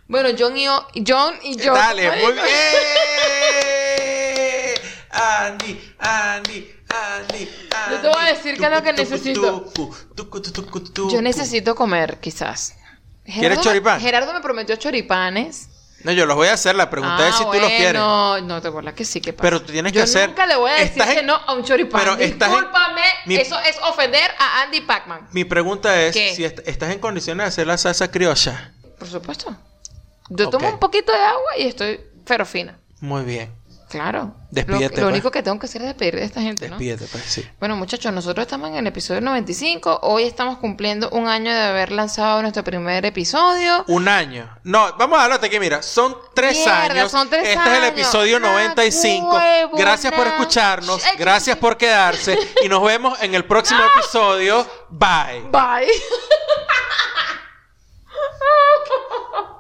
Bueno, 0.08 0.30
John 0.38 0.56
y, 0.56 0.66
O- 0.68 0.86
John 1.06 1.34
y 1.42 1.56
yo. 1.56 1.74
Dale, 1.74 2.10
muy 2.22 2.32
bien. 2.32 2.44
Andy, 5.10 5.94
Andy, 5.98 6.74
Andy, 6.88 7.48
Andy. 7.74 7.94
Yo 7.94 8.00
te 8.00 8.08
voy 8.08 8.16
a 8.24 8.28
decir 8.32 8.56
qué 8.56 8.64
es 8.64 8.70
lo 8.70 8.82
que 8.82 8.92
necesito. 8.92 9.72
Yo 11.10 11.22
necesito 11.22 11.74
comer, 11.74 12.18
quizás. 12.20 12.74
¿Quieres 13.24 13.40
Gerardo 13.42 13.56
me- 13.60 13.64
choripán? 13.64 14.00
Gerardo 14.00 14.32
me 14.32 14.40
prometió 14.40 14.76
choripanes. 14.76 15.68
No, 16.04 16.12
yo 16.12 16.24
los 16.26 16.36
voy 16.36 16.46
a 16.48 16.52
hacer. 16.54 16.74
La 16.76 16.88
pregunta 16.88 17.16
Ah, 17.18 17.28
es 17.28 17.34
si 17.34 17.44
tú 17.44 17.52
los 17.54 17.68
quieres. 17.68 17.94
No, 17.94 18.40
no 18.40 18.62
te 18.62 18.68
acuerdas 18.68 18.94
que 18.94 19.04
sí, 19.04 19.20
que 19.20 19.32
pasa. 19.32 19.42
Pero 19.42 19.60
tú 19.60 19.72
tienes 19.72 19.92
que 19.92 19.98
Yo 19.98 20.04
hacer- 20.04 20.28
nunca 20.28 20.46
le 20.46 20.56
voy 20.56 20.70
a 20.70 20.74
decir 20.74 21.02
que 21.02 21.22
no 21.22 21.34
a 21.34 21.52
un 21.54 21.64
choripán. 21.64 22.00
Pero 22.00 22.12
en- 22.18 22.38
Discúlpame, 22.38 23.02
mi- 23.26 23.34
eso 23.36 23.58
es 23.60 23.76
ofender 23.82 24.30
a 24.38 24.62
Andy 24.62 24.80
Pacman. 24.82 25.28
Mi 25.32 25.44
pregunta 25.44 26.00
es 26.00 26.14
¿Qué? 26.14 26.34
si 26.34 26.44
est- 26.44 26.60
estás 26.66 26.92
en 26.92 27.00
condiciones 27.00 27.44
de 27.44 27.48
hacer 27.48 27.66
la 27.66 27.76
salsa 27.76 28.10
criolla. 28.10 28.72
Por 28.98 29.08
supuesto. 29.08 29.54
Yo 30.30 30.50
tomo 30.50 30.68
un 30.68 30.78
poquito 30.78 31.12
de 31.12 31.18
agua 31.18 31.56
y 31.58 31.68
estoy 31.68 32.00
ferofina. 32.26 32.78
Muy 33.00 33.22
bien. 33.24 33.56
Claro. 33.88 34.34
Despídete, 34.50 34.82
Lo, 34.82 34.88
lo 34.88 34.94
pues. 35.08 35.12
único 35.14 35.30
que 35.30 35.42
tengo 35.42 35.58
que 35.58 35.64
hacer 35.64 35.80
es 35.80 35.88
despedir 35.88 36.16
de 36.16 36.24
esta 36.24 36.42
gente, 36.42 36.68
¿no? 36.68 36.76
Despídete, 36.76 37.06
pues 37.10 37.24
sí. 37.24 37.48
Bueno, 37.58 37.74
muchachos, 37.74 38.12
nosotros 38.12 38.42
estamos 38.44 38.68
en 38.68 38.76
el 38.76 38.86
episodio 38.86 39.22
95. 39.22 40.00
Hoy 40.02 40.24
estamos 40.24 40.58
cumpliendo 40.58 41.08
un 41.08 41.26
año 41.26 41.50
de 41.50 41.58
haber 41.62 41.90
lanzado 41.92 42.42
nuestro 42.42 42.62
primer 42.64 43.06
episodio. 43.06 43.86
Un 43.88 44.08
año. 44.08 44.54
No, 44.62 44.94
vamos 44.98 45.18
a 45.18 45.24
hablarte 45.24 45.46
aquí, 45.46 45.58
mira. 45.58 45.80
Son 45.82 46.14
tres 46.34 46.58
Mierda, 46.58 46.82
años. 46.82 47.10
son 47.10 47.30
tres 47.30 47.48
este 47.48 47.70
es 47.72 47.78
el 47.78 47.84
episodio 47.84 48.38
Nah, 48.38 48.52
95. 48.52 49.34
huevo, 49.34 49.76
gracias 49.78 50.12
por 50.12 50.26
escucharnos. 50.26 51.02
Gracias 51.16 51.56
por 51.56 51.78
quedarse. 51.78 52.38
Y 52.62 52.68
nos 52.68 52.82
vemos 52.82 53.18
en 53.22 53.34
el 53.34 53.46
próximo 53.46 53.80
episodio. 53.96 54.66
Bye. 54.90 55.48
Bye. 55.50 55.88